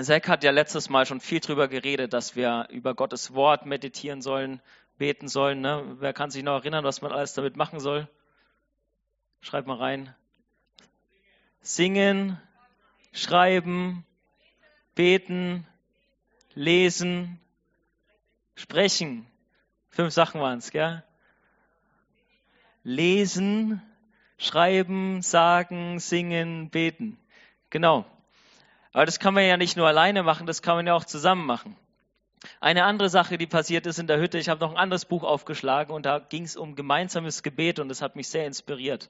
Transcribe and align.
Zack 0.00 0.28
hat 0.28 0.42
ja 0.42 0.50
letztes 0.50 0.88
Mal 0.88 1.04
schon 1.04 1.20
viel 1.20 1.40
drüber 1.40 1.68
geredet, 1.68 2.14
dass 2.14 2.34
wir 2.34 2.66
über 2.70 2.94
Gottes 2.94 3.34
Wort 3.34 3.66
meditieren 3.66 4.22
sollen, 4.22 4.62
beten 4.96 5.28
sollen. 5.28 5.60
Ne? 5.60 5.96
Wer 5.98 6.14
kann 6.14 6.30
sich 6.30 6.42
noch 6.42 6.54
erinnern, 6.60 6.84
was 6.84 7.02
man 7.02 7.12
alles 7.12 7.34
damit 7.34 7.56
machen 7.56 7.78
soll? 7.78 8.08
Schreibt 9.42 9.66
mal 9.66 9.76
rein. 9.76 10.14
Singen, 11.60 12.40
schreiben, 13.12 14.06
beten, 14.94 15.66
lesen, 16.54 17.38
sprechen. 18.54 19.26
Fünf 19.90 20.12
Sachen 20.14 20.40
waren 20.40 20.58
es, 20.58 20.70
gell? 20.70 21.04
Lesen, 22.82 23.82
schreiben, 24.38 25.20
sagen, 25.20 25.98
singen, 26.00 26.70
beten. 26.70 27.18
Genau. 27.68 28.06
Aber 28.92 29.06
das 29.06 29.18
kann 29.18 29.34
man 29.34 29.44
ja 29.44 29.56
nicht 29.56 29.76
nur 29.76 29.86
alleine 29.86 30.22
machen, 30.22 30.46
das 30.46 30.62
kann 30.62 30.76
man 30.76 30.86
ja 30.86 30.94
auch 30.94 31.04
zusammen 31.04 31.46
machen. 31.46 31.76
Eine 32.60 32.84
andere 32.84 33.08
Sache, 33.08 33.38
die 33.38 33.46
passiert 33.46 33.86
ist 33.86 33.98
in 33.98 34.06
der 34.06 34.18
Hütte, 34.18 34.38
ich 34.38 34.48
habe 34.48 34.60
noch 34.60 34.72
ein 34.72 34.76
anderes 34.76 35.04
Buch 35.04 35.22
aufgeschlagen 35.22 35.94
und 35.94 36.04
da 36.04 36.18
ging 36.18 36.44
es 36.44 36.56
um 36.56 36.74
gemeinsames 36.74 37.42
Gebet 37.42 37.78
und 37.78 37.88
das 37.88 38.02
hat 38.02 38.16
mich 38.16 38.28
sehr 38.28 38.46
inspiriert. 38.46 39.08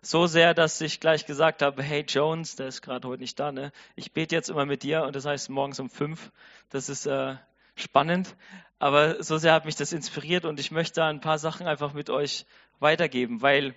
So 0.00 0.26
sehr, 0.26 0.54
dass 0.54 0.80
ich 0.80 0.98
gleich 0.98 1.26
gesagt 1.26 1.62
habe, 1.62 1.82
hey 1.82 2.04
Jones, 2.08 2.56
der 2.56 2.66
ist 2.66 2.82
gerade 2.82 3.06
heute 3.06 3.22
nicht 3.22 3.38
da, 3.38 3.52
ne? 3.52 3.72
Ich 3.94 4.12
bete 4.12 4.34
jetzt 4.34 4.50
immer 4.50 4.66
mit 4.66 4.82
dir 4.82 5.04
und 5.04 5.14
das 5.14 5.26
heißt 5.26 5.48
morgens 5.50 5.78
um 5.78 5.90
fünf. 5.90 6.32
Das 6.70 6.88
ist 6.88 7.06
äh, 7.06 7.36
spannend, 7.76 8.34
aber 8.80 9.22
so 9.22 9.38
sehr 9.38 9.52
hat 9.52 9.64
mich 9.64 9.76
das 9.76 9.92
inspiriert 9.92 10.44
und 10.44 10.58
ich 10.58 10.72
möchte 10.72 11.04
ein 11.04 11.20
paar 11.20 11.38
Sachen 11.38 11.68
einfach 11.68 11.92
mit 11.92 12.10
euch 12.10 12.46
weitergeben, 12.80 13.42
weil 13.42 13.74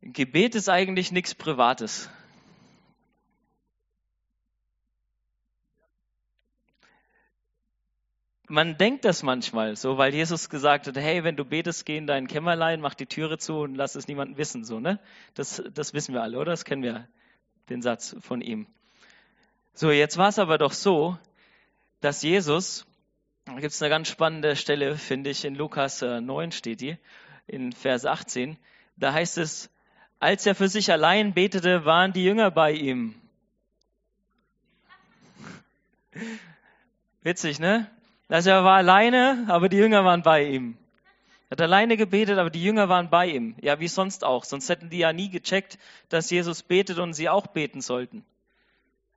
Gebet 0.00 0.54
ist 0.54 0.70
eigentlich 0.70 1.12
nichts 1.12 1.34
Privates. 1.34 2.08
Man 8.54 8.78
denkt 8.78 9.04
das 9.04 9.22
manchmal 9.22 9.76
so, 9.76 9.98
weil 9.98 10.14
Jesus 10.14 10.48
gesagt 10.48 10.86
hat, 10.86 10.96
hey, 10.96 11.24
wenn 11.24 11.36
du 11.36 11.44
betest, 11.44 11.84
geh 11.84 11.96
in 11.96 12.06
dein 12.06 12.28
Kämmerlein, 12.28 12.80
mach 12.80 12.94
die 12.94 13.06
Türe 13.06 13.36
zu 13.36 13.58
und 13.58 13.74
lass 13.74 13.96
es 13.96 14.06
niemandem 14.08 14.38
wissen, 14.38 14.64
so, 14.64 14.80
ne? 14.80 15.00
Das, 15.34 15.62
das 15.74 15.92
wissen 15.92 16.14
wir 16.14 16.22
alle, 16.22 16.38
oder? 16.38 16.52
Das 16.52 16.64
kennen 16.64 16.82
wir, 16.82 17.08
den 17.68 17.82
Satz 17.82 18.16
von 18.20 18.40
ihm. 18.40 18.66
So, 19.74 19.90
jetzt 19.90 20.16
war 20.16 20.28
es 20.28 20.38
aber 20.38 20.56
doch 20.56 20.72
so, 20.72 21.18
dass 22.00 22.22
Jesus, 22.22 22.86
da 23.44 23.54
gibt 23.54 23.72
es 23.72 23.82
eine 23.82 23.90
ganz 23.90 24.08
spannende 24.08 24.54
Stelle, 24.54 24.96
finde 24.96 25.30
ich, 25.30 25.44
in 25.44 25.56
Lukas 25.56 26.00
9 26.00 26.48
äh, 26.48 26.52
steht 26.52 26.80
die, 26.80 26.96
in 27.48 27.72
Vers 27.72 28.06
18, 28.06 28.56
da 28.96 29.12
heißt 29.12 29.38
es, 29.38 29.68
als 30.20 30.46
er 30.46 30.54
für 30.54 30.68
sich 30.68 30.92
allein 30.92 31.34
betete, 31.34 31.84
waren 31.84 32.12
die 32.12 32.24
Jünger 32.24 32.52
bei 32.52 32.70
ihm. 32.72 33.16
Witzig, 37.22 37.58
ne? 37.58 37.90
Also 38.28 38.50
er 38.50 38.64
war 38.64 38.76
alleine, 38.76 39.44
aber 39.48 39.68
die 39.68 39.76
Jünger 39.76 40.04
waren 40.04 40.22
bei 40.22 40.44
ihm. 40.44 40.76
Er 41.48 41.52
hat 41.52 41.60
alleine 41.60 41.96
gebetet, 41.96 42.38
aber 42.38 42.50
die 42.50 42.62
Jünger 42.62 42.88
waren 42.88 43.10
bei 43.10 43.28
ihm. 43.28 43.54
Ja, 43.60 43.78
wie 43.80 43.88
sonst 43.88 44.24
auch. 44.24 44.44
Sonst 44.44 44.68
hätten 44.68 44.90
die 44.90 44.98
ja 44.98 45.12
nie 45.12 45.30
gecheckt, 45.30 45.78
dass 46.08 46.30
Jesus 46.30 46.62
betet 46.62 46.98
und 46.98 47.12
sie 47.12 47.28
auch 47.28 47.46
beten 47.48 47.80
sollten. 47.80 48.24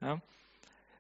Ja. 0.02 0.22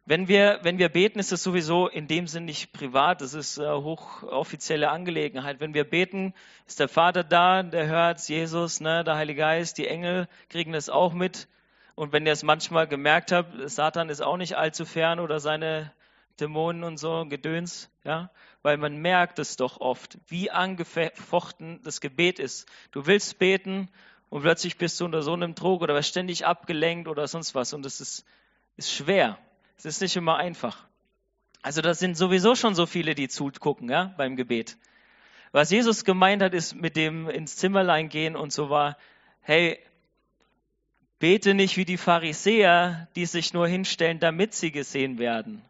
Wenn 0.05 0.29
wir, 0.29 0.59
wenn 0.63 0.77
wir 0.77 0.87
beten, 0.87 1.19
ist 1.19 1.33
es 1.33 1.43
sowieso 1.43 1.89
in 1.89 2.07
dem 2.07 2.27
Sinn 2.27 2.45
nicht 2.45 2.71
privat, 2.71 3.19
das 3.19 3.33
ist 3.33 3.59
eine 3.59 3.83
hochoffizielle 3.83 4.89
Angelegenheit. 4.89 5.59
Wenn 5.59 5.73
wir 5.73 5.83
beten, 5.83 6.33
ist 6.65 6.79
der 6.79 6.87
Vater 6.87 7.25
da, 7.25 7.61
der 7.61 7.87
hört 7.87 8.21
Jesus, 8.29 8.79
ne, 8.79 9.03
der 9.03 9.17
Heilige 9.17 9.41
Geist, 9.41 9.77
die 9.77 9.85
Engel 9.85 10.29
kriegen 10.47 10.71
das 10.71 10.87
auch 10.87 11.11
mit. 11.11 11.49
Und 11.95 12.13
wenn 12.13 12.25
ihr 12.25 12.31
es 12.31 12.43
manchmal 12.43 12.87
gemerkt 12.87 13.33
habt, 13.33 13.69
Satan 13.69 14.07
ist 14.07 14.21
auch 14.21 14.37
nicht 14.37 14.55
allzu 14.55 14.85
fern 14.85 15.19
oder 15.19 15.41
seine 15.41 15.91
Dämonen 16.37 16.83
und 16.83 16.97
so, 16.97 17.25
Gedöns, 17.27 17.89
ja, 18.03 18.29
weil 18.61 18.77
man 18.77 18.97
merkt 18.97 19.39
es 19.39 19.55
doch 19.55 19.79
oft, 19.79 20.17
wie 20.27 20.51
angefochten 20.51 21.81
das 21.83 22.01
Gebet 22.01 22.39
ist. 22.39 22.67
Du 22.91 23.05
willst 23.05 23.39
beten 23.39 23.89
und 24.29 24.41
plötzlich 24.41 24.77
bist 24.77 24.99
du 24.99 25.05
unter 25.05 25.21
so 25.21 25.33
einem 25.33 25.55
Druck 25.55 25.81
oder 25.81 25.95
wirst 25.95 26.09
ständig 26.09 26.45
abgelenkt 26.45 27.07
oder 27.07 27.27
sonst 27.27 27.55
was 27.55 27.73
und 27.73 27.85
es 27.85 28.01
ist, 28.01 28.25
ist 28.75 28.91
schwer. 28.91 29.37
Es 29.77 29.85
ist 29.85 30.01
nicht 30.01 30.15
immer 30.15 30.37
einfach. 30.37 30.87
Also 31.61 31.81
da 31.81 31.93
sind 31.93 32.17
sowieso 32.17 32.55
schon 32.55 32.75
so 32.75 32.85
viele, 32.85 33.15
die 33.15 33.27
zugucken, 33.27 33.89
ja, 33.89 34.13
beim 34.17 34.35
Gebet. 34.35 34.77
Was 35.51 35.71
Jesus 35.71 36.03
gemeint 36.03 36.41
hat, 36.41 36.53
ist 36.53 36.75
mit 36.75 36.95
dem 36.95 37.29
ins 37.29 37.55
Zimmerlein 37.55 38.09
gehen 38.09 38.35
und 38.35 38.51
so 38.51 38.69
war, 38.69 38.97
hey, 39.41 39.79
bete 41.19 41.53
nicht 41.53 41.77
wie 41.77 41.85
die 41.85 41.97
Pharisäer, 41.97 43.07
die 43.15 43.25
sich 43.25 43.53
nur 43.53 43.67
hinstellen, 43.67 44.19
damit 44.19 44.53
sie 44.53 44.71
gesehen 44.71 45.19
werden. 45.19 45.63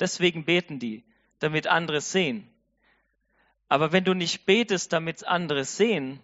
Deswegen 0.00 0.44
beten 0.44 0.78
die, 0.78 1.04
damit 1.38 1.66
andere 1.66 2.00
sehen. 2.00 2.48
Aber 3.68 3.92
wenn 3.92 4.04
du 4.04 4.14
nicht 4.14 4.46
betest, 4.46 4.92
damit 4.92 5.24
andere 5.24 5.64
sehen, 5.64 6.18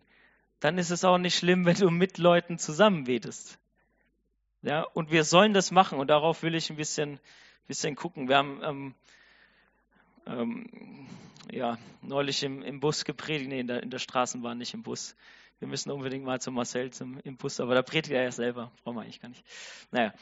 dann 0.61 0.79
ist 0.79 0.91
es 0.91 1.05
auch 1.05 1.19
nicht 1.19 1.37
schlimm, 1.37 1.65
wenn 1.67 1.77
du 1.77 1.91
mit 1.91 2.19
Leuten 2.19 2.59
zusammen 2.59 3.05
betest. 3.05 3.59
Ja, 4.63 4.83
und 4.83 5.13
wir 5.13 5.23
sollen 5.23 5.55
das 5.55 5.71
machen 5.71 5.99
und 5.99 6.09
darauf 6.09 6.43
will 6.43 6.55
ich 6.55 6.71
ein 6.71 6.77
bisschen, 6.77 7.21
bisschen 7.69 7.95
gucken. 7.95 8.29
Wir 8.29 8.39
haben 8.39 8.61
ähm, 8.65 8.95
ähm, 10.27 11.07
ja, 11.53 11.79
neulich 12.03 12.43
im, 12.43 12.63
im 12.63 12.81
Bus 12.81 13.05
gepredigt, 13.05 13.49
nee, 13.49 13.61
in 13.61 13.69
der, 13.69 13.83
in 13.83 13.91
der 13.91 14.01
Straßenbahn, 14.01 14.59
nicht 14.59 14.75
im 14.75 14.83
Bus. 14.83 15.15
Wir 15.59 15.69
müssen 15.69 15.91
unbedingt 15.91 16.25
mal 16.25 16.39
zu 16.41 16.51
Marcel 16.51 16.93
zum, 16.93 17.19
im 17.21 17.39
Bus, 17.39 17.61
aber 17.61 17.75
da 17.75 17.83
predigt 17.83 18.13
er 18.13 18.23
ja 18.23 18.31
selber. 18.31 18.71
Brauchen 18.85 18.97
wir 18.97 19.03
eigentlich 19.03 19.21
gar 19.21 19.29
nicht. 19.29 19.43
Naja, 19.91 20.13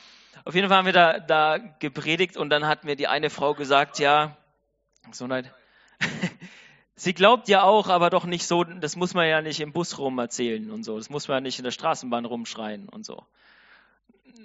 auf 0.45 0.55
jeden 0.55 0.69
Fall 0.69 0.79
haben 0.79 0.87
wir 0.87 0.93
da, 0.93 1.19
da 1.19 1.59
gepredigt 1.59 2.37
und 2.37 2.51
dann 2.51 2.67
hat 2.67 2.85
mir 2.85 2.95
die 2.95 3.09
eine 3.09 3.31
Frau 3.31 3.55
gesagt, 3.55 3.99
ja, 3.99 4.37
nein. 5.21 5.51
Sie 6.97 7.13
glaubt 7.13 7.49
ja 7.49 7.65
auch, 7.65 7.89
aber 7.89 8.11
doch 8.11 8.25
nicht 8.25 8.47
so, 8.47 8.63
das 8.63 8.95
muss 8.95 9.15
man 9.15 9.27
ja 9.27 9.43
nicht 9.43 9.59
im 9.59 9.73
Bus 9.73 9.99
rum 9.99 10.17
erzählen 10.21 10.71
und 10.71 10.85
so. 10.85 10.97
Das 10.97 11.11
muss 11.11 11.27
man 11.27 11.39
ja 11.39 11.41
nicht 11.41 11.59
in 11.59 11.65
der 11.65 11.73
Straßenbahn 11.73 12.25
rumschreien 12.25 12.89
und 12.89 13.05
so. 13.05 13.25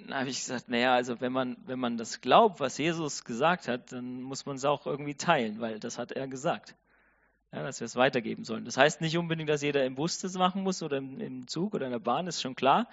Dann 0.06 0.18
habe 0.18 0.30
ich 0.30 0.38
gesagt, 0.38 0.68
naja, 0.68 0.92
also 0.92 1.20
wenn 1.20 1.30
man, 1.30 1.56
wenn 1.66 1.78
man 1.78 1.96
das 1.96 2.20
glaubt, 2.20 2.58
was 2.58 2.76
Jesus 2.78 3.22
gesagt 3.24 3.68
hat, 3.68 3.92
dann 3.92 4.22
muss 4.22 4.44
man 4.46 4.56
es 4.56 4.64
auch 4.64 4.86
irgendwie 4.86 5.14
teilen, 5.14 5.60
weil 5.60 5.78
das 5.78 5.98
hat 5.98 6.10
er 6.10 6.26
gesagt 6.26 6.74
ja, 7.52 7.62
dass 7.62 7.80
wir 7.80 7.86
es 7.86 7.96
weitergeben 7.96 8.44
sollen. 8.44 8.64
Das 8.64 8.76
heißt 8.76 9.00
nicht 9.00 9.16
unbedingt, 9.18 9.48
dass 9.48 9.62
jeder 9.62 9.84
im 9.84 9.96
Bus 9.96 10.18
das 10.18 10.34
machen 10.34 10.62
muss 10.62 10.82
oder 10.82 10.98
im, 10.98 11.20
im 11.20 11.48
Zug 11.48 11.74
oder 11.74 11.86
in 11.86 11.92
der 11.92 11.98
Bahn, 11.98 12.26
ist 12.26 12.40
schon 12.40 12.54
klar. 12.54 12.88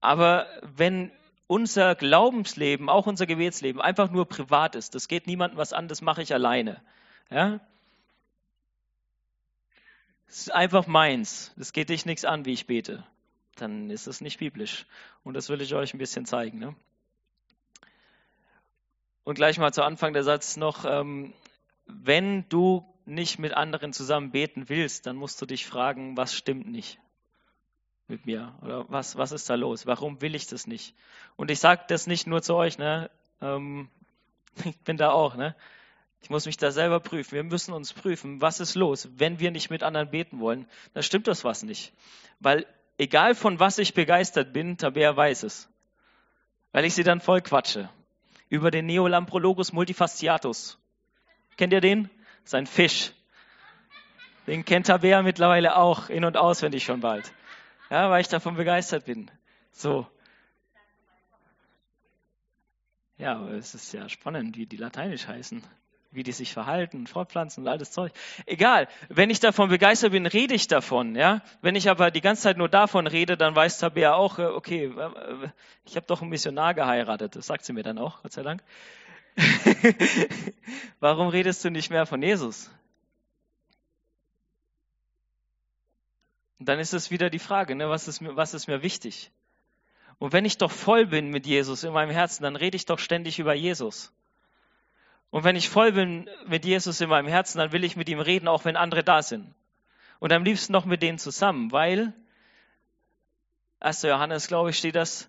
Aber 0.00 0.46
wenn 0.62 1.12
unser 1.46 1.94
Glaubensleben, 1.94 2.88
auch 2.88 3.06
unser 3.06 3.26
Gebetsleben 3.26 3.80
einfach 3.80 4.10
nur 4.10 4.26
privat 4.26 4.74
ist, 4.74 4.94
das 4.94 5.08
geht 5.08 5.26
niemandem 5.26 5.58
was 5.58 5.72
an, 5.72 5.88
das 5.88 6.00
mache 6.00 6.22
ich 6.22 6.32
alleine. 6.32 6.80
Ja? 7.30 7.60
Das 10.26 10.38
ist 10.38 10.52
einfach 10.52 10.86
meins. 10.86 11.52
Das 11.56 11.72
geht 11.72 11.90
dich 11.90 12.06
nichts 12.06 12.24
an, 12.24 12.46
wie 12.46 12.52
ich 12.52 12.66
bete. 12.66 13.04
Dann 13.56 13.90
ist 13.90 14.06
es 14.06 14.20
nicht 14.20 14.38
biblisch. 14.38 14.86
Und 15.22 15.34
das 15.34 15.48
will 15.48 15.60
ich 15.60 15.74
euch 15.74 15.94
ein 15.94 15.98
bisschen 15.98 16.26
zeigen. 16.26 16.58
Ne? 16.58 16.74
Und 19.22 19.34
gleich 19.34 19.58
mal 19.58 19.72
zu 19.72 19.84
Anfang 19.84 20.12
der 20.12 20.24
Satz 20.24 20.56
noch, 20.56 20.84
ähm, 20.86 21.34
wenn 21.86 22.48
du 22.48 22.84
nicht 23.06 23.38
mit 23.38 23.54
anderen 23.54 23.92
zusammen 23.92 24.30
beten 24.30 24.68
willst, 24.68 25.06
dann 25.06 25.16
musst 25.16 25.40
du 25.40 25.46
dich 25.46 25.66
fragen, 25.66 26.16
was 26.16 26.34
stimmt 26.34 26.66
nicht 26.66 26.98
mit 28.08 28.26
mir? 28.26 28.54
Oder 28.62 28.86
was, 28.88 29.16
was 29.16 29.32
ist 29.32 29.48
da 29.48 29.54
los? 29.54 29.86
Warum 29.86 30.20
will 30.20 30.34
ich 30.34 30.46
das 30.46 30.66
nicht? 30.66 30.94
Und 31.36 31.50
ich 31.50 31.58
sage 31.58 31.84
das 31.88 32.06
nicht 32.06 32.26
nur 32.26 32.42
zu 32.42 32.54
euch, 32.54 32.78
ne? 32.78 33.10
Ähm, 33.40 33.88
ich 34.64 34.78
bin 34.80 34.96
da 34.96 35.10
auch, 35.10 35.36
ne? 35.36 35.54
Ich 36.22 36.30
muss 36.30 36.46
mich 36.46 36.56
da 36.56 36.70
selber 36.70 37.00
prüfen. 37.00 37.32
Wir 37.32 37.44
müssen 37.44 37.74
uns 37.74 37.92
prüfen, 37.92 38.40
was 38.40 38.58
ist 38.58 38.74
los, 38.74 39.10
wenn 39.16 39.40
wir 39.40 39.50
nicht 39.50 39.68
mit 39.68 39.82
anderen 39.82 40.10
beten 40.10 40.40
wollen. 40.40 40.66
Dann 40.94 41.02
stimmt 41.02 41.28
das 41.28 41.44
was 41.44 41.62
nicht. 41.62 41.92
Weil 42.40 42.66
egal 42.96 43.34
von 43.34 43.60
was 43.60 43.76
ich 43.78 43.92
begeistert 43.92 44.54
bin, 44.54 44.78
Tabea 44.78 45.14
weiß 45.14 45.42
es. 45.42 45.68
Weil 46.72 46.86
ich 46.86 46.94
sie 46.94 47.04
dann 47.04 47.20
voll 47.20 47.42
quatsche. 47.42 47.90
Über 48.48 48.70
den 48.70 48.86
Neolamprologus 48.86 49.74
multifasciatus. 49.74 50.78
Kennt 51.58 51.74
ihr 51.74 51.82
den? 51.82 52.08
Sein 52.44 52.66
Fisch. 52.66 53.12
Den 54.46 54.64
kennt 54.64 54.86
Tabea 54.86 55.22
mittlerweile 55.22 55.76
auch 55.76 56.10
in- 56.10 56.24
und 56.24 56.36
auswendig 56.36 56.84
schon 56.84 57.00
bald. 57.00 57.32
Ja, 57.90 58.10
weil 58.10 58.20
ich 58.20 58.28
davon 58.28 58.56
begeistert 58.56 59.06
bin. 59.06 59.30
So. 59.72 60.06
Ja, 63.16 63.36
aber 63.36 63.52
es 63.52 63.74
ist 63.74 63.92
ja 63.92 64.08
spannend, 64.08 64.56
wie 64.56 64.66
die 64.66 64.76
lateinisch 64.76 65.28
heißen, 65.28 65.62
wie 66.10 66.22
die 66.22 66.32
sich 66.32 66.52
verhalten, 66.52 67.06
fortpflanzen 67.06 67.64
und 67.64 67.68
all 67.68 67.78
das 67.78 67.92
Zeug. 67.92 68.12
Egal, 68.44 68.88
wenn 69.08 69.30
ich 69.30 69.40
davon 69.40 69.68
begeistert 69.68 70.12
bin, 70.12 70.26
rede 70.26 70.54
ich 70.54 70.66
davon. 70.66 71.14
Ja? 71.14 71.40
Wenn 71.62 71.76
ich 71.76 71.88
aber 71.88 72.10
die 72.10 72.20
ganze 72.20 72.42
Zeit 72.42 72.56
nur 72.56 72.68
davon 72.68 73.06
rede, 73.06 73.36
dann 73.36 73.54
weiß 73.54 73.78
Tabea 73.78 74.14
auch, 74.14 74.38
äh, 74.38 74.46
okay, 74.46 74.86
äh, 74.86 75.48
ich 75.84 75.96
habe 75.96 76.06
doch 76.06 76.20
einen 76.20 76.30
Missionar 76.30 76.74
geheiratet. 76.74 77.36
Das 77.36 77.46
sagt 77.46 77.64
sie 77.64 77.72
mir 77.72 77.82
dann 77.82 77.98
auch, 77.98 78.22
Gott 78.22 78.32
sei 78.32 78.42
Dank. 78.42 78.62
Warum 81.00 81.28
redest 81.28 81.64
du 81.64 81.70
nicht 81.70 81.90
mehr 81.90 82.06
von 82.06 82.22
Jesus? 82.22 82.70
Und 86.58 86.68
dann 86.68 86.78
ist 86.78 86.94
es 86.94 87.10
wieder 87.10 87.30
die 87.30 87.38
Frage, 87.38 87.74
ne, 87.74 87.88
was, 87.88 88.08
ist 88.08 88.20
mir, 88.20 88.36
was 88.36 88.54
ist 88.54 88.68
mir 88.68 88.82
wichtig? 88.82 89.30
Und 90.18 90.32
wenn 90.32 90.44
ich 90.44 90.58
doch 90.58 90.70
voll 90.70 91.06
bin 91.06 91.30
mit 91.30 91.46
Jesus 91.46 91.84
in 91.84 91.92
meinem 91.92 92.10
Herzen, 92.10 92.42
dann 92.44 92.56
rede 92.56 92.76
ich 92.76 92.86
doch 92.86 92.98
ständig 92.98 93.38
über 93.38 93.54
Jesus. 93.54 94.12
Und 95.30 95.42
wenn 95.42 95.56
ich 95.56 95.68
voll 95.68 95.92
bin 95.92 96.30
mit 96.46 96.64
Jesus 96.64 97.00
in 97.00 97.08
meinem 97.08 97.26
Herzen, 97.26 97.58
dann 97.58 97.72
will 97.72 97.82
ich 97.82 97.96
mit 97.96 98.08
ihm 98.08 98.20
reden, 98.20 98.46
auch 98.46 98.64
wenn 98.64 98.76
andere 98.76 99.02
da 99.02 99.20
sind. 99.20 99.52
Und 100.20 100.32
am 100.32 100.44
liebsten 100.44 100.72
noch 100.72 100.84
mit 100.84 101.02
denen 101.02 101.18
zusammen, 101.18 101.72
weil, 101.72 102.14
1. 103.80 104.02
Johannes, 104.02 104.46
glaube 104.46 104.70
ich, 104.70 104.78
steht 104.78 104.94
das, 104.94 105.28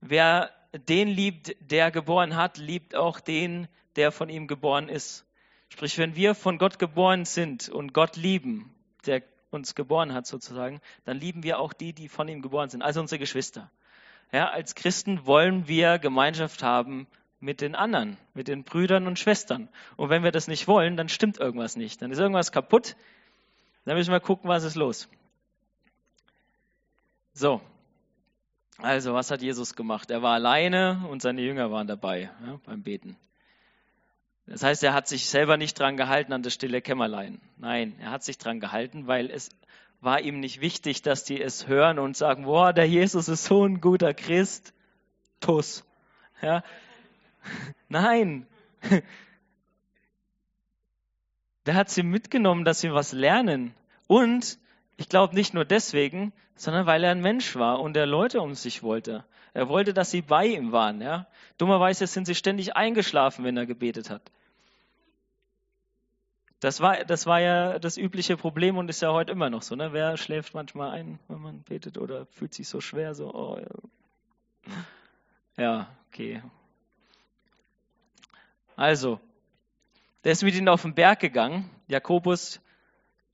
wer 0.00 0.50
den 0.78 1.08
liebt, 1.08 1.56
der 1.60 1.90
geboren 1.90 2.36
hat, 2.36 2.58
liebt 2.58 2.94
auch 2.94 3.20
den, 3.20 3.68
der 3.96 4.12
von 4.12 4.28
ihm 4.28 4.46
geboren 4.46 4.88
ist. 4.88 5.24
Sprich, 5.68 5.98
wenn 5.98 6.16
wir 6.16 6.34
von 6.34 6.58
Gott 6.58 6.78
geboren 6.78 7.24
sind 7.24 7.68
und 7.68 7.92
Gott 7.94 8.16
lieben, 8.16 8.74
der 9.06 9.22
uns 9.50 9.74
geboren 9.74 10.12
hat 10.12 10.26
sozusagen, 10.26 10.80
dann 11.04 11.18
lieben 11.18 11.42
wir 11.42 11.58
auch 11.58 11.72
die, 11.72 11.92
die 11.92 12.08
von 12.08 12.28
ihm 12.28 12.42
geboren 12.42 12.68
sind, 12.68 12.82
also 12.82 13.00
unsere 13.00 13.18
Geschwister. 13.18 13.70
Ja, 14.32 14.50
als 14.50 14.74
Christen 14.74 15.26
wollen 15.26 15.68
wir 15.68 15.98
Gemeinschaft 15.98 16.62
haben 16.62 17.06
mit 17.38 17.60
den 17.60 17.74
anderen, 17.74 18.16
mit 18.32 18.48
den 18.48 18.64
Brüdern 18.64 19.06
und 19.06 19.18
Schwestern. 19.18 19.68
Und 19.96 20.08
wenn 20.08 20.24
wir 20.24 20.32
das 20.32 20.48
nicht 20.48 20.66
wollen, 20.66 20.96
dann 20.96 21.08
stimmt 21.08 21.38
irgendwas 21.38 21.76
nicht. 21.76 22.02
Dann 22.02 22.10
ist 22.10 22.18
irgendwas 22.18 22.52
kaputt. 22.52 22.96
Dann 23.84 23.96
müssen 23.96 24.12
wir 24.12 24.20
gucken, 24.20 24.48
was 24.48 24.64
ist 24.64 24.76
los. 24.76 25.08
So. 27.32 27.60
Also, 28.78 29.14
was 29.14 29.30
hat 29.30 29.40
Jesus 29.40 29.76
gemacht? 29.76 30.10
Er 30.10 30.22
war 30.22 30.34
alleine 30.34 31.06
und 31.08 31.22
seine 31.22 31.42
Jünger 31.42 31.70
waren 31.70 31.86
dabei 31.86 32.30
ja, 32.44 32.60
beim 32.66 32.82
Beten. 32.82 33.16
Das 34.46 34.62
heißt, 34.62 34.82
er 34.82 34.92
hat 34.92 35.08
sich 35.08 35.26
selber 35.26 35.56
nicht 35.56 35.78
dran 35.78 35.96
gehalten 35.96 36.32
an 36.32 36.42
das 36.42 36.54
stille 36.54 36.82
Kämmerlein. 36.82 37.40
Nein, 37.56 37.94
er 38.00 38.10
hat 38.10 38.24
sich 38.24 38.36
dran 38.36 38.60
gehalten, 38.60 39.06
weil 39.06 39.30
es 39.30 39.48
war 40.00 40.20
ihm 40.20 40.40
nicht 40.40 40.60
wichtig, 40.60 41.00
dass 41.02 41.24
die 41.24 41.40
es 41.40 41.66
hören 41.66 41.98
und 41.98 42.16
sagen, 42.16 42.44
boah, 42.44 42.72
der 42.72 42.86
Jesus 42.86 43.28
ist 43.28 43.44
so 43.44 43.64
ein 43.64 43.80
guter 43.80 44.12
Christ. 44.12 44.74
Tuss. 45.40 45.84
Ja. 46.42 46.62
Nein. 47.88 48.46
Der 51.66 51.74
hat 51.74 51.88
sie 51.88 52.02
mitgenommen, 52.02 52.66
dass 52.66 52.82
sie 52.82 52.92
was 52.92 53.12
lernen. 53.12 53.74
Und 54.06 54.58
ich 54.96 55.08
glaube 55.08 55.34
nicht 55.34 55.54
nur 55.54 55.64
deswegen, 55.64 56.32
sondern 56.56 56.86
weil 56.86 57.02
er 57.04 57.10
ein 57.10 57.20
Mensch 57.20 57.56
war 57.56 57.80
und 57.80 57.96
er 57.96 58.06
Leute 58.06 58.40
um 58.40 58.54
sich 58.54 58.82
wollte. 58.82 59.24
Er 59.52 59.68
wollte, 59.68 59.94
dass 59.94 60.10
sie 60.10 60.22
bei 60.22 60.46
ihm 60.46 60.72
waren. 60.72 61.00
Ja? 61.00 61.26
Dummerweise 61.58 62.06
sind 62.06 62.26
sie 62.26 62.34
ständig 62.34 62.76
eingeschlafen, 62.76 63.44
wenn 63.44 63.56
er 63.56 63.66
gebetet 63.66 64.10
hat. 64.10 64.22
Das 66.60 66.80
war, 66.80 67.04
das 67.04 67.26
war 67.26 67.40
ja 67.40 67.78
das 67.78 67.96
übliche 67.96 68.36
Problem 68.36 68.78
und 68.78 68.88
ist 68.88 69.02
ja 69.02 69.12
heute 69.12 69.32
immer 69.32 69.50
noch 69.50 69.62
so. 69.62 69.76
Ne? 69.76 69.92
Wer 69.92 70.16
schläft 70.16 70.54
manchmal 70.54 70.90
ein, 70.90 71.18
wenn 71.28 71.40
man 71.40 71.62
betet 71.62 71.98
oder 71.98 72.26
fühlt 72.26 72.54
sich 72.54 72.68
so 72.68 72.80
schwer? 72.80 73.14
So, 73.14 73.34
oh, 73.34 73.60
ja. 75.56 75.62
ja, 75.62 75.88
okay. 76.08 76.42
Also, 78.76 79.20
der 80.24 80.32
ist 80.32 80.42
mit 80.42 80.54
ihnen 80.54 80.68
auf 80.68 80.82
den 80.82 80.94
Berg 80.94 81.20
gegangen. 81.20 81.68
Jakobus, 81.86 82.60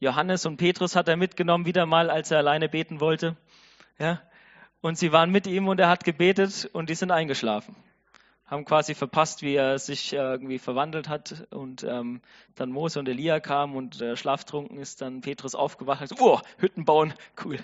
Johannes 0.00 0.46
und 0.46 0.56
Petrus 0.56 0.96
hat 0.96 1.08
er 1.08 1.16
mitgenommen, 1.16 1.66
wieder 1.66 1.86
mal, 1.86 2.10
als 2.10 2.30
er 2.30 2.38
alleine 2.38 2.68
beten 2.68 3.00
wollte. 3.00 3.36
Ja, 3.98 4.20
und 4.80 4.96
sie 4.98 5.12
waren 5.12 5.30
mit 5.30 5.46
ihm 5.46 5.68
und 5.68 5.78
er 5.78 5.90
hat 5.90 6.04
gebetet 6.04 6.68
und 6.72 6.88
die 6.88 6.94
sind 6.94 7.10
eingeschlafen. 7.10 7.76
Haben 8.46 8.64
quasi 8.64 8.94
verpasst, 8.94 9.42
wie 9.42 9.54
er 9.54 9.78
sich 9.78 10.14
irgendwie 10.14 10.58
verwandelt 10.58 11.08
hat. 11.08 11.46
Und 11.50 11.84
ähm, 11.84 12.22
dann 12.54 12.70
Mose 12.70 12.98
und 12.98 13.08
Elia 13.08 13.40
kamen 13.40 13.76
und 13.76 14.00
äh, 14.00 14.16
schlaftrunken 14.16 14.78
ist 14.78 15.02
dann 15.02 15.20
Petrus 15.20 15.54
aufgewacht 15.54 16.00
und 16.00 16.08
so, 16.08 16.16
oh, 16.18 16.40
Hütten 16.56 16.86
bauen, 16.86 17.12
cool. 17.44 17.58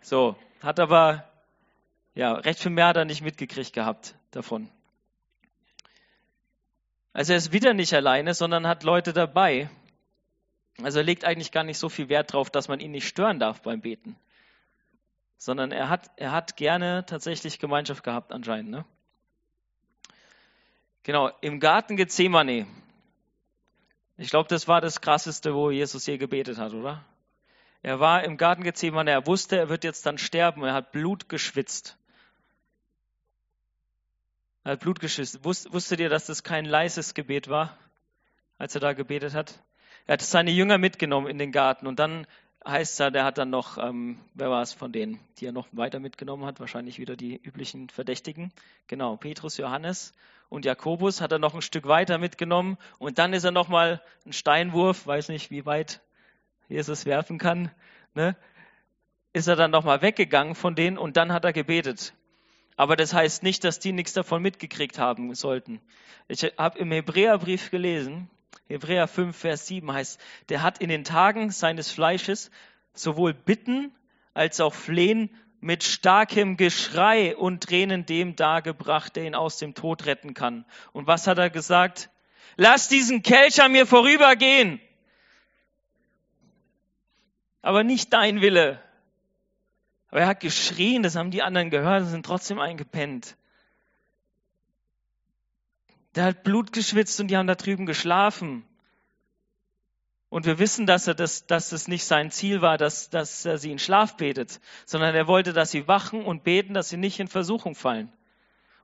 So, 0.00 0.36
hat 0.62 0.78
aber 0.78 1.24
ja 2.14 2.32
recht 2.32 2.60
viel 2.60 2.70
mehr 2.70 2.92
da 2.92 3.04
nicht 3.04 3.22
mitgekriegt 3.22 3.72
gehabt 3.72 4.14
davon. 4.30 4.70
Also 7.12 7.32
er 7.32 7.38
ist 7.38 7.52
wieder 7.52 7.74
nicht 7.74 7.92
alleine, 7.94 8.32
sondern 8.32 8.66
hat 8.66 8.84
Leute 8.84 9.12
dabei. 9.12 9.68
Also 10.82 10.98
er 10.98 11.04
legt 11.04 11.24
eigentlich 11.24 11.52
gar 11.52 11.64
nicht 11.64 11.78
so 11.78 11.88
viel 11.88 12.08
Wert 12.08 12.32
darauf, 12.32 12.50
dass 12.50 12.68
man 12.68 12.80
ihn 12.80 12.90
nicht 12.90 13.06
stören 13.06 13.38
darf 13.38 13.62
beim 13.62 13.80
Beten 13.80 14.16
sondern 15.44 15.72
er 15.72 15.90
hat, 15.90 16.10
er 16.16 16.32
hat 16.32 16.56
gerne 16.56 17.04
tatsächlich 17.06 17.58
Gemeinschaft 17.58 18.02
gehabt 18.02 18.32
anscheinend. 18.32 18.70
Ne? 18.70 18.84
Genau, 21.02 21.30
im 21.42 21.60
Garten 21.60 21.96
Gethsemane. 21.96 22.66
Ich 24.16 24.30
glaube, 24.30 24.48
das 24.48 24.68
war 24.68 24.80
das 24.80 25.02
Krasseste, 25.02 25.54
wo 25.54 25.70
Jesus 25.70 26.06
je 26.06 26.16
gebetet 26.16 26.56
hat, 26.56 26.72
oder? 26.72 27.04
Er 27.82 28.00
war 28.00 28.24
im 28.24 28.38
Garten 28.38 28.62
Gethsemane, 28.62 29.10
er 29.10 29.26
wusste, 29.26 29.58
er 29.58 29.68
wird 29.68 29.84
jetzt 29.84 30.06
dann 30.06 30.16
sterben, 30.16 30.64
er 30.64 30.72
hat 30.72 30.92
Blut 30.92 31.28
geschwitzt. 31.28 31.98
Er 34.62 34.72
hat 34.72 34.80
Blut 34.80 34.98
geschwitzt. 34.98 35.44
Wusst, 35.44 35.70
wusstet 35.74 36.00
ihr, 36.00 36.08
dass 36.08 36.24
das 36.24 36.42
kein 36.42 36.64
leises 36.64 37.12
Gebet 37.12 37.48
war, 37.48 37.76
als 38.56 38.74
er 38.74 38.80
da 38.80 38.94
gebetet 38.94 39.34
hat? 39.34 39.62
Er 40.06 40.14
hat 40.14 40.22
seine 40.22 40.50
Jünger 40.50 40.78
mitgenommen 40.78 41.28
in 41.28 41.38
den 41.38 41.52
Garten 41.52 41.86
und 41.86 41.98
dann 41.98 42.26
heißt 42.66 43.00
es 43.00 43.12
der 43.12 43.24
hat 43.24 43.38
dann 43.38 43.50
noch, 43.50 43.78
ähm, 43.78 44.18
wer 44.34 44.50
war 44.50 44.62
es 44.62 44.72
von 44.72 44.92
denen, 44.92 45.20
die 45.38 45.46
er 45.46 45.52
noch 45.52 45.68
weiter 45.72 46.00
mitgenommen 46.00 46.44
hat? 46.44 46.60
Wahrscheinlich 46.60 46.98
wieder 46.98 47.16
die 47.16 47.36
üblichen 47.36 47.88
Verdächtigen. 47.88 48.52
Genau, 48.86 49.16
Petrus, 49.16 49.56
Johannes 49.56 50.14
und 50.48 50.64
Jakobus 50.64 51.20
hat 51.20 51.32
er 51.32 51.38
noch 51.38 51.54
ein 51.54 51.62
Stück 51.62 51.86
weiter 51.86 52.18
mitgenommen. 52.18 52.78
Und 52.98 53.18
dann 53.18 53.32
ist 53.32 53.44
er 53.44 53.50
nochmal 53.50 54.02
ein 54.26 54.32
Steinwurf, 54.32 55.06
weiß 55.06 55.28
nicht, 55.28 55.50
wie 55.50 55.66
weit 55.66 56.00
Jesus 56.68 57.06
werfen 57.06 57.38
kann, 57.38 57.70
ne? 58.14 58.36
ist 59.32 59.48
er 59.48 59.56
dann 59.56 59.70
nochmal 59.70 60.00
weggegangen 60.00 60.54
von 60.54 60.74
denen 60.74 60.96
und 60.96 61.16
dann 61.16 61.32
hat 61.32 61.44
er 61.44 61.52
gebetet. 61.52 62.14
Aber 62.76 62.96
das 62.96 63.12
heißt 63.12 63.42
nicht, 63.42 63.64
dass 63.64 63.78
die 63.78 63.92
nichts 63.92 64.12
davon 64.12 64.42
mitgekriegt 64.42 64.98
haben 64.98 65.34
sollten. 65.34 65.80
Ich 66.28 66.42
habe 66.56 66.78
im 66.78 66.90
Hebräerbrief 66.92 67.70
gelesen, 67.70 68.30
Hebräer 68.68 69.06
5, 69.06 69.36
Vers 69.36 69.66
7 69.66 69.92
heißt, 69.92 70.20
der 70.48 70.62
hat 70.62 70.78
in 70.78 70.88
den 70.88 71.04
Tagen 71.04 71.50
seines 71.50 71.90
Fleisches 71.90 72.50
sowohl 72.92 73.34
Bitten 73.34 73.92
als 74.32 74.60
auch 74.60 74.74
Flehen 74.74 75.30
mit 75.60 75.82
starkem 75.82 76.56
Geschrei 76.56 77.36
und 77.36 77.62
Tränen 77.62 78.04
dem 78.04 78.36
dargebracht, 78.36 79.16
der 79.16 79.24
ihn 79.24 79.34
aus 79.34 79.58
dem 79.58 79.74
Tod 79.74 80.06
retten 80.06 80.34
kann. 80.34 80.66
Und 80.92 81.06
was 81.06 81.26
hat 81.26 81.38
er 81.38 81.50
gesagt? 81.50 82.10
Lass 82.56 82.88
diesen 82.88 83.22
Kelch 83.22 83.62
an 83.62 83.72
mir 83.72 83.86
vorübergehen. 83.86 84.80
Aber 87.62 87.82
nicht 87.82 88.12
dein 88.12 88.42
Wille. 88.42 88.80
Aber 90.10 90.20
er 90.20 90.26
hat 90.26 90.40
geschrien, 90.40 91.02
das 91.02 91.16
haben 91.16 91.30
die 91.30 91.42
anderen 91.42 91.70
gehört 91.70 92.02
und 92.02 92.08
sind 92.08 92.26
trotzdem 92.26 92.60
eingepennt. 92.60 93.36
Der 96.14 96.24
hat 96.24 96.44
Blut 96.44 96.72
geschwitzt 96.72 97.20
und 97.20 97.28
die 97.28 97.36
haben 97.36 97.46
da 97.46 97.54
drüben 97.54 97.86
geschlafen. 97.86 98.64
Und 100.28 100.46
wir 100.46 100.58
wissen, 100.58 100.86
dass, 100.86 101.06
er 101.06 101.14
das, 101.14 101.46
dass 101.46 101.72
es 101.72 101.86
nicht 101.86 102.04
sein 102.04 102.30
Ziel 102.30 102.60
war, 102.60 102.76
dass, 102.76 103.08
dass 103.08 103.44
er 103.44 103.58
sie 103.58 103.70
in 103.70 103.78
Schlaf 103.78 104.16
betet, 104.16 104.60
sondern 104.84 105.14
er 105.14 105.28
wollte, 105.28 105.52
dass 105.52 105.70
sie 105.70 105.86
wachen 105.86 106.24
und 106.24 106.42
beten, 106.42 106.74
dass 106.74 106.88
sie 106.88 106.96
nicht 106.96 107.20
in 107.20 107.28
Versuchung 107.28 107.74
fallen. 107.74 108.12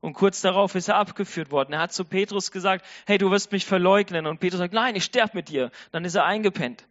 Und 0.01 0.15
kurz 0.15 0.41
darauf 0.41 0.75
ist 0.75 0.89
er 0.89 0.97
abgeführt 0.97 1.51
worden. 1.51 1.73
Er 1.73 1.81
hat 1.81 1.93
zu 1.93 2.05
Petrus 2.05 2.53
gesagt, 2.53 2.87
hey, 3.07 3.19
du 3.19 3.31
wirst 3.31 3.53
mich 3.53 3.67
verleugnen. 3.67 4.27
Und 4.27 4.41
Petrus 4.41 4.59
sagt, 4.59 4.73
nein, 4.73 4.97
ich 4.97 5.05
sterbe 5.05 5.33
mit 5.35 5.49
dir. 5.49 5.71
Dann 5.93 6.05
ist 6.05 6.15
er 6.15 6.25
eingepennt. 6.25 6.87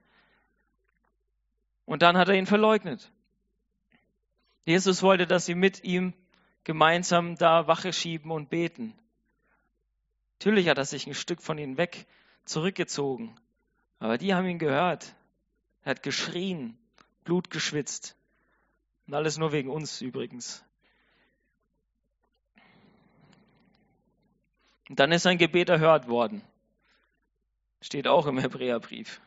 Und 1.86 2.02
dann 2.02 2.18
hat 2.18 2.28
er 2.30 2.36
ihn 2.36 2.46
verleugnet. 2.46 3.12
Jesus 4.66 5.02
wollte, 5.02 5.26
dass 5.26 5.48
sie 5.48 5.56
mit 5.56 5.84
ihm 5.84 6.14
gemeinsam 6.64 7.36
da 7.36 7.66
Wache 7.66 7.94
schieben 7.94 8.30
und 8.30 8.50
beten. 8.50 8.94
Natürlich 10.40 10.70
hat 10.70 10.78
er 10.78 10.86
sich 10.86 11.06
ein 11.06 11.14
Stück 11.14 11.42
von 11.42 11.58
ihnen 11.58 11.76
weg 11.76 12.08
zurückgezogen. 12.46 13.36
Aber 14.00 14.18
die 14.18 14.34
haben 14.34 14.48
ihn 14.48 14.58
gehört. 14.58 15.14
Er 15.84 15.92
hat 15.92 16.02
geschrien, 16.02 16.78
Blut 17.26 17.50
geschwitzt. 17.50 18.16
Und 19.06 19.16
alles 19.16 19.38
nur 19.38 19.52
wegen 19.52 19.70
uns 19.70 20.00
übrigens. 20.00 20.64
Und 24.88 24.98
dann 24.98 25.12
ist 25.12 25.24
sein 25.24 25.38
Gebet 25.38 25.68
erhört 25.68 26.08
worden. 26.08 26.42
Steht 27.82 28.08
auch 28.08 28.26
im 28.26 28.38
Hebräerbrief. 28.38 29.20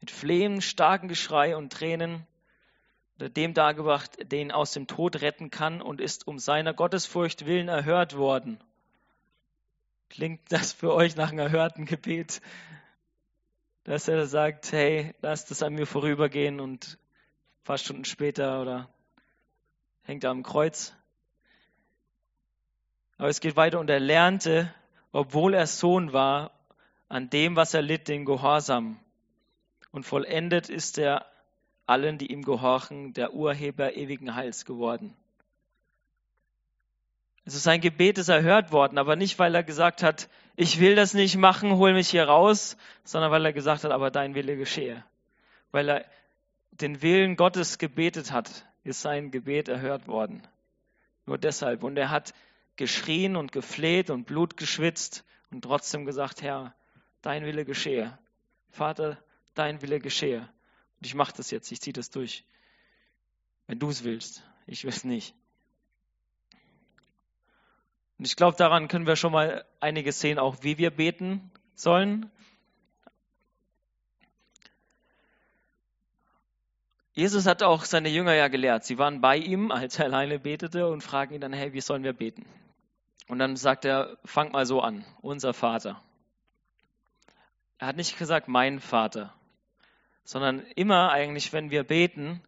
Mit 0.00 0.10
Flehen, 0.10 0.62
starken 0.62 1.08
Geschrei 1.08 1.56
und 1.56 1.74
Tränen 1.74 2.26
dem 3.18 3.54
dargebracht, 3.54 4.30
den 4.30 4.52
aus 4.52 4.72
dem 4.72 4.86
Tod 4.86 5.20
retten 5.22 5.50
kann 5.50 5.80
und 5.80 6.00
ist 6.00 6.26
um 6.26 6.38
seiner 6.38 6.74
Gottesfurcht 6.74 7.46
willen 7.46 7.68
erhört 7.68 8.16
worden. 8.16 8.58
Klingt 10.10 10.40
das 10.50 10.72
für 10.72 10.92
euch 10.92 11.16
nach 11.16 11.30
einem 11.30 11.40
erhörten 11.40 11.86
Gebet? 11.86 12.40
Dass 13.84 14.08
er 14.08 14.26
sagt, 14.26 14.72
hey, 14.72 15.14
lasst 15.22 15.50
es 15.50 15.62
an 15.62 15.74
mir 15.74 15.86
vorübergehen 15.86 16.60
und 16.60 16.98
ein 16.98 17.64
paar 17.64 17.78
Stunden 17.78 18.04
später 18.04 18.60
oder 18.60 18.88
hängt 20.02 20.24
er 20.24 20.30
am 20.30 20.42
Kreuz. 20.42 20.94
Aber 23.18 23.28
es 23.28 23.40
geht 23.40 23.56
weiter 23.56 23.80
und 23.80 23.88
er 23.88 24.00
lernte, 24.00 24.72
obwohl 25.12 25.54
er 25.54 25.66
Sohn 25.66 26.12
war, 26.12 26.50
an 27.08 27.30
dem, 27.30 27.56
was 27.56 27.72
er 27.72 27.82
litt, 27.82 28.08
den 28.08 28.24
Gehorsam. 28.24 29.00
Und 29.90 30.04
vollendet 30.04 30.68
ist 30.68 30.98
er 30.98 31.24
allen, 31.86 32.18
die 32.18 32.32
ihm 32.32 32.42
gehorchen, 32.42 33.12
der 33.12 33.34
Urheber 33.34 33.96
ewigen 33.96 34.34
Heils 34.34 34.64
geworden. 34.64 35.14
Also 37.44 37.58
sein 37.58 37.80
Gebet 37.80 38.18
ist 38.18 38.28
erhört 38.28 38.72
worden, 38.72 38.98
aber 38.98 39.14
nicht, 39.14 39.38
weil 39.38 39.54
er 39.54 39.62
gesagt 39.62 40.02
hat, 40.02 40.28
ich 40.56 40.80
will 40.80 40.96
das 40.96 41.14
nicht 41.14 41.36
machen, 41.36 41.76
hol 41.76 41.92
mich 41.92 42.08
hier 42.08 42.24
raus, 42.24 42.76
sondern 43.04 43.30
weil 43.30 43.44
er 43.44 43.52
gesagt 43.52 43.84
hat, 43.84 43.92
aber 43.92 44.10
dein 44.10 44.34
Wille 44.34 44.56
geschehe. 44.56 45.04
Weil 45.70 45.88
er 45.88 46.04
den 46.72 47.02
Willen 47.02 47.36
Gottes 47.36 47.78
gebetet 47.78 48.32
hat, 48.32 48.66
ist 48.82 49.00
sein 49.00 49.30
Gebet 49.30 49.68
erhört 49.68 50.08
worden. 50.08 50.42
Nur 51.24 51.38
deshalb. 51.38 51.82
Und 51.84 51.96
er 51.96 52.10
hat 52.10 52.34
geschrien 52.76 53.36
und 53.36 53.52
gefleht 53.52 54.10
und 54.10 54.24
Blut 54.24 54.56
geschwitzt 54.56 55.24
und 55.50 55.62
trotzdem 55.62 56.04
gesagt, 56.04 56.42
Herr, 56.42 56.74
dein 57.22 57.44
Wille 57.44 57.64
geschehe. 57.64 58.18
Vater, 58.70 59.18
dein 59.54 59.82
Wille 59.82 60.00
geschehe. 60.00 60.48
Und 61.00 61.06
ich 61.06 61.14
mache 61.14 61.34
das 61.36 61.50
jetzt, 61.50 61.70
ich 61.72 61.80
ziehe 61.80 61.92
das 61.92 62.10
durch. 62.10 62.44
Wenn 63.66 63.78
du 63.78 63.88
es 63.88 64.04
willst. 64.04 64.42
Ich 64.66 64.84
will 64.84 64.90
es 64.90 65.04
nicht. 65.04 65.34
Und 68.18 68.24
ich 68.24 68.36
glaube, 68.36 68.56
daran 68.56 68.88
können 68.88 69.06
wir 69.06 69.16
schon 69.16 69.32
mal 69.32 69.64
einiges 69.80 70.20
sehen, 70.20 70.38
auch 70.38 70.62
wie 70.62 70.78
wir 70.78 70.90
beten 70.90 71.50
sollen. 71.74 72.30
Jesus 77.12 77.46
hat 77.46 77.62
auch 77.62 77.84
seine 77.84 78.10
Jünger 78.10 78.34
ja 78.34 78.48
gelehrt. 78.48 78.84
Sie 78.84 78.98
waren 78.98 79.20
bei 79.20 79.36
ihm, 79.36 79.70
als 79.72 79.98
er 79.98 80.06
alleine 80.06 80.38
betete 80.38 80.88
und 80.88 81.02
fragen 81.02 81.34
ihn 81.34 81.40
dann, 81.40 81.52
hey, 81.52 81.72
wie 81.72 81.80
sollen 81.80 82.04
wir 82.04 82.12
beten? 82.12 82.46
Und 83.28 83.38
dann 83.38 83.56
sagt 83.56 83.84
er, 83.84 84.18
fang 84.24 84.52
mal 84.52 84.66
so 84.66 84.80
an, 84.80 85.04
unser 85.20 85.52
Vater. 85.52 86.00
Er 87.78 87.88
hat 87.88 87.96
nicht 87.96 88.18
gesagt, 88.18 88.48
mein 88.48 88.80
Vater, 88.80 89.34
sondern 90.26 90.60
immer 90.74 91.12
eigentlich, 91.12 91.52
wenn 91.52 91.70
wir 91.70 91.84
beten, 91.84 92.42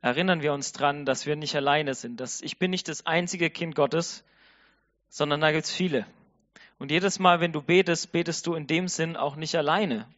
erinnern 0.00 0.40
wir 0.40 0.54
uns 0.54 0.72
dran, 0.72 1.04
dass 1.04 1.26
wir 1.26 1.36
nicht 1.36 1.54
alleine 1.54 1.94
sind. 1.94 2.20
Dass 2.20 2.40
ich 2.40 2.58
bin 2.58 2.70
nicht 2.70 2.88
das 2.88 3.04
einzige 3.04 3.50
Kind 3.50 3.74
Gottes, 3.74 4.24
sondern 5.10 5.42
da 5.42 5.52
gibt 5.52 5.64
es 5.64 5.70
viele. 5.70 6.06
Und 6.78 6.90
jedes 6.90 7.18
Mal, 7.18 7.40
wenn 7.40 7.52
du 7.52 7.60
betest, 7.60 8.12
betest 8.12 8.46
du 8.46 8.54
in 8.54 8.66
dem 8.66 8.88
Sinn 8.88 9.16
auch 9.16 9.36
nicht 9.36 9.54
alleine, 9.56 10.08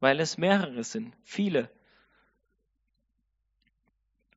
weil 0.00 0.18
es 0.18 0.38
mehrere 0.38 0.82
sind, 0.82 1.14
viele. 1.22 1.70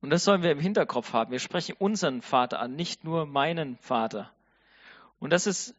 Und 0.00 0.10
das 0.10 0.22
sollen 0.22 0.44
wir 0.44 0.52
im 0.52 0.60
Hinterkopf 0.60 1.12
haben. 1.12 1.32
Wir 1.32 1.40
sprechen 1.40 1.74
unseren 1.78 2.22
Vater 2.22 2.60
an, 2.60 2.76
nicht 2.76 3.02
nur 3.02 3.26
meinen 3.26 3.76
Vater. 3.78 4.30
Und 5.18 5.30
das 5.30 5.48
ist 5.48 5.74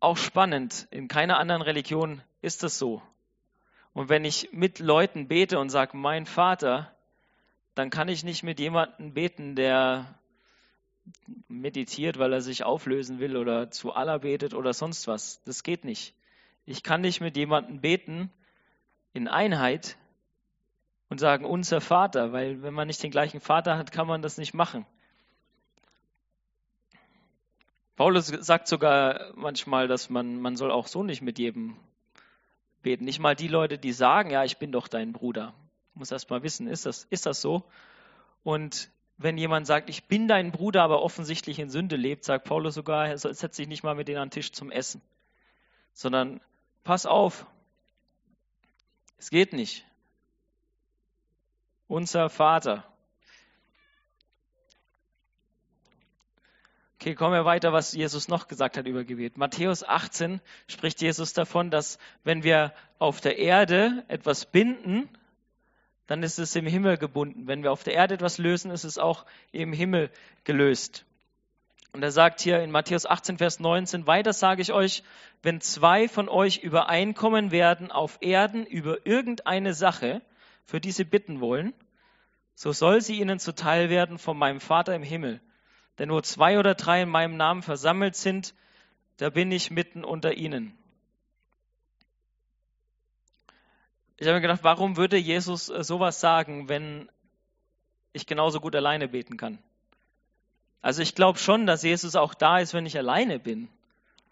auch 0.00 0.18
spannend. 0.18 0.86
In 0.90 1.08
keiner 1.08 1.38
anderen 1.38 1.62
Religion 1.62 2.20
ist 2.42 2.62
das 2.62 2.78
so. 2.78 3.00
Und 3.96 4.10
wenn 4.10 4.26
ich 4.26 4.50
mit 4.52 4.78
Leuten 4.78 5.26
bete 5.26 5.58
und 5.58 5.70
sage, 5.70 5.96
mein 5.96 6.26
Vater, 6.26 6.94
dann 7.74 7.88
kann 7.88 8.08
ich 8.08 8.24
nicht 8.24 8.42
mit 8.42 8.60
jemandem 8.60 9.14
beten, 9.14 9.56
der 9.56 10.18
meditiert, 11.48 12.18
weil 12.18 12.34
er 12.34 12.42
sich 12.42 12.62
auflösen 12.62 13.20
will 13.20 13.38
oder 13.38 13.70
zu 13.70 13.94
Allah 13.94 14.18
betet 14.18 14.52
oder 14.52 14.74
sonst 14.74 15.08
was. 15.08 15.42
Das 15.44 15.62
geht 15.62 15.86
nicht. 15.86 16.14
Ich 16.66 16.82
kann 16.82 17.00
nicht 17.00 17.22
mit 17.22 17.38
jemandem 17.38 17.80
beten 17.80 18.30
in 19.14 19.28
Einheit 19.28 19.96
und 21.08 21.18
sagen, 21.18 21.46
unser 21.46 21.80
Vater, 21.80 22.32
weil 22.34 22.60
wenn 22.60 22.74
man 22.74 22.88
nicht 22.88 23.02
den 23.02 23.10
gleichen 23.10 23.40
Vater 23.40 23.78
hat, 23.78 23.92
kann 23.92 24.06
man 24.06 24.20
das 24.20 24.36
nicht 24.36 24.52
machen. 24.52 24.84
Paulus 27.96 28.26
sagt 28.26 28.68
sogar 28.68 29.32
manchmal, 29.36 29.88
dass 29.88 30.10
man, 30.10 30.38
man 30.38 30.56
soll 30.56 30.70
auch 30.70 30.86
so 30.86 31.02
nicht 31.02 31.22
mit 31.22 31.38
jedem 31.38 31.78
beten. 32.86 33.04
Nicht 33.04 33.18
mal 33.18 33.34
die 33.34 33.48
Leute, 33.48 33.78
die 33.78 33.92
sagen, 33.92 34.30
ja, 34.30 34.44
ich 34.44 34.58
bin 34.58 34.70
doch 34.70 34.86
dein 34.86 35.12
Bruder. 35.12 35.54
muss 35.94 36.12
erst 36.12 36.30
mal 36.30 36.44
wissen, 36.44 36.68
ist 36.68 36.86
das, 36.86 37.02
ist 37.10 37.26
das 37.26 37.40
so? 37.40 37.64
Und 38.44 38.90
wenn 39.18 39.36
jemand 39.36 39.66
sagt, 39.66 39.90
ich 39.90 40.04
bin 40.04 40.28
dein 40.28 40.52
Bruder, 40.52 40.84
aber 40.84 41.02
offensichtlich 41.02 41.58
in 41.58 41.68
Sünde 41.68 41.96
lebt, 41.96 42.24
sagt 42.24 42.44
Paulus 42.44 42.74
sogar, 42.74 43.18
setzt 43.18 43.56
sich 43.56 43.66
nicht 43.66 43.82
mal 43.82 43.96
mit 43.96 44.06
denen 44.06 44.18
an 44.18 44.28
den 44.28 44.34
Tisch 44.34 44.52
zum 44.52 44.70
Essen, 44.70 45.02
sondern 45.94 46.40
pass 46.84 47.06
auf, 47.06 47.44
es 49.18 49.30
geht 49.30 49.52
nicht. 49.52 49.84
Unser 51.88 52.30
Vater. 52.30 52.84
Okay, 57.06 57.14
kommen 57.14 57.34
wir 57.34 57.44
weiter, 57.44 57.72
was 57.72 57.92
Jesus 57.92 58.26
noch 58.26 58.48
gesagt 58.48 58.76
hat 58.76 58.88
über 58.88 59.04
Gebet. 59.04 59.38
Matthäus 59.38 59.84
18 59.84 60.40
spricht 60.66 61.00
Jesus 61.00 61.34
davon, 61.34 61.70
dass 61.70 62.00
wenn 62.24 62.42
wir 62.42 62.72
auf 62.98 63.20
der 63.20 63.38
Erde 63.38 64.04
etwas 64.08 64.44
binden, 64.44 65.08
dann 66.08 66.24
ist 66.24 66.40
es 66.40 66.56
im 66.56 66.66
Himmel 66.66 66.96
gebunden. 66.98 67.46
Wenn 67.46 67.62
wir 67.62 67.70
auf 67.70 67.84
der 67.84 67.94
Erde 67.94 68.14
etwas 68.14 68.38
lösen, 68.38 68.72
ist 68.72 68.82
es 68.82 68.98
auch 68.98 69.24
im 69.52 69.72
Himmel 69.72 70.10
gelöst. 70.42 71.04
Und 71.92 72.02
er 72.02 72.10
sagt 72.10 72.40
hier 72.40 72.60
in 72.60 72.72
Matthäus 72.72 73.06
18, 73.06 73.38
Vers 73.38 73.60
19, 73.60 74.08
weiter 74.08 74.32
sage 74.32 74.60
ich 74.60 74.72
euch, 74.72 75.04
wenn 75.42 75.60
zwei 75.60 76.08
von 76.08 76.28
euch 76.28 76.64
übereinkommen 76.64 77.52
werden 77.52 77.92
auf 77.92 78.18
Erden 78.20 78.66
über 78.66 79.06
irgendeine 79.06 79.74
Sache, 79.74 80.22
für 80.64 80.80
die 80.80 80.90
sie 80.90 81.04
bitten 81.04 81.40
wollen, 81.40 81.72
so 82.56 82.72
soll 82.72 83.00
sie 83.00 83.20
ihnen 83.20 83.38
zuteil 83.38 83.90
werden 83.90 84.18
von 84.18 84.36
meinem 84.36 84.58
Vater 84.58 84.92
im 84.92 85.04
Himmel. 85.04 85.40
Denn 85.98 86.10
wo 86.10 86.20
zwei 86.20 86.58
oder 86.58 86.74
drei 86.74 87.02
in 87.02 87.08
meinem 87.08 87.36
Namen 87.36 87.62
versammelt 87.62 88.16
sind, 88.16 88.54
da 89.16 89.30
bin 89.30 89.50
ich 89.50 89.70
mitten 89.70 90.04
unter 90.04 90.34
ihnen. 90.34 90.76
Ich 94.18 94.26
habe 94.26 94.36
mir 94.36 94.42
gedacht, 94.42 94.64
warum 94.64 94.96
würde 94.96 95.16
Jesus 95.16 95.68
äh, 95.68 95.84
sowas 95.84 96.20
sagen, 96.20 96.68
wenn 96.68 97.08
ich 98.12 98.26
genauso 98.26 98.60
gut 98.60 98.74
alleine 98.74 99.08
beten 99.08 99.36
kann? 99.36 99.58
Also 100.80 101.02
ich 101.02 101.14
glaube 101.14 101.38
schon, 101.38 101.66
dass 101.66 101.82
Jesus 101.82 102.16
auch 102.16 102.32
da 102.34 102.58
ist, 102.58 102.72
wenn 102.72 102.86
ich 102.86 102.96
alleine 102.96 103.38
bin. 103.38 103.68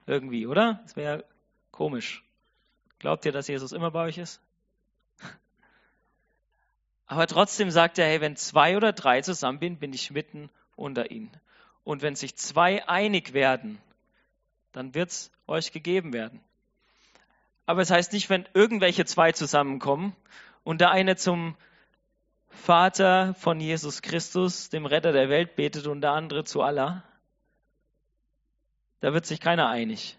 Irgendwie, 0.06 0.46
oder? 0.46 0.80
Das 0.84 0.96
wäre 0.96 1.24
komisch. 1.70 2.22
Glaubt 2.98 3.26
ihr, 3.26 3.32
dass 3.32 3.48
Jesus 3.48 3.72
immer 3.72 3.90
bei 3.90 4.04
euch 4.04 4.18
ist? 4.18 4.40
Aber 7.06 7.26
trotzdem 7.26 7.70
sagt 7.70 7.98
er, 7.98 8.06
hey, 8.06 8.20
wenn 8.20 8.36
zwei 8.36 8.76
oder 8.76 8.92
drei 8.92 9.20
zusammen 9.20 9.58
bin, 9.58 9.78
bin 9.78 9.92
ich 9.92 10.10
mitten 10.10 10.48
unter 10.76 11.10
ihnen. 11.10 11.30
Und 11.84 12.02
wenn 12.02 12.16
sich 12.16 12.36
zwei 12.36 12.88
einig 12.88 13.34
werden, 13.34 13.78
dann 14.72 14.94
wird 14.94 15.10
es 15.10 15.30
euch 15.46 15.70
gegeben 15.70 16.12
werden. 16.12 16.40
Aber 17.66 17.82
es 17.82 17.90
heißt 17.90 18.12
nicht, 18.12 18.28
wenn 18.30 18.48
irgendwelche 18.54 19.04
zwei 19.04 19.32
zusammenkommen 19.32 20.14
und 20.64 20.80
der 20.80 20.90
eine 20.90 21.16
zum 21.16 21.56
Vater 22.50 23.34
von 23.34 23.60
Jesus 23.60 24.02
Christus, 24.02 24.70
dem 24.70 24.86
Retter 24.86 25.12
der 25.12 25.28
Welt, 25.28 25.56
betet 25.56 25.86
und 25.86 26.00
der 26.00 26.12
andere 26.12 26.44
zu 26.44 26.62
Allah. 26.62 27.02
Da 29.00 29.12
wird 29.12 29.26
sich 29.26 29.40
keiner 29.40 29.68
einig, 29.68 30.18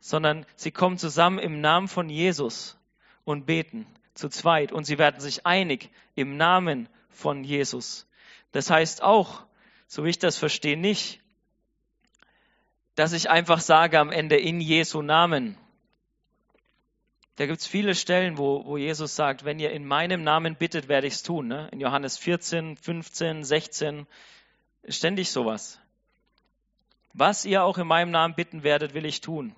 sondern 0.00 0.44
sie 0.56 0.70
kommen 0.70 0.98
zusammen 0.98 1.38
im 1.38 1.60
Namen 1.60 1.88
von 1.88 2.10
Jesus 2.10 2.76
und 3.24 3.46
beten 3.46 3.86
zu 4.14 4.28
zweit 4.28 4.72
und 4.72 4.84
sie 4.84 4.98
werden 4.98 5.20
sich 5.20 5.46
einig 5.46 5.90
im 6.14 6.36
Namen 6.36 6.88
von 7.08 7.44
Jesus. 7.44 8.06
Das 8.50 8.68
heißt 8.68 9.02
auch, 9.02 9.44
so 9.92 10.04
wie 10.04 10.08
ich 10.08 10.18
das 10.18 10.38
verstehe, 10.38 10.78
nicht, 10.78 11.20
dass 12.94 13.12
ich 13.12 13.28
einfach 13.28 13.60
sage 13.60 13.98
am 13.98 14.10
Ende 14.10 14.38
in 14.38 14.58
Jesu 14.58 15.02
Namen, 15.02 15.58
da 17.36 17.44
gibt 17.44 17.60
es 17.60 17.66
viele 17.66 17.94
Stellen, 17.94 18.38
wo, 18.38 18.64
wo 18.64 18.78
Jesus 18.78 19.14
sagt, 19.14 19.44
wenn 19.44 19.58
ihr 19.58 19.70
in 19.70 19.84
meinem 19.84 20.22
Namen 20.22 20.56
bittet, 20.56 20.88
werde 20.88 21.08
ich 21.08 21.12
es 21.12 21.22
tun. 21.22 21.46
Ne? 21.46 21.68
In 21.72 21.80
Johannes 21.80 22.16
14, 22.16 22.78
15, 22.78 23.44
16, 23.44 24.06
ständig 24.88 25.30
sowas. 25.30 25.78
Was 27.12 27.44
ihr 27.44 27.62
auch 27.62 27.76
in 27.76 27.86
meinem 27.86 28.12
Namen 28.12 28.34
bitten 28.34 28.62
werdet, 28.62 28.94
will 28.94 29.04
ich 29.04 29.20
tun. 29.20 29.54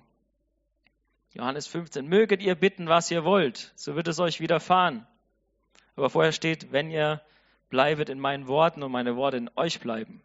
Johannes 1.31 1.65
15, 1.67 2.09
möget 2.09 2.41
ihr 2.41 2.55
bitten, 2.55 2.89
was 2.89 3.09
ihr 3.09 3.23
wollt, 3.23 3.71
so 3.77 3.95
wird 3.95 4.09
es 4.09 4.19
euch 4.19 4.41
widerfahren. 4.41 5.07
Aber 5.95 6.09
vorher 6.09 6.33
steht, 6.33 6.73
wenn 6.73 6.91
ihr 6.91 7.21
bleibet 7.69 8.09
in 8.09 8.19
meinen 8.19 8.47
Worten 8.47 8.83
und 8.83 8.91
meine 8.91 9.15
Worte 9.15 9.37
in 9.37 9.49
euch 9.55 9.79
bleiben. 9.79 10.21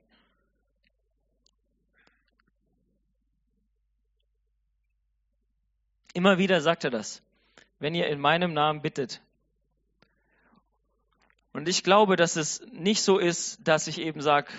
Immer 6.12 6.38
wieder 6.38 6.60
sagt 6.60 6.84
er 6.84 6.90
das 6.90 7.22
wenn 7.80 7.94
ihr 7.94 8.06
in 8.06 8.20
meinem 8.20 8.52
Namen 8.52 8.82
bittet. 8.82 9.20
Und 11.52 11.68
ich 11.68 11.82
glaube, 11.82 12.14
dass 12.14 12.36
es 12.36 12.64
nicht 12.70 13.02
so 13.02 13.18
ist, 13.18 13.66
dass 13.66 13.88
ich 13.88 14.00
eben 14.00 14.20
sage, 14.20 14.52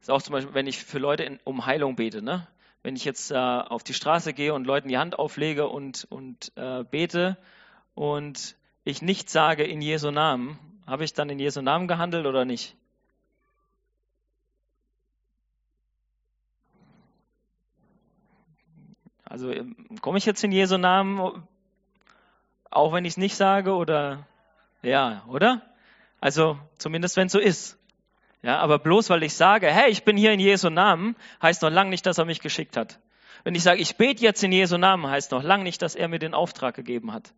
ist 0.00 0.10
auch 0.10 0.20
zum 0.20 0.32
Beispiel, 0.32 0.54
wenn 0.54 0.66
ich 0.66 0.84
für 0.84 0.98
Leute 0.98 1.22
in, 1.22 1.40
um 1.44 1.64
Heilung 1.64 1.96
bete, 1.96 2.20
ne? 2.20 2.46
wenn 2.82 2.96
ich 2.96 3.04
jetzt 3.04 3.30
äh, 3.30 3.36
auf 3.36 3.82
die 3.82 3.94
Straße 3.94 4.34
gehe 4.34 4.52
und 4.52 4.66
Leuten 4.66 4.88
die 4.88 4.98
Hand 4.98 5.18
auflege 5.18 5.68
und, 5.68 6.06
und 6.10 6.52
äh, 6.56 6.84
bete 6.84 7.38
und 7.94 8.56
ich 8.84 9.00
nicht 9.00 9.30
sage 9.30 9.64
in 9.64 9.80
Jesu 9.80 10.10
Namen, 10.10 10.58
habe 10.88 11.04
ich 11.04 11.12
dann 11.12 11.28
in 11.28 11.38
Jesu 11.38 11.60
Namen 11.60 11.86
gehandelt 11.86 12.26
oder 12.26 12.46
nicht? 12.46 12.74
Also 19.24 19.52
komme 20.00 20.16
ich 20.16 20.24
jetzt 20.24 20.42
in 20.42 20.50
Jesu 20.50 20.78
Namen, 20.78 21.46
auch 22.70 22.92
wenn 22.94 23.04
ich 23.04 23.12
es 23.12 23.16
nicht 23.18 23.36
sage 23.36 23.74
oder 23.74 24.26
ja, 24.80 25.22
oder? 25.28 25.60
Also 26.20 26.58
zumindest 26.78 27.18
wenn 27.18 27.26
es 27.26 27.32
so 27.32 27.38
ist. 27.38 27.78
Ja, 28.42 28.58
aber 28.58 28.78
bloß 28.78 29.10
weil 29.10 29.22
ich 29.24 29.34
sage, 29.34 29.66
hey, 29.66 29.90
ich 29.90 30.04
bin 30.04 30.16
hier 30.16 30.32
in 30.32 30.40
Jesu 30.40 30.70
Namen, 30.70 31.16
heißt 31.42 31.60
noch 31.60 31.70
lange 31.70 31.90
nicht, 31.90 32.06
dass 32.06 32.16
er 32.16 32.24
mich 32.24 32.40
geschickt 32.40 32.78
hat. 32.78 32.98
Wenn 33.44 33.54
ich 33.54 33.62
sage, 33.62 33.80
ich 33.80 33.96
bete 33.96 34.22
jetzt 34.22 34.42
in 34.42 34.52
Jesu 34.52 34.78
Namen, 34.78 35.06
heißt 35.06 35.32
noch 35.32 35.42
lange 35.42 35.64
nicht, 35.64 35.82
dass 35.82 35.94
er 35.96 36.08
mir 36.08 36.18
den 36.18 36.32
Auftrag 36.32 36.74
gegeben 36.74 37.12
hat. 37.12 37.34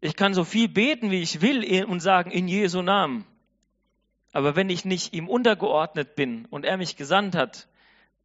Ich 0.00 0.16
kann 0.16 0.34
so 0.34 0.44
viel 0.44 0.68
beten, 0.68 1.10
wie 1.10 1.22
ich 1.22 1.40
will 1.40 1.84
und 1.84 2.00
sagen, 2.00 2.30
in 2.30 2.48
Jesu 2.48 2.82
Namen. 2.82 3.26
Aber 4.32 4.54
wenn 4.54 4.68
ich 4.68 4.84
nicht 4.84 5.14
ihm 5.14 5.28
untergeordnet 5.28 6.14
bin 6.14 6.44
und 6.46 6.64
er 6.64 6.76
mich 6.76 6.96
gesandt 6.96 7.34
hat, 7.34 7.68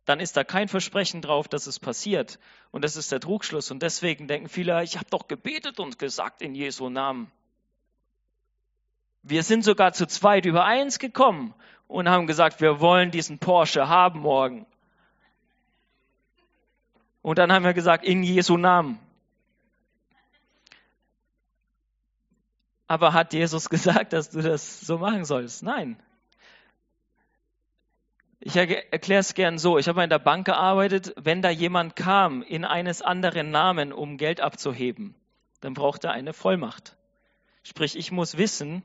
dann 0.05 0.19
ist 0.19 0.35
da 0.35 0.43
kein 0.43 0.67
Versprechen 0.67 1.21
drauf, 1.21 1.47
dass 1.47 1.67
es 1.67 1.79
passiert. 1.79 2.39
Und 2.71 2.83
das 2.83 2.95
ist 2.95 3.11
der 3.11 3.19
Trugschluss. 3.19 3.71
Und 3.71 3.81
deswegen 3.81 4.27
denken 4.27 4.49
viele, 4.49 4.83
ich 4.83 4.97
habe 4.97 5.09
doch 5.09 5.27
gebetet 5.27 5.79
und 5.79 5.99
gesagt 5.99 6.41
in 6.41 6.55
Jesu 6.55 6.89
Namen. 6.89 7.31
Wir 9.23 9.43
sind 9.43 9.63
sogar 9.63 9.93
zu 9.93 10.07
zweit 10.07 10.45
übereins 10.45 10.97
gekommen 10.97 11.53
und 11.87 12.09
haben 12.09 12.25
gesagt, 12.25 12.59
wir 12.59 12.79
wollen 12.79 13.11
diesen 13.11 13.37
Porsche 13.37 13.87
haben 13.87 14.21
morgen. 14.21 14.65
Und 17.21 17.37
dann 17.37 17.51
haben 17.53 17.63
wir 17.63 17.73
gesagt, 17.73 18.03
in 18.03 18.23
Jesu 18.23 18.57
Namen. 18.57 18.99
Aber 22.91 23.13
hat 23.13 23.31
Jesus 23.31 23.69
gesagt, 23.75 24.12
dass 24.12 24.31
du 24.31 24.41
das 24.41 24.81
so 24.81 24.98
machen 24.98 25.24
sollst? 25.24 25.63
Nein. 25.63 25.98
Ich 28.41 28.57
erkläre 28.57 29.21
es 29.21 29.33
gern 29.33 29.57
so. 29.57 29.77
Ich 29.77 29.88
habe 29.88 30.03
in 30.03 30.10
der 30.10 30.19
Bank 30.19 30.45
gearbeitet. 30.45 31.13
Wenn 31.15 31.41
da 31.41 31.50
jemand 31.50 31.95
kam 31.95 32.41
in 32.41 32.65
eines 32.65 33.01
anderen 33.01 33.50
Namen, 33.50 33.93
um 33.93 34.17
Geld 34.17 34.41
abzuheben, 34.41 35.15
dann 35.62 35.74
braucht 35.74 36.03
er 36.03 36.12
eine 36.12 36.33
Vollmacht. 36.33 36.98
Sprich, 37.63 37.95
ich 37.95 38.12
muss 38.12 38.38
wissen, 38.38 38.83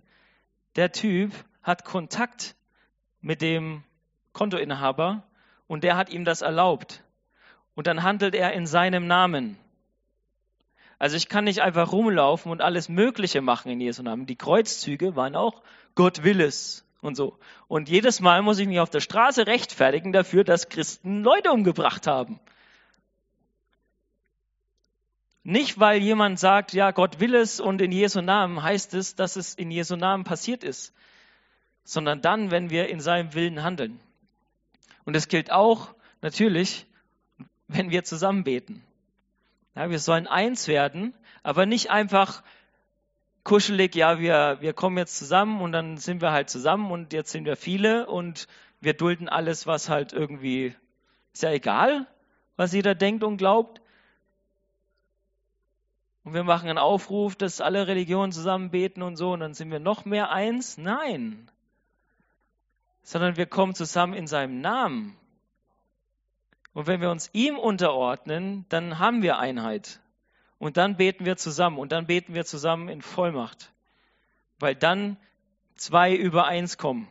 der 0.76 0.92
Typ 0.92 1.32
hat 1.64 1.84
Kontakt 1.84 2.54
mit 3.20 3.42
dem 3.42 3.82
Kontoinhaber 4.32 5.25
und 5.66 5.82
der 5.82 5.96
hat 5.96 6.10
ihm 6.10 6.25
das 6.25 6.42
erlaubt. 6.42 7.02
Und 7.75 7.88
dann 7.88 8.04
handelt 8.04 8.36
er 8.36 8.52
in 8.52 8.68
seinem 8.68 9.08
Namen. 9.08 9.58
Also 10.98 11.16
ich 11.16 11.28
kann 11.28 11.44
nicht 11.44 11.60
einfach 11.60 11.92
rumlaufen 11.92 12.50
und 12.50 12.62
alles 12.62 12.88
Mögliche 12.88 13.42
machen 13.42 13.70
in 13.70 13.80
Jesu 13.80 14.02
Namen. 14.02 14.26
Die 14.26 14.36
Kreuzzüge 14.36 15.14
waren 15.16 15.36
auch 15.36 15.62
Gott 15.96 16.22
will 16.22 16.40
es 16.40 16.84
und 17.00 17.16
so. 17.16 17.36
Und 17.66 17.88
jedes 17.88 18.20
Mal 18.20 18.42
muss 18.42 18.60
ich 18.60 18.68
mich 18.68 18.78
auf 18.78 18.90
der 18.90 19.00
Straße 19.00 19.46
rechtfertigen 19.48 20.12
dafür, 20.12 20.44
dass 20.44 20.68
Christen 20.68 21.24
Leute 21.24 21.50
umgebracht 21.50 22.06
haben. 22.06 22.38
Nicht, 25.42 25.80
weil 25.80 26.02
jemand 26.02 26.38
sagt, 26.38 26.72
ja, 26.72 26.90
Gott 26.90 27.18
will 27.18 27.34
es 27.34 27.60
und 27.60 27.80
in 27.80 27.92
Jesu 27.92 28.20
Namen 28.20 28.62
heißt 28.62 28.94
es, 28.94 29.14
dass 29.14 29.36
es 29.36 29.54
in 29.54 29.70
Jesu 29.70 29.96
Namen 29.96 30.24
passiert 30.24 30.64
ist, 30.64 30.92
sondern 31.84 32.20
dann, 32.20 32.50
wenn 32.50 32.68
wir 32.70 32.88
in 32.88 33.00
seinem 33.00 33.32
Willen 33.32 33.62
handeln. 33.62 34.00
Und 35.04 35.16
es 35.16 35.28
gilt 35.28 35.52
auch 35.52 35.94
natürlich, 36.20 36.86
wenn 37.68 37.90
wir 37.90 38.04
zusammen 38.04 38.44
beten. 38.44 38.82
Ja, 39.76 39.90
wir 39.90 39.99
sollen 39.99 40.26
eins 40.26 40.68
werden, 40.68 41.12
aber 41.42 41.66
nicht 41.66 41.90
einfach 41.90 42.42
kuschelig, 43.45 43.95
ja, 43.95 44.18
wir, 44.18 44.56
wir 44.61 44.73
kommen 44.73 44.97
jetzt 44.97 45.18
zusammen 45.18 45.61
und 45.61 45.73
dann 45.73 45.99
sind 45.99 46.23
wir 46.23 46.33
halt 46.33 46.49
zusammen 46.49 46.90
und 46.90 47.12
jetzt 47.12 47.30
sind 47.30 47.45
wir 47.45 47.56
viele 47.56 48.06
und 48.06 48.49
wir 48.80 48.95
dulden 48.95 49.28
alles, 49.28 49.66
was 49.66 49.90
halt 49.90 50.14
irgendwie, 50.14 50.75
ist 51.35 51.42
ja 51.42 51.50
egal, 51.50 52.06
was 52.56 52.73
jeder 52.73 52.95
denkt 52.95 53.23
und 53.23 53.37
glaubt. 53.37 53.83
Und 56.25 56.33
wir 56.33 56.42
machen 56.42 56.68
einen 56.68 56.78
Aufruf, 56.78 57.37
dass 57.37 57.61
alle 57.61 57.87
Religionen 57.87 58.33
zusammen 58.33 58.71
beten 58.71 59.02
und 59.02 59.16
so 59.16 59.33
und 59.33 59.40
dann 59.40 59.52
sind 59.52 59.71
wir 59.71 59.78
noch 59.78 60.06
mehr 60.06 60.30
eins. 60.30 60.78
Nein. 60.78 61.50
Sondern 63.02 63.37
wir 63.37 63.47
kommen 63.47 63.75
zusammen 63.75 64.14
in 64.14 64.26
seinem 64.26 64.61
Namen. 64.61 65.16
Und 66.76 66.87
wenn 66.87 67.00
wir 67.00 67.11
uns 67.11 67.30
ihm 67.33 67.58
unterordnen, 67.58 68.67
dann 68.69 68.99
haben 68.99 69.23
wir 69.23 69.39
Einheit. 69.39 69.99
Und 70.58 70.76
dann 70.76 70.99
beten 70.99 71.25
wir 71.25 71.39
zusammen. 71.39 71.78
Und 71.78 71.91
dann 71.91 72.06
beten 72.06 72.34
wir 72.34 72.45
zusammen 72.45 72.91
in 72.91 73.00
Vollmacht. 73.00 73.73
Weil 74.58 74.75
dann 74.75 75.17
zwei 75.76 76.15
übereins 76.15 76.76
kommen 76.76 77.08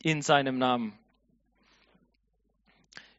in 0.00 0.22
seinem 0.22 0.56
Namen. 0.56 0.98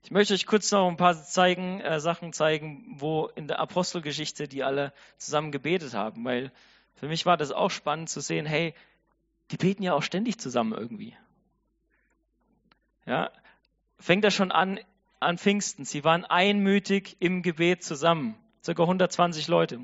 Ich 0.03 0.09
möchte 0.09 0.33
euch 0.33 0.47
kurz 0.47 0.71
noch 0.71 0.87
ein 0.87 0.97
paar 0.97 1.13
zeigen, 1.13 1.81
äh, 1.81 1.99
Sachen 1.99 2.33
zeigen, 2.33 2.95
wo 2.97 3.27
in 3.27 3.47
der 3.47 3.59
Apostelgeschichte 3.59 4.47
die 4.47 4.63
alle 4.63 4.91
zusammen 5.19 5.51
gebetet 5.51 5.93
haben. 5.93 6.25
Weil 6.25 6.51
für 6.95 7.07
mich 7.07 7.27
war 7.27 7.37
das 7.37 7.51
auch 7.51 7.69
spannend 7.69 8.09
zu 8.09 8.21
sehen, 8.21 8.47
hey, 8.47 8.73
die 9.51 9.57
beten 9.57 9.83
ja 9.83 9.93
auch 9.93 10.01
ständig 10.01 10.39
zusammen 10.39 10.73
irgendwie. 10.73 11.15
Ja, 13.05 13.31
fängt 13.99 14.23
das 14.23 14.33
schon 14.33 14.51
an 14.51 14.79
an 15.21 15.37
Pfingsten. 15.37 15.85
Sie 15.85 16.03
waren 16.03 16.25
einmütig 16.25 17.17
im 17.19 17.41
Gebet 17.41 17.83
zusammen. 17.83 18.35
Circa 18.63 18.83
120 18.83 19.47
Leute. 19.47 19.79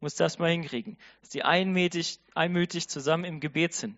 Muss 0.00 0.14
das 0.14 0.38
mal 0.38 0.50
hinkriegen. 0.50 0.96
Dass 1.20 1.30
die 1.30 1.42
einmütig, 1.42 2.20
einmütig 2.34 2.88
zusammen 2.88 3.24
im 3.24 3.40
Gebet 3.40 3.74
sind. 3.74 3.96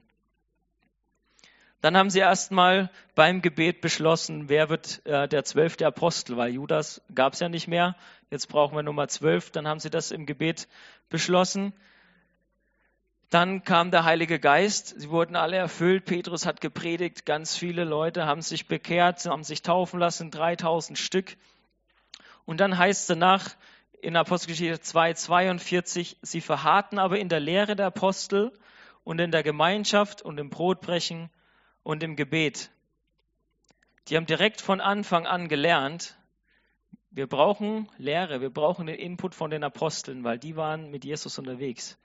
Dann 1.80 1.96
haben 1.96 2.10
sie 2.10 2.18
erstmal 2.18 2.90
beim 3.14 3.40
Gebet 3.40 3.80
beschlossen, 3.80 4.48
wer 4.48 4.68
wird 4.68 5.04
äh, 5.06 5.28
der 5.28 5.44
zwölfte 5.44 5.86
Apostel, 5.86 6.36
weil 6.36 6.52
Judas 6.52 7.00
gab 7.14 7.34
es 7.34 7.40
ja 7.40 7.48
nicht 7.48 7.68
mehr. 7.68 7.94
Jetzt 8.30 8.48
brauchen 8.48 8.76
wir 8.76 8.82
Nummer 8.82 9.06
zwölf. 9.06 9.52
Dann 9.52 9.68
haben 9.68 9.78
sie 9.78 9.90
das 9.90 10.10
im 10.10 10.26
Gebet 10.26 10.66
beschlossen. 11.08 11.72
Dann 13.30 13.62
kam 13.62 13.90
der 13.90 14.04
Heilige 14.04 14.40
Geist, 14.40 14.98
sie 14.98 15.10
wurden 15.10 15.36
alle 15.36 15.56
erfüllt, 15.56 16.06
Petrus 16.06 16.46
hat 16.46 16.62
gepredigt, 16.62 17.26
ganz 17.26 17.56
viele 17.56 17.84
Leute 17.84 18.24
haben 18.24 18.40
sich 18.40 18.68
bekehrt, 18.68 19.26
haben 19.26 19.44
sich 19.44 19.60
taufen 19.60 20.00
lassen, 20.00 20.30
3000 20.30 20.96
Stück. 20.96 21.36
Und 22.46 22.60
dann 22.60 22.78
heißt 22.78 23.02
es 23.02 23.06
danach 23.06 23.50
in 24.00 24.16
Apostelgeschichte 24.16 24.80
2, 24.80 25.12
42, 25.12 26.16
sie 26.22 26.40
verharrten 26.40 26.98
aber 26.98 27.18
in 27.18 27.28
der 27.28 27.40
Lehre 27.40 27.76
der 27.76 27.86
Apostel 27.86 28.50
und 29.04 29.18
in 29.18 29.30
der 29.30 29.42
Gemeinschaft 29.42 30.22
und 30.22 30.38
im 30.38 30.48
Brotbrechen 30.48 31.28
und 31.82 32.02
im 32.02 32.16
Gebet. 32.16 32.70
Die 34.08 34.16
haben 34.16 34.24
direkt 34.24 34.62
von 34.62 34.80
Anfang 34.80 35.26
an 35.26 35.48
gelernt, 35.48 36.16
wir 37.10 37.26
brauchen 37.26 37.90
Lehre, 37.98 38.40
wir 38.40 38.50
brauchen 38.50 38.86
den 38.86 38.96
Input 38.98 39.34
von 39.34 39.50
den 39.50 39.64
Aposteln, 39.64 40.24
weil 40.24 40.38
die 40.38 40.56
waren 40.56 40.90
mit 40.90 41.04
Jesus 41.04 41.38
unterwegs. 41.38 41.98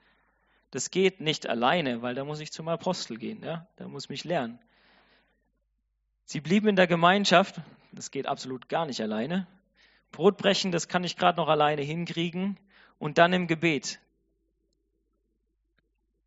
Das 0.74 0.90
geht 0.90 1.20
nicht 1.20 1.48
alleine, 1.48 2.02
weil 2.02 2.16
da 2.16 2.24
muss 2.24 2.40
ich 2.40 2.50
zum 2.50 2.66
Apostel 2.66 3.16
gehen, 3.16 3.44
ja? 3.44 3.64
da 3.76 3.86
muss 3.86 4.08
mich 4.08 4.24
lernen. 4.24 4.58
Sie 6.24 6.40
blieben 6.40 6.66
in 6.66 6.74
der 6.74 6.88
Gemeinschaft, 6.88 7.60
das 7.92 8.10
geht 8.10 8.26
absolut 8.26 8.68
gar 8.68 8.84
nicht 8.84 9.00
alleine. 9.00 9.46
Brotbrechen, 10.10 10.72
das 10.72 10.88
kann 10.88 11.04
ich 11.04 11.16
gerade 11.16 11.36
noch 11.36 11.46
alleine 11.46 11.82
hinkriegen. 11.82 12.58
Und 12.98 13.18
dann 13.18 13.32
im 13.32 13.46
Gebet. 13.46 14.00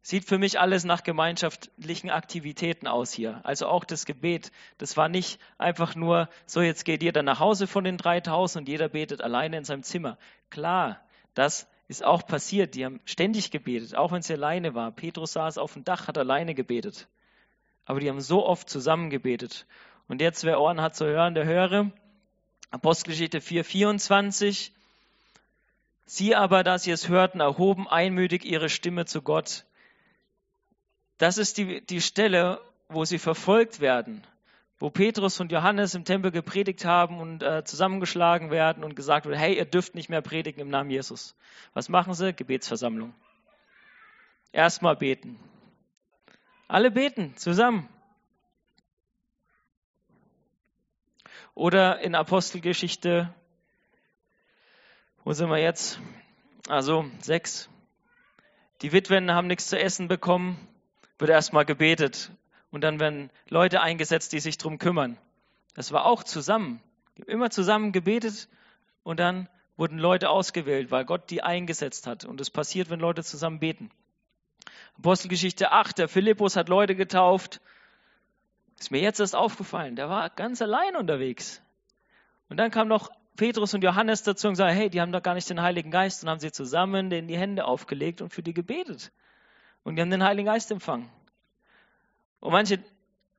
Sieht 0.01 0.23
für 0.23 0.37
mich 0.37 0.61
alles 0.61 0.85
nach 0.85 1.03
gemeinschaftlichen 1.03 2.09
Aktivitäten 2.09 2.87
aus 2.87 3.11
hier. 3.11 3.41
Also 3.43 3.67
auch 3.67 3.83
das 3.83 4.05
Gebet. 4.05 4.53
Das 4.77 4.95
war 4.95 5.09
nicht 5.09 5.41
einfach 5.57 5.93
nur, 5.93 6.29
so 6.45 6.61
jetzt 6.61 6.85
geht 6.85 7.03
jeder 7.03 7.21
nach 7.21 7.41
Hause 7.41 7.67
von 7.67 7.83
den 7.83 7.97
3000 7.97 8.61
und 8.61 8.69
jeder 8.69 8.87
betet 8.87 9.19
alleine 9.21 9.57
in 9.57 9.65
seinem 9.65 9.83
Zimmer. 9.83 10.17
Klar, 10.49 11.01
das 11.33 11.67
ist 11.87 12.03
auch 12.03 12.25
passiert. 12.25 12.75
Die 12.75 12.85
haben 12.85 12.99
ständig 13.05 13.51
gebetet, 13.51 13.95
auch 13.95 14.11
wenn 14.11 14.21
sie 14.21 14.33
alleine 14.33 14.75
war. 14.75 14.91
Petrus 14.91 15.33
saß 15.33 15.57
auf 15.57 15.73
dem 15.73 15.83
Dach, 15.83 16.07
hat 16.07 16.17
alleine 16.17 16.53
gebetet. 16.53 17.07
Aber 17.85 17.99
die 17.99 18.09
haben 18.09 18.21
so 18.21 18.45
oft 18.45 18.69
zusammen 18.69 19.09
gebetet. 19.09 19.65
Und 20.07 20.21
jetzt, 20.21 20.43
wer 20.43 20.59
Ohren 20.59 20.81
hat 20.81 20.95
zu 20.95 21.05
hören, 21.05 21.35
der 21.35 21.45
höre. 21.45 21.91
Apostelgeschichte 22.71 23.39
4, 23.39 23.63
24. 23.63 24.73
Sie 26.05 26.35
aber, 26.35 26.63
da 26.63 26.77
sie 26.77 26.91
es 26.91 27.07
hörten, 27.07 27.39
erhoben 27.39 27.87
einmütig 27.87 28.45
ihre 28.45 28.69
Stimme 28.69 29.05
zu 29.05 29.21
Gott. 29.21 29.65
Das 31.17 31.37
ist 31.37 31.57
die, 31.57 31.81
die 31.81 32.01
Stelle, 32.01 32.61
wo 32.89 33.05
sie 33.05 33.19
verfolgt 33.19 33.79
werden 33.79 34.23
wo 34.79 34.91
Petrus 34.91 35.39
und 35.39 35.51
Johannes 35.51 35.95
im 35.95 36.05
Tempel 36.05 36.31
gepredigt 36.31 36.85
haben 36.85 37.19
und 37.19 37.41
äh, 37.41 37.63
zusammengeschlagen 37.63 38.51
werden 38.51 38.83
und 38.83 38.95
gesagt 38.95 39.25
wird, 39.25 39.37
hey, 39.37 39.57
ihr 39.57 39.65
dürft 39.65 39.95
nicht 39.95 40.09
mehr 40.09 40.21
predigen 40.21 40.61
im 40.61 40.69
Namen 40.69 40.91
Jesus. 40.91 41.35
Was 41.73 41.89
machen 41.89 42.13
sie? 42.13 42.33
Gebetsversammlung. 42.33 43.13
Erstmal 44.51 44.95
beten. 44.95 45.39
Alle 46.67 46.91
beten 46.91 47.35
zusammen. 47.37 47.89
Oder 51.55 51.99
in 52.01 52.13
Apostelgeschichte, 52.13 53.33
wo 55.23 55.33
sind 55.33 55.49
wir 55.49 55.57
jetzt? 55.57 55.99
Also 56.69 57.09
sechs. 57.19 57.67
Die 58.83 58.91
Witwen 58.91 59.31
haben 59.31 59.47
nichts 59.47 59.69
zu 59.69 59.79
essen 59.79 60.07
bekommen, 60.07 60.59
wird 61.17 61.31
erstmal 61.31 61.65
gebetet 61.65 62.31
und 62.71 62.81
dann 62.81 62.99
werden 62.99 63.29
Leute 63.49 63.81
eingesetzt, 63.81 64.33
die 64.33 64.39
sich 64.39 64.57
darum 64.57 64.77
kümmern. 64.77 65.17
Das 65.73 65.91
war 65.91 66.05
auch 66.05 66.23
zusammen. 66.23 66.81
Immer 67.25 67.49
zusammen 67.49 67.91
gebetet 67.91 68.47
und 69.03 69.19
dann 69.19 69.49
wurden 69.77 69.99
Leute 69.99 70.29
ausgewählt, 70.29 70.91
weil 70.91 71.05
Gott 71.05 71.29
die 71.29 71.43
eingesetzt 71.43 72.07
hat. 72.07 72.25
Und 72.25 72.41
es 72.41 72.49
passiert, 72.49 72.89
wenn 72.89 72.99
Leute 72.99 73.23
zusammen 73.23 73.59
beten. 73.59 73.91
Apostelgeschichte 74.97 75.71
8, 75.71 75.99
der 75.99 76.07
Philippus 76.07 76.55
hat 76.55 76.69
Leute 76.69 76.95
getauft. 76.95 77.61
Ist 78.79 78.91
mir 78.91 79.01
jetzt 79.01 79.19
erst 79.19 79.35
aufgefallen, 79.35 79.95
der 79.95 80.09
war 80.09 80.29
ganz 80.29 80.61
allein 80.61 80.95
unterwegs. 80.95 81.61
Und 82.49 82.57
dann 82.57 82.71
kam 82.71 82.87
noch 82.87 83.09
Petrus 83.35 83.73
und 83.73 83.83
Johannes 83.83 84.23
dazu 84.23 84.47
und 84.47 84.55
sagten, 84.55 84.75
hey, 84.75 84.89
die 84.89 84.99
haben 84.99 85.11
doch 85.11 85.21
gar 85.21 85.35
nicht 85.35 85.49
den 85.49 85.61
Heiligen 85.61 85.91
Geist 85.91 86.23
und 86.23 86.29
haben 86.29 86.39
sie 86.39 86.51
zusammen 86.51 87.09
denen 87.09 87.27
die 87.27 87.37
Hände 87.37 87.65
aufgelegt 87.65 88.21
und 88.21 88.29
für 88.29 88.41
die 88.41 88.53
gebetet. 88.53 89.11
Und 89.83 89.95
die 89.95 90.01
haben 90.01 90.09
den 90.09 90.23
Heiligen 90.23 90.47
Geist 90.47 90.71
empfangen. 90.71 91.09
Und 92.39 92.51
manche, 92.51 92.83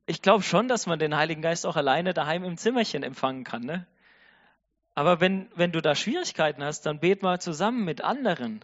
ich 0.05 0.21
glaube 0.21 0.43
schon, 0.43 0.67
dass 0.67 0.85
man 0.85 0.99
den 0.99 1.15
Heiligen 1.15 1.41
Geist 1.41 1.65
auch 1.65 1.75
alleine 1.75 2.13
daheim 2.13 2.43
im 2.43 2.57
Zimmerchen 2.57 3.03
empfangen 3.03 3.43
kann. 3.43 3.63
Ne? 3.63 3.87
Aber 4.95 5.21
wenn, 5.21 5.49
wenn 5.55 5.71
du 5.71 5.81
da 5.81 5.95
Schwierigkeiten 5.95 6.63
hast, 6.63 6.85
dann 6.85 6.99
bet 6.99 7.21
mal 7.21 7.39
zusammen 7.39 7.85
mit 7.85 8.01
anderen. 8.01 8.63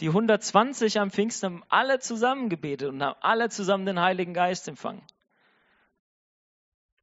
Die 0.00 0.08
120 0.08 0.98
am 0.98 1.10
Pfingsten 1.10 1.46
haben 1.46 1.64
alle 1.68 2.00
zusammen 2.00 2.48
gebetet 2.48 2.88
und 2.88 3.02
haben 3.02 3.18
alle 3.20 3.48
zusammen 3.48 3.86
den 3.86 4.00
Heiligen 4.00 4.34
Geist 4.34 4.66
empfangen. 4.66 5.02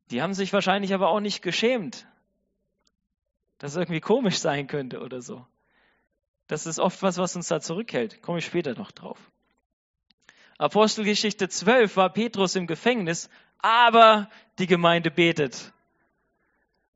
Die 0.09 0.21
haben 0.21 0.33
sich 0.33 0.51
wahrscheinlich 0.51 0.93
aber 0.93 1.07
auch 1.07 1.21
nicht 1.21 1.41
geschämt, 1.41 2.05
dass 3.59 3.71
es 3.71 3.77
irgendwie 3.77 4.01
komisch 4.01 4.39
sein 4.39 4.67
könnte 4.67 4.99
oder 4.99 5.21
so. 5.21 5.45
Das 6.47 6.65
ist 6.65 6.79
oft 6.79 7.01
was, 7.01 7.17
was 7.17 7.35
uns 7.37 7.47
da 7.47 7.61
zurückhält. 7.61 8.21
Komme 8.21 8.39
ich 8.39 8.45
später 8.45 8.73
noch 8.73 8.91
drauf. 8.91 9.31
Apostelgeschichte 10.61 11.49
12 11.49 11.97
war 11.97 12.09
Petrus 12.11 12.55
im 12.55 12.67
Gefängnis, 12.67 13.31
aber 13.57 14.29
die 14.59 14.67
Gemeinde 14.67 15.09
betet. 15.09 15.73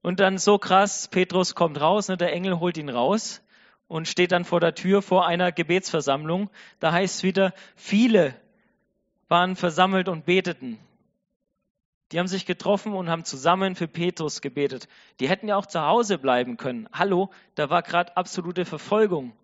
Und 0.04 0.20
dann 0.20 0.38
so 0.38 0.60
krass, 0.60 1.08
Petrus 1.08 1.56
kommt 1.56 1.82
raus, 1.82 2.08
ne, 2.08 2.16
der 2.16 2.32
Engel 2.32 2.60
holt 2.60 2.78
ihn 2.78 2.90
raus 2.90 3.42
und 3.88 4.08
steht 4.08 4.34
dann 4.34 4.46
vor 4.46 4.60
der 4.60 4.76
Tür 4.76 5.02
vor 5.02 5.26
einer 5.26 5.52
Gebetsversammlung. 5.52 6.52
Da 6.80 6.92
heißt 6.92 7.16
es 7.16 7.24
wieder, 7.24 7.56
viele 7.76 8.36
waren 9.30 9.56
versammelt 9.56 10.10
und 10.10 10.26
beteten. 10.26 10.78
Die 12.12 12.20
haben 12.20 12.28
sich 12.28 12.46
getroffen 12.46 12.94
und 12.94 13.10
haben 13.10 13.26
zusammen 13.26 13.74
für 13.74 13.88
Petrus 13.88 14.42
gebetet. 14.42 14.88
Die 15.20 15.28
hätten 15.28 15.48
ja 15.48 15.56
auch 15.56 15.66
zu 15.66 15.82
Hause 15.82 16.20
bleiben 16.20 16.58
können. 16.58 16.88
Hallo, 16.94 17.32
da 17.56 17.72
war 17.72 17.82
gerade 17.82 18.16
absolute 18.16 18.64
Verfolgung. 18.64 19.36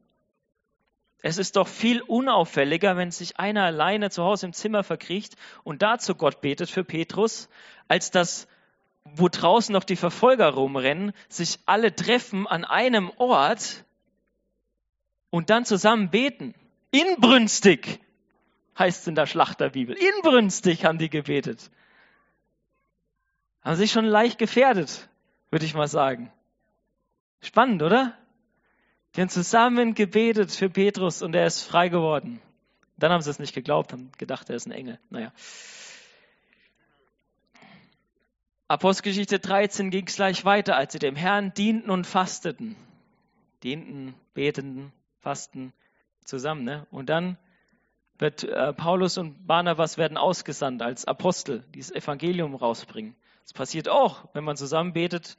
Es 1.22 1.38
ist 1.38 1.56
doch 1.56 1.68
viel 1.68 2.02
unauffälliger, 2.02 2.98
wenn 2.98 3.12
sich 3.12 3.38
einer 3.40 3.64
alleine 3.64 4.10
zu 4.10 4.24
Hause 4.24 4.48
im 4.48 4.54
Zimmer 4.54 4.84
verkriecht 4.84 5.36
und 5.64 5.84
da 5.84 6.00
zu 6.00 6.16
Gott 6.16 6.42
betet 6.42 6.70
für 6.70 6.84
Petrus, 6.84 7.48
als 7.88 8.10
dass, 8.10 8.48
wo 9.04 9.30
draußen 9.30 9.72
noch 9.72 9.84
die 9.84 9.96
Verfolger 9.96 10.50
rumrennen, 10.50 11.14
sich 11.30 11.60
alle 11.68 11.96
treffen 11.96 12.48
an 12.48 12.66
einem 12.66 13.12
Ort 13.18 13.86
und 15.30 15.52
dann 15.52 15.64
zusammen 15.64 16.10
beten. 16.10 16.56
Inbrünstig 16.90 18.00
heißt 18.80 19.02
es 19.02 19.08
in 19.08 19.16
der 19.16 19.28
Schlachterbibel. 19.28 19.96
Inbrünstig 19.96 20.86
haben 20.86 20.98
die 20.98 21.10
gebetet. 21.10 21.70
Haben 23.62 23.76
sich 23.76 23.92
schon 23.92 24.06
leicht 24.06 24.40
gefährdet, 24.40 25.08
würde 25.52 25.66
ich 25.66 25.76
mal 25.76 25.88
sagen. 25.88 26.34
Spannend, 27.42 27.84
oder? 27.84 28.18
Die 29.16 29.22
haben 29.22 29.30
zusammen 29.30 29.94
gebetet 29.94 30.52
für 30.52 30.70
Petrus 30.70 31.22
und 31.22 31.36
er 31.36 31.46
ist 31.46 31.64
frei 31.64 31.90
geworden. 31.90 32.42
Dann 32.98 33.12
haben 33.12 33.22
sie 33.22 33.30
es 33.30 33.40
nicht 33.40 33.54
geglaubt, 33.54 33.92
haben 33.92 34.12
gedacht, 34.18 34.50
er 34.50 34.56
ist 34.56 34.68
ein 34.68 34.72
Engel. 34.72 35.00
Naja. 35.10 35.34
Apostelgeschichte 38.68 39.40
13 39.40 39.90
ging 39.90 40.08
es 40.08 40.16
gleich 40.16 40.46
weiter, 40.46 40.78
als 40.78 40.94
sie 40.94 41.00
dem 41.00 41.18
Herrn 41.18 41.54
dienten 41.54 41.90
und 41.90 42.08
fasteten. 42.08 42.78
Dienten, 43.64 44.14
beteten, 44.34 44.94
fasten 45.20 45.74
zusammen. 46.24 46.64
Ne? 46.64 46.88
Und 46.90 47.10
dann 47.10 47.38
wird 48.18 48.44
äh, 48.44 48.72
Paulus 48.72 49.18
und 49.18 49.46
Barnabas 49.46 49.98
werden 49.98 50.16
ausgesandt 50.16 50.82
als 50.82 51.04
Apostel, 51.04 51.66
die 51.74 51.80
das 51.80 51.92
Evangelium 51.92 52.56
rausbringen. 52.56 53.16
Das 53.44 53.52
passiert 53.52 53.90
auch, 53.90 54.30
wenn 54.34 54.46
man 54.46 54.56
zusammen 54.56 54.94
betet, 54.94 55.38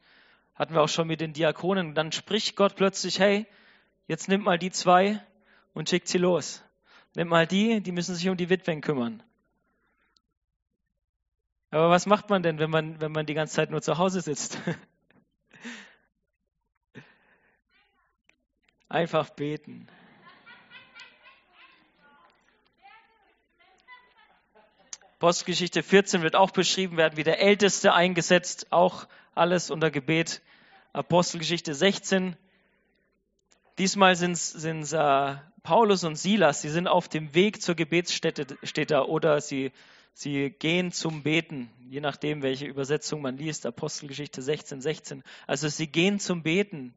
hatten 0.55 0.75
wir 0.75 0.83
auch 0.83 0.89
schon 0.89 1.07
mit 1.07 1.21
den 1.23 1.33
Diakonen. 1.33 1.95
Dann 1.95 2.13
spricht 2.13 2.57
Gott 2.57 2.77
plötzlich, 2.77 3.19
hey, 3.19 3.47
jetzt 4.07 4.29
nimm 4.29 4.43
mal 4.43 4.59
die 4.59 4.71
zwei 4.71 5.21
und 5.75 5.89
schickt 5.89 6.09
sie 6.09 6.19
los. 6.19 6.63
Nimm 7.15 7.29
mal 7.29 7.47
die, 7.47 7.81
die 7.81 7.93
müssen 7.93 8.15
sich 8.15 8.29
um 8.29 8.37
die 8.37 8.51
Witwen 8.51 8.81
kümmern. 8.81 9.23
Aber 11.71 11.89
was 11.91 12.07
macht 12.07 12.29
man 12.31 12.43
denn, 12.43 12.59
wenn 12.59 12.71
man, 12.71 13.01
wenn 13.01 13.13
man 13.13 13.27
die 13.27 13.35
ganze 13.35 13.55
Zeit 13.55 13.71
nur 13.71 13.81
zu 13.83 13.99
Hause 13.99 14.21
sitzt? 14.21 14.59
Einfach 18.89 19.31
beten. 19.31 19.89
Postgeschichte 25.19 25.83
14 25.83 26.23
wird 26.23 26.37
auch 26.37 26.51
beschrieben 26.51 26.97
werden, 26.97 27.17
wie 27.17 27.23
der 27.23 27.41
Älteste 27.41 27.95
eingesetzt, 27.95 28.73
auch 28.73 29.07
alles 29.35 29.71
unter 29.71 29.91
Gebet. 29.91 30.43
Apostelgeschichte 30.93 31.75
16. 31.75 32.37
Diesmal 33.79 34.17
sind 34.17 34.33
es 34.33 34.93
äh, 34.93 35.35
Paulus 35.63 36.05
und 36.05 36.17
Silas, 36.17 36.63
sie 36.63 36.69
sind 36.69 36.89
auf 36.89 37.09
dem 37.09 37.35
Weg 37.35 37.63
zur 37.63 37.75
Gebetsstätte 37.75 38.87
da, 38.87 39.03
oder 39.03 39.41
sie, 39.41 39.73
sie 40.13 40.51
gehen 40.51 40.93
zum 40.93 41.23
Beten, 41.23 41.71
je 41.89 42.01
nachdem, 42.01 42.43
welche 42.43 42.67
Übersetzung 42.67 43.23
man 43.23 43.37
liest. 43.37 43.65
Apostelgeschichte 43.65 44.43
16, 44.43 44.81
16. 44.81 45.23
Also 45.47 45.69
sie 45.69 45.87
gehen 45.87 46.19
zum 46.19 46.43
Beten 46.43 46.95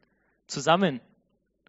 zusammen 0.47 0.99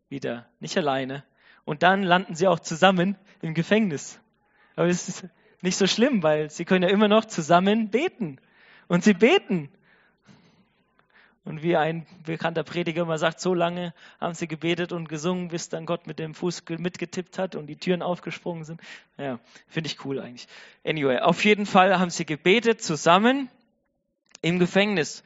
wieder, 0.09 0.47
nicht 0.61 0.77
alleine. 0.77 1.25
Und 1.64 1.83
dann 1.83 2.03
landen 2.03 2.35
sie 2.35 2.49
auch 2.49 2.61
zusammen 2.61 3.16
im 3.42 3.55
Gefängnis. 3.55 4.21
Aber 4.77 4.88
es 4.88 5.09
ist 5.09 5.25
nicht 5.62 5.77
so 5.77 5.87
schlimm, 5.87 6.23
weil 6.23 6.51
sie 6.51 6.64
können 6.64 6.85
ja 6.85 6.90
immer 6.90 7.09
noch 7.09 7.25
zusammen 7.25 7.90
beten. 7.90 8.38
Und 8.88 9.05
sie 9.05 9.14
beten. 9.14 9.71
Und 11.47 11.63
wie 11.63 11.77
ein 11.77 12.07
bekannter 12.27 12.65
Prediger 12.65 13.03
immer 13.03 13.17
sagt, 13.17 13.41
so 13.41 13.55
lange 13.55 13.95
haben 14.21 14.35
sie 14.35 14.47
gebetet 14.47 14.93
und 14.93 15.09
gesungen, 15.09 15.49
bis 15.49 15.71
dann 15.71 15.87
Gott 15.87 16.07
mit 16.07 16.19
dem 16.19 16.35
Fuß 16.35 16.65
mitgetippt 16.69 17.39
hat 17.39 17.55
und 17.55 17.69
die 17.69 17.77
Türen 17.77 18.03
aufgesprungen 18.03 18.65
sind. 18.65 18.81
Ja, 19.17 19.39
finde 19.67 19.89
ich 19.89 20.05
cool 20.05 20.21
eigentlich. 20.21 20.49
Anyway, 20.85 21.21
auf 21.21 21.43
jeden 21.45 21.65
Fall 21.65 21.99
haben 21.99 22.11
sie 22.11 22.27
gebetet 22.27 22.83
zusammen 22.83 23.49
im 24.43 24.59
Gefängnis. 24.59 25.25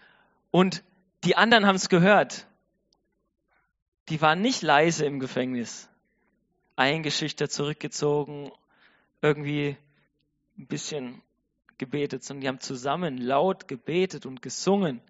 Und 0.53 0.85
die 1.25 1.37
anderen 1.37 1.67
haben 1.67 1.77
es 1.77 1.89
gehört 1.89 2.47
die 4.11 4.21
waren 4.21 4.43
nicht 4.43 4.63
leise 4.63 5.07
im 5.07 5.21
Gefängnis, 5.21 5.89
eingeschüchtert, 6.75 7.53
zurückgezogen, 7.53 8.51
irgendwie 9.23 9.77
ein 10.59 10.67
bisschen 10.67 11.23
gebetet, 11.79 12.25
sondern 12.25 12.41
die 12.41 12.49
haben 12.49 12.61
zusammen 12.61 13.19
laut 13.19 13.69
gebetet 13.69 14.27
und 14.27 14.43
gesungen. 14.43 15.01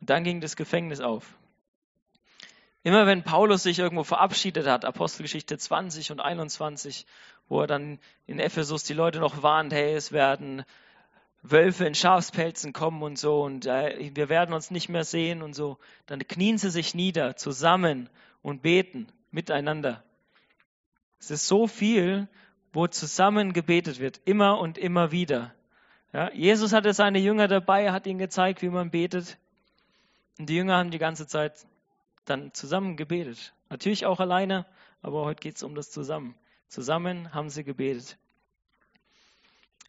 Und 0.00 0.10
dann 0.10 0.24
ging 0.24 0.40
das 0.40 0.56
Gefängnis 0.56 1.00
auf. 1.00 1.38
Immer 2.82 3.06
wenn 3.06 3.24
Paulus 3.24 3.64
sich 3.64 3.78
irgendwo 3.78 4.04
verabschiedet 4.04 4.66
hat, 4.66 4.84
Apostelgeschichte 4.84 5.58
20 5.58 6.12
und 6.12 6.20
21, 6.20 7.06
wo 7.48 7.62
er 7.62 7.66
dann 7.66 7.98
in 8.26 8.38
Ephesus 8.38 8.84
die 8.84 8.94
Leute 8.94 9.18
noch 9.18 9.42
warnt, 9.42 9.72
hey, 9.72 9.94
es 9.94 10.12
werden 10.12 10.64
Wölfe 11.42 11.86
in 11.86 11.94
Schafspelzen 11.94 12.72
kommen 12.72 13.02
und 13.02 13.18
so 13.18 13.42
und 13.42 13.66
äh, 13.66 14.10
wir 14.14 14.28
werden 14.28 14.54
uns 14.54 14.70
nicht 14.70 14.88
mehr 14.88 15.04
sehen 15.04 15.42
und 15.42 15.54
so, 15.54 15.78
dann 16.06 16.26
knien 16.26 16.58
sie 16.58 16.70
sich 16.70 16.94
nieder 16.94 17.36
zusammen 17.36 18.08
und 18.42 18.62
beten 18.62 19.08
miteinander. 19.30 20.02
Es 21.18 21.30
ist 21.30 21.46
so 21.46 21.66
viel, 21.66 22.28
wo 22.72 22.86
zusammen 22.86 23.52
gebetet 23.52 23.98
wird, 23.98 24.20
immer 24.24 24.58
und 24.58 24.78
immer 24.78 25.10
wieder. 25.10 25.54
Ja, 26.12 26.32
Jesus 26.32 26.72
hatte 26.72 26.92
seine 26.92 27.18
Jünger 27.18 27.48
dabei, 27.48 27.92
hat 27.92 28.06
ihnen 28.06 28.18
gezeigt, 28.18 28.62
wie 28.62 28.68
man 28.68 28.90
betet. 28.90 29.38
Und 30.38 30.48
die 30.48 30.54
Jünger 30.54 30.76
haben 30.76 30.90
die 30.90 30.98
ganze 30.98 31.26
Zeit 31.26 31.66
dann 32.24 32.54
zusammen 32.54 32.96
gebetet. 32.96 33.52
Natürlich 33.70 34.06
auch 34.06 34.20
alleine, 34.20 34.66
aber 35.02 35.24
heute 35.24 35.40
geht 35.40 35.56
es 35.56 35.62
um 35.62 35.74
das 35.74 35.90
Zusammen. 35.90 36.34
Zusammen 36.68 37.34
haben 37.34 37.50
sie 37.50 37.64
gebetet. 37.64 38.16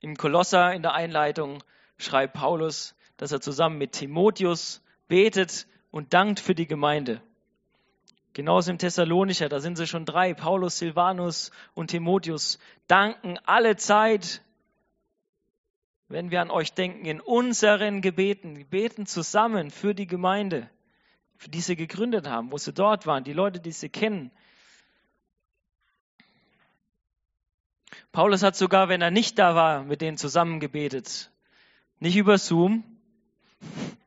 Im 0.02 0.16
Kolosser 0.16 0.74
in 0.74 0.82
der 0.82 0.94
Einleitung 0.94 1.64
schreibt 1.98 2.34
Paulus, 2.34 2.96
dass 3.18 3.32
er 3.32 3.42
zusammen 3.42 3.78
mit 3.78 3.92
Timotheus 3.92 4.82
betet 5.08 5.68
und 5.92 6.14
dankt 6.14 6.40
für 6.40 6.56
die 6.56 6.68
Gemeinde. 6.68 7.22
Genauso 8.34 8.72
im 8.72 8.78
Thessalonicher, 8.78 9.50
da 9.50 9.60
sind 9.60 9.76
sie 9.76 9.88
schon 9.88 10.06
drei, 10.06 10.34
Paulus, 10.34 10.78
Silvanus 10.78 11.52
und 11.74 11.88
Timotheus, 11.88 12.60
danken 12.88 13.38
alle 13.46 13.76
Zeit, 13.76 14.42
wenn 16.10 16.32
wir 16.32 16.41
an 16.41 16.50
euch 16.50 16.74
denken, 16.74 17.06
in 17.06 17.22
unseren 17.22 18.02
Gebeten. 18.02 18.65
Beten 18.67 19.06
zusammen 19.06 19.69
für 19.69 19.93
die 19.93 20.08
Gemeinde, 20.08 20.69
für 21.38 21.50
die 21.50 21.62
sie 21.62 21.76
gegründet 21.76 22.28
haben, 22.28 22.52
wo 22.52 22.58
sie 22.58 22.74
dort 22.74 23.06
waren, 23.06 23.24
die 23.24 23.34
Leute, 23.34 23.60
die 23.60 23.72
sie 23.72 23.89
kennen. 23.89 24.32
Paulus 28.12 28.41
hat 28.41 28.56
sogar, 28.56 28.89
wenn 28.89 29.02
er 29.02 29.12
nicht 29.12 29.38
da 29.38 29.54
war, 29.54 29.84
mit 29.84 30.02
denen 30.02 30.17
zusammen 30.17 30.60
gebetet. 30.60 31.32
Nicht 32.00 32.17
über 32.17 32.38
Zoom. 32.38 32.84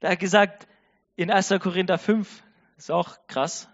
Er 0.00 0.12
hat 0.12 0.20
gesagt, 0.20 0.68
in 1.16 1.32
1. 1.32 1.48
Korinther 1.60 1.98
5, 1.98 2.44
ist 2.76 2.92
auch 2.92 3.16
krass, 3.26 3.68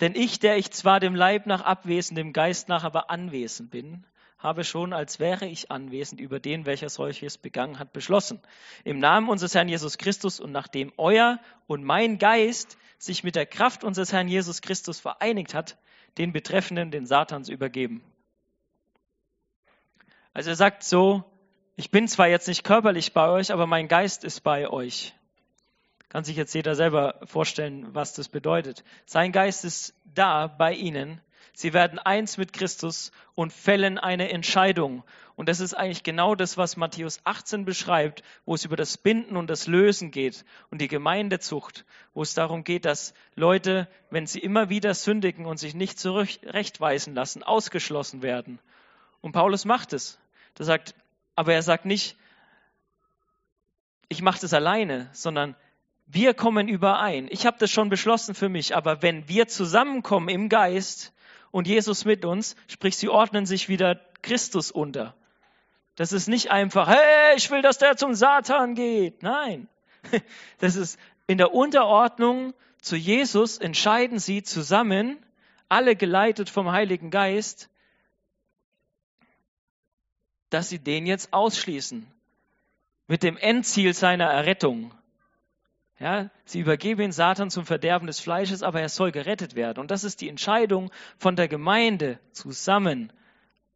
Denn 0.00 0.14
ich, 0.14 0.38
der 0.38 0.56
ich 0.56 0.70
zwar 0.70 1.00
dem 1.00 1.16
Leib 1.16 1.46
nach 1.46 1.62
abwesend, 1.62 2.16
dem 2.16 2.32
Geist 2.32 2.68
nach 2.68 2.84
aber 2.84 3.10
anwesend 3.10 3.70
bin, 3.70 4.06
habe 4.44 4.62
schon, 4.62 4.92
als 4.92 5.18
wäre 5.18 5.46
ich 5.46 5.70
anwesend, 5.70 6.20
über 6.20 6.38
den, 6.38 6.66
welcher 6.66 6.90
solches 6.90 7.38
begangen 7.38 7.78
hat, 7.78 7.94
beschlossen. 7.94 8.40
Im 8.84 8.98
Namen 8.98 9.30
unseres 9.30 9.54
Herrn 9.54 9.70
Jesus 9.70 9.96
Christus 9.96 10.38
und 10.38 10.52
nachdem 10.52 10.92
euer 10.98 11.40
und 11.66 11.82
mein 11.82 12.18
Geist 12.18 12.76
sich 12.98 13.24
mit 13.24 13.36
der 13.36 13.46
Kraft 13.46 13.84
unseres 13.84 14.12
Herrn 14.12 14.28
Jesus 14.28 14.60
Christus 14.60 15.00
vereinigt 15.00 15.54
hat, 15.54 15.78
den 16.18 16.32
Betreffenden 16.32 16.90
den 16.90 17.06
Satans 17.06 17.48
übergeben. 17.48 18.04
Also 20.34 20.50
er 20.50 20.56
sagt 20.56 20.84
so, 20.84 21.24
ich 21.74 21.90
bin 21.90 22.06
zwar 22.06 22.28
jetzt 22.28 22.46
nicht 22.46 22.64
körperlich 22.64 23.14
bei 23.14 23.28
euch, 23.30 23.50
aber 23.50 23.66
mein 23.66 23.88
Geist 23.88 24.24
ist 24.24 24.40
bei 24.42 24.68
euch. 24.68 25.14
Kann 26.10 26.24
sich 26.24 26.36
jetzt 26.36 26.54
jeder 26.54 26.74
selber 26.74 27.18
vorstellen, 27.24 27.94
was 27.94 28.12
das 28.12 28.28
bedeutet. 28.28 28.84
Sein 29.06 29.32
Geist 29.32 29.64
ist 29.64 29.94
da 30.04 30.46
bei 30.48 30.74
ihnen. 30.74 31.22
Sie 31.56 31.72
werden 31.72 32.00
eins 32.00 32.36
mit 32.36 32.52
Christus 32.52 33.12
und 33.36 33.52
fällen 33.52 33.96
eine 33.96 34.30
Entscheidung. 34.30 35.04
Und 35.36 35.48
das 35.48 35.60
ist 35.60 35.72
eigentlich 35.72 36.02
genau 36.02 36.34
das, 36.34 36.58
was 36.58 36.76
Matthäus 36.76 37.20
18 37.22 37.64
beschreibt, 37.64 38.24
wo 38.44 38.54
es 38.56 38.64
über 38.64 38.74
das 38.74 38.98
Binden 38.98 39.36
und 39.36 39.48
das 39.48 39.68
Lösen 39.68 40.10
geht 40.10 40.44
und 40.70 40.80
die 40.80 40.88
Gemeindezucht, 40.88 41.84
wo 42.12 42.22
es 42.22 42.34
darum 42.34 42.64
geht, 42.64 42.84
dass 42.84 43.14
Leute, 43.36 43.88
wenn 44.10 44.26
sie 44.26 44.40
immer 44.40 44.68
wieder 44.68 44.94
sündigen 44.94 45.46
und 45.46 45.58
sich 45.58 45.74
nicht 45.74 45.98
zurechtweisen 46.00 47.14
lassen, 47.14 47.44
ausgeschlossen 47.44 48.22
werden. 48.22 48.58
Und 49.20 49.30
Paulus 49.32 49.64
macht 49.64 49.92
es. 49.92 50.18
Er 50.58 50.64
sagt, 50.64 50.96
aber 51.36 51.54
er 51.54 51.62
sagt 51.62 51.84
nicht, 51.84 52.16
ich 54.08 54.22
mache 54.22 54.40
das 54.40 54.54
alleine, 54.54 55.08
sondern 55.12 55.54
wir 56.06 56.34
kommen 56.34 56.68
überein. 56.68 57.28
Ich 57.30 57.46
habe 57.46 57.58
das 57.58 57.70
schon 57.70 57.88
beschlossen 57.88 58.34
für 58.34 58.48
mich, 58.48 58.74
aber 58.74 59.02
wenn 59.02 59.28
wir 59.28 59.46
zusammenkommen 59.46 60.28
im 60.28 60.48
Geist 60.48 61.13
und 61.54 61.68
Jesus 61.68 62.04
mit 62.04 62.24
uns, 62.24 62.56
sprich, 62.66 62.96
sie 62.96 63.08
ordnen 63.08 63.46
sich 63.46 63.68
wieder 63.68 64.00
Christus 64.22 64.72
unter. 64.72 65.14
Das 65.94 66.10
ist 66.10 66.26
nicht 66.26 66.50
einfach, 66.50 66.88
hey, 66.88 67.36
ich 67.36 67.48
will, 67.48 67.62
dass 67.62 67.78
der 67.78 67.96
zum 67.96 68.14
Satan 68.14 68.74
geht. 68.74 69.22
Nein, 69.22 69.68
das 70.58 70.74
ist 70.74 70.98
in 71.28 71.38
der 71.38 71.54
Unterordnung 71.54 72.54
zu 72.82 72.96
Jesus 72.96 73.58
entscheiden 73.58 74.18
sie 74.18 74.42
zusammen, 74.42 75.24
alle 75.68 75.94
geleitet 75.94 76.50
vom 76.50 76.72
Heiligen 76.72 77.12
Geist, 77.12 77.70
dass 80.50 80.70
sie 80.70 80.80
den 80.80 81.06
jetzt 81.06 81.32
ausschließen 81.32 82.04
mit 83.06 83.22
dem 83.22 83.36
Endziel 83.36 83.94
seiner 83.94 84.26
Errettung. 84.26 84.92
Ja, 86.00 86.30
sie 86.44 86.60
übergeben 86.60 87.02
ihn 87.02 87.12
Satan 87.12 87.50
zum 87.50 87.66
Verderben 87.66 88.06
des 88.06 88.18
Fleisches, 88.18 88.62
aber 88.62 88.80
er 88.80 88.88
soll 88.88 89.12
gerettet 89.12 89.54
werden. 89.54 89.78
Und 89.78 89.90
das 89.90 90.02
ist 90.02 90.20
die 90.20 90.28
Entscheidung 90.28 90.90
von 91.18 91.36
der 91.36 91.46
Gemeinde 91.46 92.18
zusammen. 92.32 93.12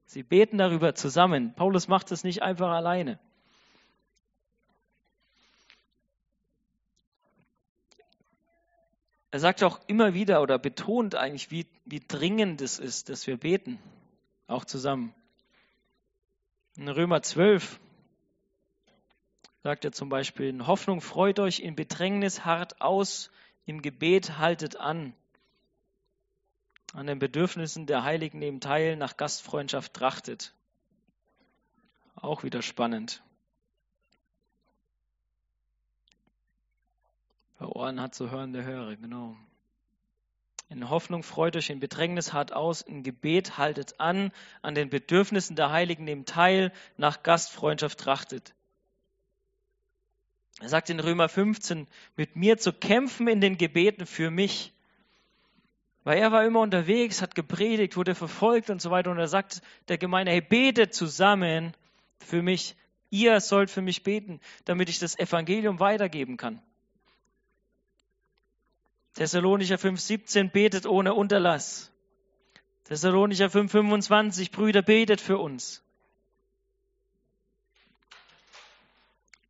Sie 0.05 0.25
beten 0.25 0.59
darüber 0.59 0.95
zusammen. 0.95 1.55
Paulus 1.55 1.87
macht 1.87 2.11
es 2.11 2.25
nicht 2.25 2.43
einfach 2.43 2.71
alleine. 2.71 3.19
Er 9.31 9.39
sagt 9.39 9.63
auch 9.63 9.79
immer 9.87 10.15
wieder 10.15 10.41
oder 10.43 10.59
betont 10.59 11.15
eigentlich, 11.15 11.51
wie, 11.51 11.67
wie 11.85 12.01
dringend 12.01 12.63
es 12.63 12.79
ist, 12.79 13.11
dass 13.11 13.27
wir 13.27 13.37
beten, 13.37 13.79
auch 14.47 14.65
zusammen. 14.65 15.15
In 16.77 16.89
Römer 16.89 17.23
12 17.23 17.79
sagt 19.63 19.85
er 19.85 19.93
zum 19.93 20.09
Beispiel, 20.09 20.49
in 20.49 20.67
Hoffnung 20.67 21.01
freut 21.01 21.39
euch, 21.41 21.61
in 21.61 21.75
Bedrängnis 21.75 22.45
hart 22.45 22.81
aus, 22.81 23.31
im 23.67 23.83
Gebet 23.83 24.39
haltet 24.39 24.77
an. 24.77 25.15
An 26.95 27.07
den 27.07 27.19
Bedürfnissen 27.19 27.87
der 27.87 28.03
Heiligen 28.03 28.39
nehmt 28.39 28.65
teil, 28.65 28.97
nach 28.97 29.17
Gastfreundschaft 29.17 29.93
trachtet. 29.95 30.55
Auch 32.15 32.45
wieder 32.45 32.63
spannend. 32.63 33.23
Wer 37.59 37.75
Ohren 37.75 38.01
hat, 38.01 38.15
so 38.15 38.31
hören 38.31 38.53
der 38.53 38.65
höre, 38.65 38.97
genau. 38.97 39.37
In 40.71 40.89
Hoffnung 40.91 41.23
freut 41.23 41.57
euch, 41.57 41.71
in 41.71 41.81
Bedrängnis 41.81 42.33
hart 42.33 42.53
aus, 42.53 42.83
in 42.83 43.03
Gebet 43.03 43.59
haltet 43.59 44.01
an, 44.01 44.33
an 44.63 44.75
den 44.75 44.91
Bedürfnissen 44.91 45.57
der 45.57 45.71
Heiligen 45.71 46.05
nehmt 46.05 46.29
teil, 46.29 46.73
nach 46.97 47.23
Gastfreundschaft 47.23 47.99
trachtet. 47.99 48.55
Er 50.61 50.69
sagt 50.69 50.91
in 50.91 50.99
Römer 50.99 51.29
15, 51.29 51.87
mit 52.17 52.35
mir 52.35 52.59
zu 52.59 52.73
kämpfen 52.73 53.29
in 53.29 53.41
den 53.41 53.59
Gebeten 53.59 54.07
für 54.07 54.31
mich. 54.31 54.73
Weil 56.05 56.19
er 56.19 56.33
war 56.33 56.45
immer 56.45 56.61
unterwegs, 56.61 57.23
hat 57.23 57.35
gepredigt, 57.35 57.97
wurde 57.97 58.15
verfolgt 58.15 58.71
und 58.71 58.83
so 58.83 58.91
weiter. 58.91 59.11
Und 59.11 59.19
er 59.19 59.29
sagt 59.29 59.63
der 59.89 59.99
Gemeinde, 59.99 60.33
hey, 60.33 60.41
betet 60.41 60.95
zusammen 60.95 61.75
für 62.19 62.43
mich. 62.43 62.77
Ihr 63.11 63.41
sollt 63.41 63.71
für 63.71 63.83
mich 63.83 64.03
beten, 64.03 64.41
damit 64.65 64.89
ich 64.89 64.99
das 64.99 65.19
Evangelium 65.19 65.81
weitergeben 65.81 66.37
kann. 66.37 66.61
Thessalonicher 69.15 69.77
5,17 69.77 70.51
betet 70.51 70.87
ohne 70.87 71.15
Unterlass. 71.15 71.91
Thessalonicher 72.85 73.47
5,25 73.47 74.53
Brüder 74.53 74.83
betet 74.83 75.21
für 75.21 75.39
uns. 75.39 75.83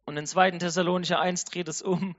Und 0.09 0.17
in 0.17 0.27
2. 0.27 0.53
Thessalonicher 0.53 1.21
1 1.21 1.45
dreht 1.45 1.69
es 1.69 1.83
um. 1.83 2.17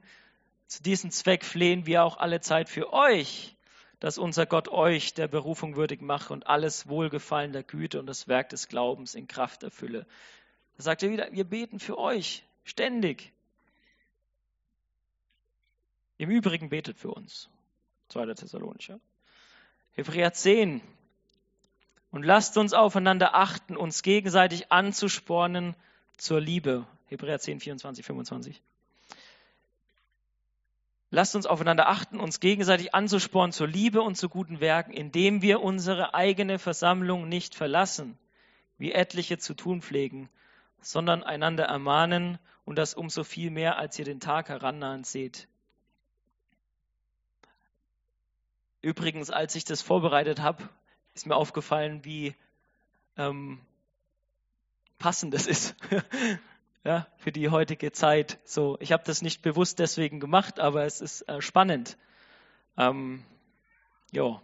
Zu 0.68 0.80
diesem 0.80 1.10
Zweck 1.10 1.44
flehen 1.44 1.86
wir 1.86 2.04
auch 2.04 2.18
alle 2.18 2.40
Zeit 2.40 2.68
für 2.68 2.92
euch, 2.92 3.56
dass 3.98 4.16
unser 4.16 4.46
Gott 4.46 4.68
euch 4.68 5.12
der 5.12 5.26
Berufung 5.26 5.74
würdig 5.74 6.00
mache 6.00 6.32
und 6.32 6.46
alles 6.46 6.86
Wohlgefallen 6.86 7.52
der 7.52 7.64
Güte 7.64 7.98
und 7.98 8.06
das 8.06 8.28
Werk 8.28 8.50
des 8.50 8.68
Glaubens 8.68 9.16
in 9.16 9.26
Kraft 9.26 9.64
erfülle. 9.64 10.06
Da 10.76 10.84
sagt 10.84 11.02
er 11.02 11.10
wieder, 11.10 11.32
wir 11.32 11.42
beten 11.42 11.80
für 11.80 11.98
euch 11.98 12.44
ständig. 12.62 13.32
Im 16.16 16.30
Übrigen 16.30 16.68
betet 16.68 16.96
für 16.96 17.10
uns. 17.10 17.50
2. 18.10 18.34
Thessalonicher. 18.34 19.00
Hebräer 19.94 20.32
10. 20.32 20.80
Und 22.12 22.22
lasst 22.22 22.56
uns 22.56 22.72
aufeinander 22.72 23.34
achten, 23.34 23.76
uns 23.76 24.04
gegenseitig 24.04 24.70
anzuspornen 24.70 25.74
zur 26.16 26.40
Liebe 26.40 26.86
Hebräer 27.10 27.40
10, 27.40 27.58
24, 27.58 28.06
25. 28.06 28.62
Lasst 31.10 31.34
uns 31.34 31.46
aufeinander 31.46 31.88
achten, 31.88 32.20
uns 32.20 32.38
gegenseitig 32.38 32.94
anzuspornen 32.94 33.50
zur 33.52 33.66
Liebe 33.66 34.00
und 34.00 34.14
zu 34.14 34.28
guten 34.28 34.60
Werken, 34.60 34.92
indem 34.92 35.42
wir 35.42 35.60
unsere 35.60 36.14
eigene 36.14 36.60
Versammlung 36.60 37.28
nicht 37.28 37.56
verlassen, 37.56 38.16
wie 38.78 38.92
etliche 38.92 39.38
zu 39.38 39.54
tun 39.54 39.82
pflegen, 39.82 40.28
sondern 40.82 41.24
einander 41.24 41.64
ermahnen 41.64 42.38
und 42.64 42.76
das 42.76 42.94
umso 42.94 43.24
viel 43.24 43.50
mehr, 43.50 43.76
als 43.76 43.98
ihr 43.98 44.04
den 44.04 44.20
Tag 44.20 44.48
herannahen 44.48 45.02
seht. 45.02 45.48
Übrigens, 48.82 49.30
als 49.30 49.56
ich 49.56 49.64
das 49.64 49.82
vorbereitet 49.82 50.40
habe, 50.40 50.68
ist 51.14 51.26
mir 51.26 51.34
aufgefallen, 51.34 52.04
wie 52.04 52.36
ähm, 53.16 53.60
passend 55.00 55.34
das 55.34 55.48
ist. 55.48 55.74
ja, 56.84 57.06
für 57.18 57.32
die 57.32 57.50
heutige 57.50 57.92
Zeit. 57.92 58.38
So, 58.44 58.76
ich 58.80 58.92
habe 58.92 59.02
das 59.04 59.22
nicht 59.22 59.42
bewusst 59.42 59.78
deswegen 59.78 60.20
gemacht, 60.20 60.58
aber 60.60 60.84
es 60.84 61.00
ist 61.00 61.22
äh, 61.28 61.40
spannend. 61.40 61.96
Ähm, 62.76 63.24
ja, 64.12 64.40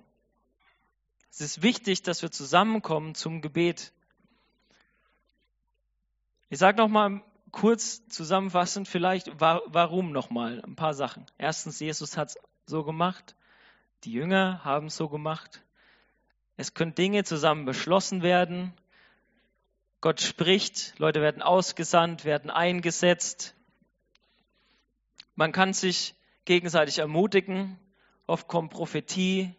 es 1.30 1.40
ist 1.40 1.62
wichtig, 1.62 2.02
dass 2.02 2.22
wir 2.22 2.30
zusammenkommen 2.30 3.14
zum 3.14 3.42
Gebet. 3.42 3.92
Ich 6.48 6.58
sage 6.58 6.78
noch 6.78 6.88
mal 6.88 7.22
kurz 7.50 8.06
zusammenfassend 8.08 8.88
vielleicht, 8.88 9.40
warum 9.40 10.12
noch 10.12 10.30
mal 10.30 10.62
ein 10.64 10.76
paar 10.76 10.94
Sachen. 10.94 11.26
Erstens, 11.38 11.80
Jesus 11.80 12.16
hat 12.16 12.30
es 12.30 12.38
so 12.66 12.84
gemacht. 12.84 13.34
Die 14.04 14.12
Jünger 14.12 14.64
haben 14.64 14.86
es 14.86 14.96
so 14.96 15.08
gemacht. 15.08 15.62
Es 16.56 16.74
können 16.74 16.94
Dinge 16.94 17.24
zusammen 17.24 17.64
beschlossen 17.64 18.22
werden. 18.22 18.72
Gott 20.00 20.20
spricht, 20.20 20.94
Leute 20.98 21.20
werden 21.20 21.42
ausgesandt, 21.42 22.24
werden 22.24 22.50
eingesetzt. 22.50 23.54
Man 25.34 25.52
kann 25.52 25.72
sich 25.72 26.14
gegenseitig 26.44 26.98
ermutigen. 26.98 27.78
Oft 28.26 28.48
kommt 28.48 28.72
Prophetie, 28.72 29.54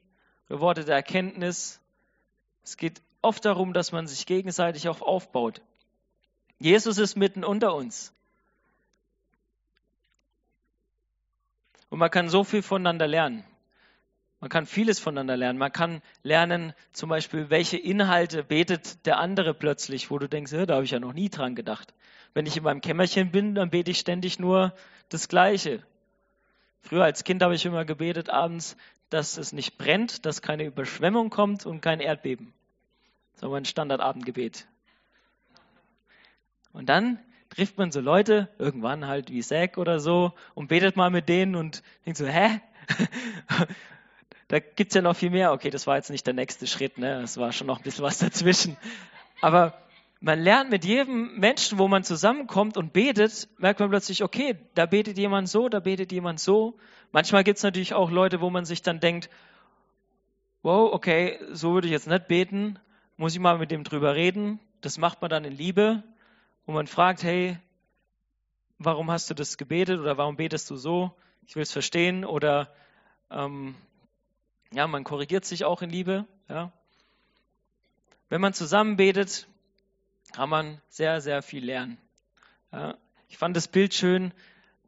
Worte 0.50 0.86
der 0.86 0.96
Erkenntnis. 0.96 1.82
Es 2.64 2.78
geht 2.78 3.02
oft 3.22 3.46
darum, 3.46 3.74
dass 3.74 3.92
man 3.92 4.08
sich 4.08 4.26
gegenseitig 4.26 4.88
auch 4.90 5.02
aufbaut. 5.02 5.62
Jesus 6.60 6.98
ist 6.98 7.16
mitten 7.16 7.44
unter 7.44 7.74
uns. 7.76 8.14
Und 11.90 12.00
man 12.00 12.12
kann 12.12 12.30
so 12.30 12.44
viel 12.44 12.62
voneinander 12.62 13.08
lernen. 13.08 13.44
Man 14.40 14.50
kann 14.50 14.68
vieles 14.68 15.00
voneinander 15.00 15.36
lernen. 15.36 15.58
Man 15.58 15.72
kann 15.72 16.02
lernen, 16.22 16.74
zum 16.92 17.10
Beispiel, 17.10 17.50
welche 17.50 17.78
Inhalte 17.78 18.44
betet 18.44 19.06
der 19.06 19.18
andere 19.18 19.54
plötzlich, 19.54 20.12
wo 20.12 20.20
du 20.20 20.30
denkst, 20.30 20.52
da 20.52 20.76
habe 20.76 20.84
ich 20.84 20.92
ja 20.92 21.00
noch 21.00 21.14
nie 21.14 21.30
dran 21.30 21.56
gedacht. 21.56 21.94
Wenn 22.34 22.46
ich 22.46 22.56
in 22.56 22.64
meinem 22.64 22.82
Kämmerchen 22.82 23.32
bin, 23.32 23.56
dann 23.56 23.72
bete 23.72 23.90
ich 23.90 23.98
ständig 23.98 24.38
nur 24.38 24.74
das 25.10 25.28
Gleiche. 25.28 25.84
Früher 26.82 27.04
als 27.04 27.24
Kind 27.24 27.42
habe 27.42 27.56
ich 27.56 27.66
immer 27.66 27.84
gebetet 27.84 28.30
abends, 28.30 28.78
dass 29.10 29.38
es 29.38 29.54
nicht 29.54 29.78
brennt, 29.78 30.26
dass 30.26 30.42
keine 30.42 30.66
Überschwemmung 30.66 31.30
kommt 31.30 31.66
und 31.66 31.82
kein 31.82 32.00
Erdbeben. 32.00 32.54
So 33.36 33.50
mein 33.50 33.66
Standardabendgebet. 33.66 34.68
Und 36.74 36.90
dann 36.90 37.20
trifft 37.50 37.78
man 37.78 37.92
so 37.92 38.02
Leute, 38.02 38.50
irgendwann 38.60 39.08
halt 39.08 39.32
wie 39.32 39.42
Zack 39.42 39.78
oder 39.78 40.00
so, 40.00 40.34
und 40.54 40.68
betet 40.68 40.96
mal 40.96 41.10
mit 41.10 41.28
denen 41.28 41.56
und 41.56 41.82
denkt 42.06 42.18
so, 42.18 42.28
hä? 42.28 42.62
da 44.48 44.60
gibt's 44.60 44.96
ja 44.96 45.02
noch 45.02 45.16
viel 45.16 45.30
mehr. 45.30 45.52
Okay, 45.52 45.70
das 45.70 45.88
war 45.88 45.98
jetzt 45.98 46.10
nicht 46.10 46.26
der 46.26 46.34
nächste 46.34 46.68
Schritt, 46.68 46.98
ne? 46.98 47.22
Es 47.22 47.38
war 47.38 47.52
schon 47.52 47.68
noch 47.68 47.78
ein 47.78 47.84
bisschen 47.84 48.04
was 48.04 48.18
dazwischen. 48.20 48.78
Aber 49.42 49.74
man 50.20 50.40
lernt 50.40 50.70
mit 50.70 50.86
jedem 50.86 51.38
Menschen, 51.40 51.78
wo 51.78 51.88
man 51.88 52.04
zusammenkommt 52.04 52.78
und 52.78 52.94
betet, 52.94 53.50
merkt 53.58 53.80
man 53.80 53.90
plötzlich, 53.90 54.24
okay, 54.24 54.58
da 54.74 54.86
betet 54.86 55.18
jemand 55.18 55.50
so, 55.50 55.70
da 55.70 55.80
betet 55.80 56.12
jemand 56.12 56.40
so. 56.40 56.78
Manchmal 57.12 57.44
gibt's 57.44 57.64
natürlich 57.64 57.94
auch 57.94 58.10
Leute, 58.10 58.42
wo 58.42 58.50
man 58.50 58.66
sich 58.66 58.82
dann 58.82 59.00
denkt, 59.00 59.30
wow, 60.64 60.92
okay, 60.92 61.40
so 61.52 61.74
würde 61.74 61.88
ich 61.88 61.94
jetzt 61.94 62.08
nicht 62.08 62.28
beten, 62.28 62.80
muss 63.16 63.34
ich 63.34 63.40
mal 63.40 63.58
mit 63.58 63.72
dem 63.72 63.84
drüber 63.84 64.16
reden. 64.16 64.60
Das 64.82 64.98
macht 64.98 65.22
man 65.22 65.30
dann 65.30 65.46
in 65.46 65.54
Liebe 65.56 66.04
wo 66.68 66.74
man 66.74 66.86
fragt, 66.86 67.24
hey, 67.24 67.58
warum 68.78 69.10
hast 69.10 69.30
du 69.30 69.34
das 69.34 69.58
gebetet 69.58 70.00
oder 70.00 70.18
warum 70.18 70.36
betest 70.36 70.70
du 70.70 70.76
so? 70.76 71.12
Ich 71.48 71.56
will 71.56 71.64
es 71.64 71.72
verstehen 71.72 72.26
oder 72.26 72.70
ähm, 73.32 73.74
ja, 74.74 74.88
man 74.88 75.04
korrigiert 75.04 75.46
sich 75.46 75.66
auch 75.66 75.82
in 75.82 75.90
Liebe. 75.90 76.26
Ja. 76.50 76.72
Wenn 78.30 78.42
man 78.42 78.54
zusammen 78.54 78.98
betet, 78.98 79.48
kann 80.34 80.50
man 80.50 80.82
sehr, 80.90 81.22
sehr 81.22 81.42
viel 81.42 81.64
lernen. 81.64 81.98
Ja. 82.72 82.98
Ich 83.30 83.38
fand 83.38 83.56
das 83.56 83.68
Bild 83.68 83.94
schön, 83.94 84.34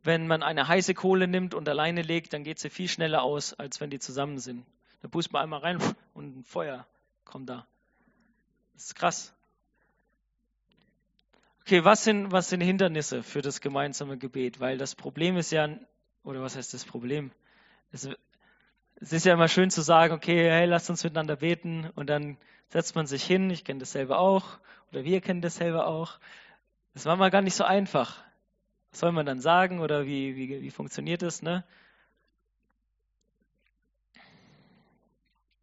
wenn 0.04 0.28
man 0.28 0.44
eine 0.44 0.68
heiße 0.68 0.94
Kohle 0.94 1.28
nimmt 1.28 1.54
und 1.54 1.68
alleine 1.68 2.02
legt, 2.02 2.34
dann 2.34 2.44
geht 2.44 2.60
sie 2.60 2.70
viel 2.70 2.88
schneller 2.88 3.24
aus, 3.24 3.54
als 3.54 3.82
wenn 3.82 3.90
die 3.90 4.00
zusammen 4.00 4.40
sind. 4.40 4.66
Da 5.02 5.08
pust 5.08 5.32
man 5.32 5.44
einmal 5.44 5.60
rein 5.60 5.80
und 6.14 6.40
ein 6.40 6.44
Feuer 6.44 6.86
kommt 7.26 7.50
da. 7.50 7.66
Das 8.74 8.86
ist 8.86 8.96
krass. 8.96 9.34
Okay, 11.62 11.84
was 11.84 12.04
sind, 12.04 12.32
was 12.32 12.50
sind 12.50 12.62
Hindernisse 12.62 13.22
für 13.22 13.42
das 13.42 13.62
gemeinsame 13.62 14.18
Gebet? 14.18 14.60
Weil 14.60 14.78
das 14.78 14.96
Problem 14.96 15.38
ist 15.38 15.52
ja, 15.52 15.70
oder 16.24 16.42
was 16.42 16.56
heißt 16.56 16.74
das 16.74 16.86
Problem? 16.86 17.32
Es, 17.92 18.10
es 19.02 19.14
ist 19.14 19.26
ja 19.26 19.34
immer 19.34 19.48
schön 19.48 19.72
zu 19.72 19.82
sagen, 19.82 20.14
okay, 20.14 20.50
hey, 20.50 20.66
lasst 20.66 20.90
uns 20.90 21.04
miteinander 21.04 21.38
beten 21.38 21.90
und 21.96 22.10
dann 22.10 22.38
setzt 22.70 22.96
man 22.96 23.08
sich 23.08 23.24
hin, 23.24 23.50
ich 23.50 23.64
kenne 23.64 23.80
das 23.80 23.94
selber 23.94 24.20
auch, 24.20 24.60
oder 24.92 25.04
wir 25.04 25.22
kennen 25.22 25.42
das 25.42 25.56
selber 25.56 25.88
auch. 25.88 26.20
Das 26.94 27.06
war 27.06 27.16
mal 27.16 27.32
gar 27.32 27.42
nicht 27.42 27.56
so 27.56 27.64
einfach. 27.64 28.22
Was 28.92 29.00
soll 29.00 29.12
man 29.12 29.26
dann 29.26 29.40
sagen 29.40 29.80
oder 29.80 30.06
wie, 30.06 30.36
wie, 30.36 30.62
wie 30.62 30.72
funktioniert 30.72 31.22
das? 31.22 31.42
Ne? 31.42 31.64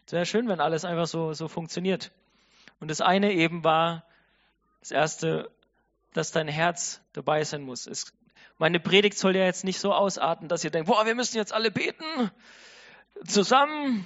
Es 0.07 0.13
wäre 0.13 0.25
schön, 0.25 0.49
wenn 0.49 0.61
alles 0.61 0.85
einfach 0.85 1.07
so, 1.07 1.33
so 1.33 1.49
funktioniert. 1.49 2.13
Und 2.81 2.91
das 2.91 3.01
eine 3.01 3.33
eben 3.33 3.65
war, 3.65 4.05
das 4.81 4.93
erste, 4.93 5.51
dass 6.15 6.31
dein 6.31 6.49
Herz 6.49 7.03
dabei 7.13 7.43
sein 7.43 7.63
muss. 7.63 7.87
Es, 7.87 8.15
meine 8.57 8.79
Predigt 8.81 9.19
soll 9.19 9.37
ja 9.37 9.45
jetzt 9.45 9.65
nicht 9.65 9.81
so 9.81 9.93
ausarten, 9.93 10.49
dass 10.49 10.65
ihr 10.65 10.71
denkt, 10.71 10.89
boah, 10.89 11.05
wir 11.05 11.15
müssen 11.15 11.37
jetzt 11.37 11.53
alle 11.53 11.71
beten 11.71 12.31
zusammen 13.25 14.05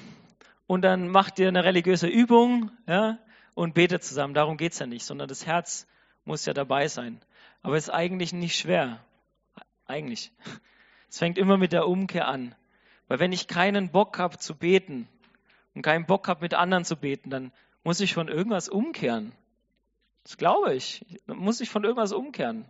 und 0.66 0.82
dann 0.82 1.08
macht 1.08 1.38
ihr 1.38 1.48
eine 1.48 1.64
religiöse 1.64 2.06
Übung 2.06 2.70
ja, 2.86 3.18
und 3.54 3.74
betet 3.74 4.04
zusammen. 4.04 4.34
Darum 4.34 4.56
geht 4.56 4.72
es 4.72 4.78
ja 4.78 4.86
nicht, 4.86 5.04
sondern 5.04 5.28
das 5.28 5.46
Herz 5.46 5.86
muss 6.24 6.46
ja 6.46 6.52
dabei 6.52 6.88
sein. 6.88 7.20
Aber 7.62 7.76
es 7.76 7.84
ist 7.84 7.90
eigentlich 7.90 8.32
nicht 8.32 8.56
schwer. 8.56 9.04
Eigentlich. 9.86 10.32
Es 11.08 11.18
fängt 11.18 11.38
immer 11.38 11.56
mit 11.56 11.72
der 11.72 11.88
Umkehr 11.88 12.28
an. 12.28 12.54
Weil 13.08 13.18
wenn 13.18 13.32
ich 13.32 13.48
keinen 13.48 13.90
Bock 13.90 14.18
habe 14.20 14.38
zu 14.38 14.54
beten 14.54 15.08
und 15.74 15.82
keinen 15.82 16.06
Bock 16.06 16.28
habe 16.28 16.42
mit 16.42 16.54
anderen 16.54 16.84
zu 16.84 16.96
beten, 16.96 17.30
dann 17.30 17.52
muss 17.82 17.98
ich 17.98 18.14
von 18.14 18.28
irgendwas 18.28 18.68
umkehren. 18.68 19.32
Das 20.22 20.36
glaube 20.36 20.74
ich. 20.74 21.04
Da 21.26 21.34
muss 21.34 21.60
ich 21.60 21.68
von 21.68 21.82
irgendwas 21.82 22.12
umkehren. 22.12 22.64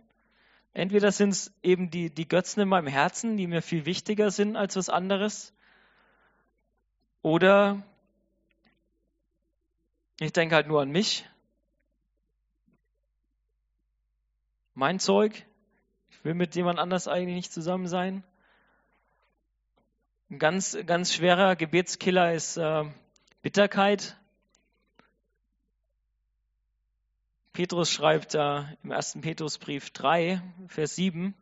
Entweder 0.73 1.11
sind 1.11 1.29
es 1.29 1.53
eben 1.61 1.91
die, 1.91 2.09
die 2.09 2.27
Götzen 2.27 2.61
in 2.61 2.69
meinem 2.69 2.87
Herzen, 2.87 3.37
die 3.37 3.45
mir 3.45 3.61
viel 3.61 3.85
wichtiger 3.85 4.31
sind 4.31 4.55
als 4.55 4.75
was 4.75 4.89
anderes. 4.89 5.53
Oder 7.21 7.83
ich 10.19 10.33
denke 10.33 10.55
halt 10.55 10.67
nur 10.67 10.81
an 10.81 10.91
mich. 10.91 11.27
Mein 14.73 14.99
Zeug. 14.99 15.45
Ich 16.09 16.23
will 16.23 16.33
mit 16.33 16.55
jemand 16.55 16.79
anders 16.79 17.07
eigentlich 17.07 17.35
nicht 17.35 17.53
zusammen 17.53 17.87
sein. 17.87 18.23
Ein 20.29 20.39
ganz, 20.39 20.77
ganz 20.85 21.13
schwerer 21.13 21.55
Gebetskiller 21.55 22.33
ist 22.33 22.57
äh, 22.57 22.85
Bitterkeit. 23.41 24.17
Petrus 27.53 27.91
schreibt 27.91 28.33
da 28.33 28.71
im 28.83 28.91
ersten 28.91 29.21
Petrusbrief 29.21 29.89
3, 29.89 30.41
Vers 30.67 30.95
7, 30.95 31.35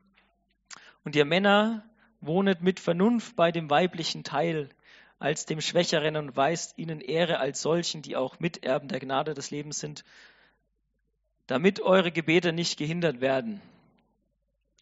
und 1.03 1.15
ihr 1.15 1.25
Männer 1.25 1.85
wohnet 2.19 2.61
mit 2.61 2.79
Vernunft 2.79 3.35
bei 3.35 3.51
dem 3.51 3.69
weiblichen 3.69 4.23
Teil 4.23 4.69
als 5.19 5.45
dem 5.45 5.61
Schwächeren 5.61 6.15
und 6.15 6.35
weist 6.35 6.77
ihnen 6.77 7.01
Ehre 7.01 7.39
als 7.39 7.61
solchen, 7.61 8.01
die 8.01 8.15
auch 8.15 8.39
Miterben 8.39 8.87
der 8.87 9.01
Gnade 9.01 9.33
des 9.33 9.51
Lebens 9.51 9.79
sind, 9.79 10.05
damit 11.45 11.81
eure 11.81 12.11
Gebete 12.11 12.53
nicht 12.53 12.77
gehindert 12.77 13.21
werden. 13.21 13.61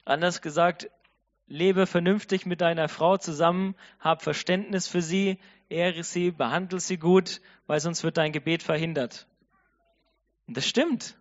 Anders 0.06 0.42
gesagt, 0.42 0.90
lebe 1.48 1.88
vernünftig 1.88 2.46
mit 2.46 2.62
deiner 2.62 2.88
Frau 2.88 3.18
zusammen, 3.18 3.76
hab 4.00 4.22
Verständnis 4.22 4.88
für 4.88 5.02
sie, 5.02 5.40
ehre 5.70 6.04
sie, 6.04 6.32
behandle 6.32 6.80
sie 6.80 6.98
gut, 6.98 7.42
weil 7.66 7.80
sonst 7.80 8.04
wird 8.04 8.18
dein 8.18 8.32
Gebet 8.32 8.64
verhindert. 8.64 9.28
Und 10.48 10.56
das 10.56 10.68
stimmt. 10.68 11.18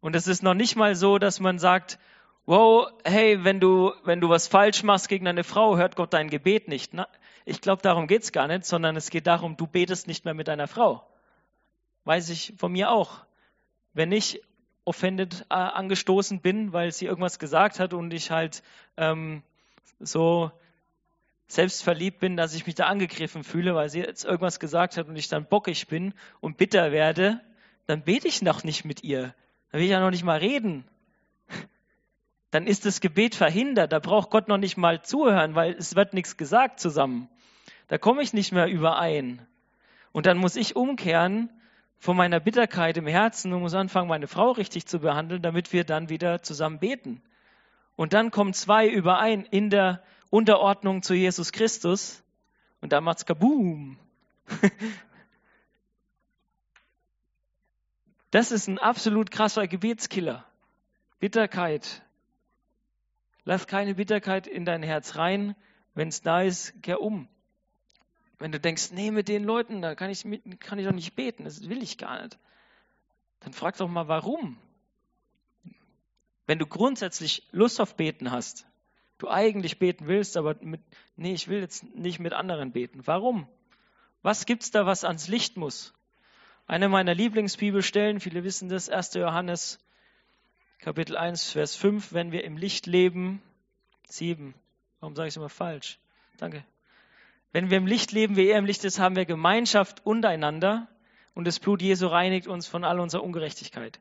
Und 0.00 0.16
es 0.16 0.26
ist 0.26 0.42
noch 0.42 0.54
nicht 0.54 0.76
mal 0.76 0.94
so, 0.94 1.18
dass 1.18 1.38
man 1.40 1.58
sagt, 1.58 1.98
wow, 2.44 2.88
hey, 3.04 3.44
wenn 3.44 3.60
du, 3.60 3.92
wenn 4.04 4.20
du 4.20 4.28
was 4.28 4.48
falsch 4.48 4.82
machst 4.82 5.08
gegen 5.08 5.26
eine 5.26 5.44
Frau, 5.44 5.76
hört 5.76 5.96
Gott 5.96 6.12
dein 6.12 6.30
Gebet 6.30 6.68
nicht. 6.68 6.94
Na, 6.94 7.08
ich 7.46 7.60
glaube, 7.60 7.80
darum 7.80 8.08
geht's 8.08 8.32
gar 8.32 8.48
nicht, 8.48 8.66
sondern 8.66 8.96
es 8.96 9.08
geht 9.08 9.28
darum, 9.28 9.56
du 9.56 9.68
betest 9.68 10.08
nicht 10.08 10.24
mehr 10.24 10.34
mit 10.34 10.48
deiner 10.48 10.66
Frau. 10.66 11.06
Weiß 12.04 12.28
ich 12.28 12.52
von 12.58 12.72
mir 12.72 12.90
auch. 12.90 13.24
Wenn 13.94 14.10
ich 14.10 14.42
offended 14.84 15.46
äh, 15.48 15.54
angestoßen 15.54 16.40
bin, 16.40 16.72
weil 16.72 16.90
sie 16.92 17.06
irgendwas 17.06 17.38
gesagt 17.38 17.78
hat 17.78 17.94
und 17.94 18.12
ich 18.12 18.32
halt 18.32 18.64
ähm, 18.96 19.42
so 20.00 20.50
selbstverliebt 21.46 22.18
bin, 22.18 22.36
dass 22.36 22.52
ich 22.52 22.66
mich 22.66 22.74
da 22.74 22.86
angegriffen 22.86 23.44
fühle, 23.44 23.76
weil 23.76 23.88
sie 23.90 24.00
jetzt 24.00 24.24
irgendwas 24.24 24.58
gesagt 24.58 24.96
hat 24.96 25.06
und 25.06 25.14
ich 25.14 25.28
dann 25.28 25.46
bockig 25.46 25.86
bin 25.86 26.14
und 26.40 26.56
bitter 26.56 26.90
werde, 26.90 27.40
dann 27.86 28.02
bete 28.02 28.26
ich 28.26 28.42
noch 28.42 28.64
nicht 28.64 28.84
mit 28.84 29.04
ihr. 29.04 29.34
Dann 29.70 29.78
will 29.78 29.86
ich 29.86 29.92
ja 29.92 30.00
noch 30.00 30.10
nicht 30.10 30.24
mal 30.24 30.38
reden. 30.38 30.84
Dann 32.50 32.66
ist 32.66 32.86
das 32.86 33.00
Gebet 33.00 33.36
verhindert. 33.36 33.92
Da 33.92 34.00
braucht 34.00 34.30
Gott 34.30 34.48
noch 34.48 34.56
nicht 34.56 34.76
mal 34.76 35.02
zuhören, 35.02 35.54
weil 35.54 35.74
es 35.74 35.94
wird 35.94 36.14
nichts 36.14 36.36
gesagt 36.36 36.80
zusammen. 36.80 37.28
Da 37.88 37.98
komme 37.98 38.22
ich 38.22 38.32
nicht 38.32 38.52
mehr 38.52 38.68
überein. 38.68 39.46
Und 40.12 40.26
dann 40.26 40.38
muss 40.38 40.56
ich 40.56 40.76
umkehren 40.76 41.50
von 41.98 42.16
meiner 42.16 42.40
Bitterkeit 42.40 42.96
im 42.96 43.06
Herzen 43.06 43.52
und 43.52 43.60
muss 43.60 43.74
anfangen, 43.74 44.08
meine 44.08 44.26
Frau 44.26 44.50
richtig 44.52 44.86
zu 44.86 44.98
behandeln, 44.98 45.42
damit 45.42 45.72
wir 45.72 45.84
dann 45.84 46.08
wieder 46.08 46.42
zusammen 46.42 46.78
beten. 46.78 47.22
Und 47.96 48.12
dann 48.12 48.30
kommen 48.30 48.52
zwei 48.52 48.88
überein 48.88 49.44
in 49.44 49.70
der 49.70 50.02
Unterordnung 50.30 51.02
zu 51.02 51.14
Jesus 51.14 51.52
Christus. 51.52 52.22
Und 52.80 52.92
da 52.92 53.00
macht's 53.00 53.26
kaboom. 53.26 53.98
Das 58.32 58.52
ist 58.52 58.68
ein 58.68 58.78
absolut 58.78 59.30
krasser 59.30 59.66
Gebetskiller. 59.66 60.44
Bitterkeit. 61.20 62.02
Lass 63.44 63.66
keine 63.66 63.94
Bitterkeit 63.94 64.46
in 64.46 64.66
dein 64.66 64.82
Herz 64.82 65.16
rein. 65.16 65.56
Wenn 65.94 66.08
es 66.08 66.20
da 66.20 66.42
ist, 66.42 66.82
kehr 66.82 67.00
um. 67.00 67.28
Wenn 68.38 68.52
du 68.52 68.60
denkst, 68.60 68.90
nee, 68.92 69.10
mit 69.10 69.28
den 69.28 69.44
Leuten, 69.44 69.80
da 69.80 69.94
kann 69.94 70.10
ich, 70.10 70.24
kann 70.60 70.78
ich 70.78 70.86
doch 70.86 70.92
nicht 70.92 71.16
beten, 71.16 71.44
das 71.44 71.68
will 71.68 71.82
ich 71.82 71.96
gar 71.96 72.22
nicht. 72.22 72.38
Dann 73.40 73.52
frag 73.52 73.76
doch 73.76 73.88
mal, 73.88 74.08
warum. 74.08 74.58
Wenn 76.46 76.58
du 76.58 76.66
grundsätzlich 76.66 77.46
Lust 77.50 77.80
auf 77.80 77.96
Beten 77.96 78.30
hast, 78.30 78.66
du 79.18 79.28
eigentlich 79.28 79.78
beten 79.78 80.06
willst, 80.06 80.36
aber 80.36 80.56
mit, 80.60 80.80
nee, 81.16 81.32
ich 81.32 81.48
will 81.48 81.60
jetzt 81.60 81.82
nicht 81.94 82.18
mit 82.18 82.34
anderen 82.34 82.72
beten. 82.72 83.06
Warum? 83.06 83.48
Was 84.22 84.46
gibt's 84.46 84.70
da, 84.70 84.86
was 84.86 85.04
ans 85.04 85.28
Licht 85.28 85.56
muss? 85.56 85.94
Eine 86.66 86.88
meiner 86.88 87.14
Lieblingsbibelstellen, 87.14 88.20
viele 88.20 88.44
wissen 88.44 88.68
das, 88.68 88.88
1. 88.88 89.14
Johannes 89.14 89.78
Kapitel 90.78 91.16
1, 91.16 91.50
Vers 91.50 91.74
5, 91.74 92.12
wenn 92.12 92.32
wir 92.32 92.44
im 92.44 92.56
Licht 92.56 92.86
leben, 92.86 93.42
7, 94.08 94.54
warum 95.00 95.16
sage 95.16 95.28
ich 95.28 95.32
es 95.32 95.36
immer 95.36 95.48
falsch? 95.48 95.98
Danke. 96.36 96.64
Wenn 97.52 97.70
wir 97.70 97.78
im 97.78 97.86
Licht 97.86 98.12
leben, 98.12 98.36
wie 98.36 98.48
er 98.48 98.58
im 98.58 98.66
Licht 98.66 98.84
ist, 98.84 98.98
haben 98.98 99.16
wir 99.16 99.24
Gemeinschaft 99.24 100.04
untereinander 100.04 100.88
und 101.34 101.46
das 101.46 101.58
Blut 101.58 101.82
Jesu 101.82 102.06
reinigt 102.06 102.46
uns 102.46 102.66
von 102.66 102.84
all 102.84 103.00
unserer 103.00 103.22
Ungerechtigkeit. 103.22 104.00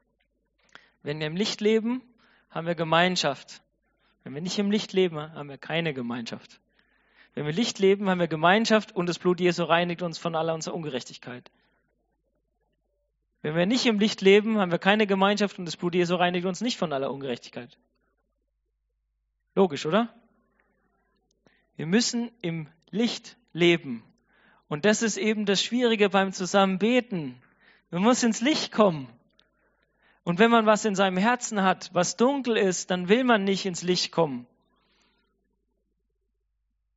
Wenn 1.03 1.19
wir 1.19 1.27
im 1.27 1.35
Licht 1.35 1.61
leben, 1.61 2.01
haben 2.49 2.67
wir 2.67 2.75
Gemeinschaft. 2.75 3.61
Wenn 4.23 4.33
wir 4.33 4.41
nicht 4.41 4.57
im 4.57 4.71
Licht 4.71 4.93
leben, 4.93 5.19
haben 5.19 5.49
wir 5.49 5.57
keine 5.57 5.93
Gemeinschaft. 5.93 6.59
Wenn 7.35 7.45
wir 7.45 7.53
Licht 7.53 7.79
leben, 7.79 8.09
haben 8.09 8.19
wir 8.19 8.27
Gemeinschaft 8.27 8.95
und 8.95 9.07
das 9.07 9.19
Blut 9.19 9.39
Jesu 9.39 9.63
reinigt 9.63 10.01
uns 10.01 10.17
von 10.17 10.35
aller 10.35 10.53
unserer 10.53 10.73
Ungerechtigkeit. 10.73 11.51
Wenn 13.41 13.55
wir 13.55 13.67
nicht 13.67 13.85
im 13.85 13.99
Licht 13.99 14.21
leben, 14.21 14.57
haben 14.57 14.71
wir 14.71 14.79
keine 14.79 15.05
Gemeinschaft 15.05 15.59
und 15.59 15.65
das 15.65 15.77
Blut 15.77 15.93
Jesu 15.93 16.15
reinigt 16.15 16.45
uns 16.45 16.61
nicht 16.61 16.77
von 16.77 16.91
aller 16.93 17.11
Ungerechtigkeit. 17.11 17.77
Logisch, 19.53 19.85
oder? 19.85 20.11
Wir 21.75 21.85
müssen 21.85 22.31
im 22.41 22.67
Licht 22.95 23.37
leben. 23.53 24.03
Und 24.67 24.85
das 24.85 25.03
ist 25.03 25.17
eben 25.17 25.45
das 25.45 25.61
Schwierige 25.61 26.09
beim 26.09 26.33
Zusammenbeten. 26.33 27.39
Man 27.91 28.01
muss 28.01 28.23
ins 28.23 28.41
Licht 28.41 28.71
kommen. 28.71 29.07
Und 30.23 30.39
wenn 30.39 30.49
man 30.49 30.65
was 30.65 30.85
in 30.85 30.95
seinem 30.95 31.17
Herzen 31.17 31.61
hat, 31.61 31.91
was 31.93 32.17
dunkel 32.17 32.57
ist, 32.57 32.89
dann 32.89 33.09
will 33.09 33.23
man 33.23 33.43
nicht 33.43 33.65
ins 33.65 33.83
Licht 33.83 34.11
kommen. 34.11 34.47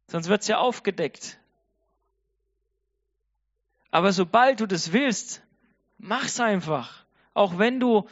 Sonst 0.07 0.29
wird 0.29 0.41
es 0.41 0.49
ja 0.49 0.57
aufgedeckt. 0.59 1.39
Aber 3.91 4.13
sobald 4.13 4.61
du 4.61 4.67
das 4.67 4.93
willst, 4.93 5.43
mach's 5.99 6.41
einfach. 6.41 7.05
Auch 7.35 7.59
wenn 7.59 7.81
du 7.81 8.09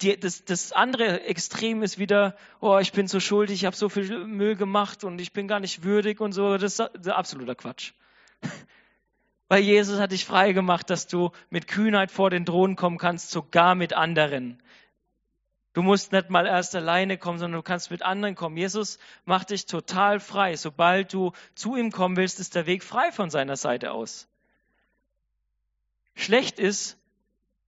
die, 0.00 0.18
das, 0.18 0.44
das 0.44 0.72
andere 0.72 1.22
Extrem 1.22 1.82
ist 1.82 1.98
wieder, 1.98 2.36
oh, 2.60 2.78
ich 2.78 2.92
bin 2.92 3.06
so 3.08 3.20
schuldig, 3.20 3.60
ich 3.60 3.64
habe 3.66 3.76
so 3.76 3.88
viel 3.88 4.26
Müll 4.26 4.56
gemacht 4.56 5.04
und 5.04 5.20
ich 5.20 5.32
bin 5.32 5.48
gar 5.48 5.60
nicht 5.60 5.84
würdig 5.84 6.20
und 6.20 6.32
so. 6.32 6.56
Das 6.56 6.78
ist 6.78 7.08
absoluter 7.08 7.54
Quatsch. 7.54 7.92
Weil 9.48 9.62
Jesus 9.62 10.00
hat 10.00 10.12
dich 10.12 10.24
frei 10.24 10.52
gemacht, 10.52 10.88
dass 10.90 11.06
du 11.06 11.30
mit 11.50 11.68
Kühnheit 11.68 12.10
vor 12.10 12.30
den 12.30 12.46
Thron 12.46 12.74
kommen 12.74 12.98
kannst, 12.98 13.30
sogar 13.30 13.74
mit 13.74 13.92
anderen. 13.92 14.62
Du 15.74 15.82
musst 15.82 16.12
nicht 16.12 16.30
mal 16.30 16.46
erst 16.46 16.74
alleine 16.74 17.16
kommen, 17.16 17.38
sondern 17.38 17.58
du 17.58 17.62
kannst 17.62 17.90
mit 17.90 18.02
anderen 18.02 18.34
kommen. 18.34 18.56
Jesus 18.56 18.98
macht 19.24 19.50
dich 19.50 19.66
total 19.66 20.20
frei. 20.20 20.56
Sobald 20.56 21.12
du 21.14 21.32
zu 21.54 21.76
ihm 21.76 21.90
kommen 21.90 22.16
willst, 22.16 22.40
ist 22.40 22.54
der 22.54 22.66
Weg 22.66 22.84
frei 22.84 23.10
von 23.10 23.30
seiner 23.30 23.56
Seite 23.56 23.92
aus. 23.92 24.28
Schlecht 26.14 26.58
ist, 26.58 26.98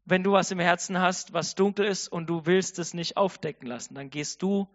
wenn 0.04 0.22
du 0.22 0.32
was 0.32 0.50
im 0.50 0.58
Herzen 0.58 0.98
hast, 0.98 1.32
was 1.32 1.54
dunkel 1.54 1.86
ist 1.86 2.08
und 2.08 2.28
du 2.28 2.46
willst 2.46 2.78
es 2.78 2.94
nicht 2.94 3.16
aufdecken 3.16 3.66
lassen. 3.66 3.94
Dann 3.94 4.10
gehst 4.10 4.42
du, 4.42 4.68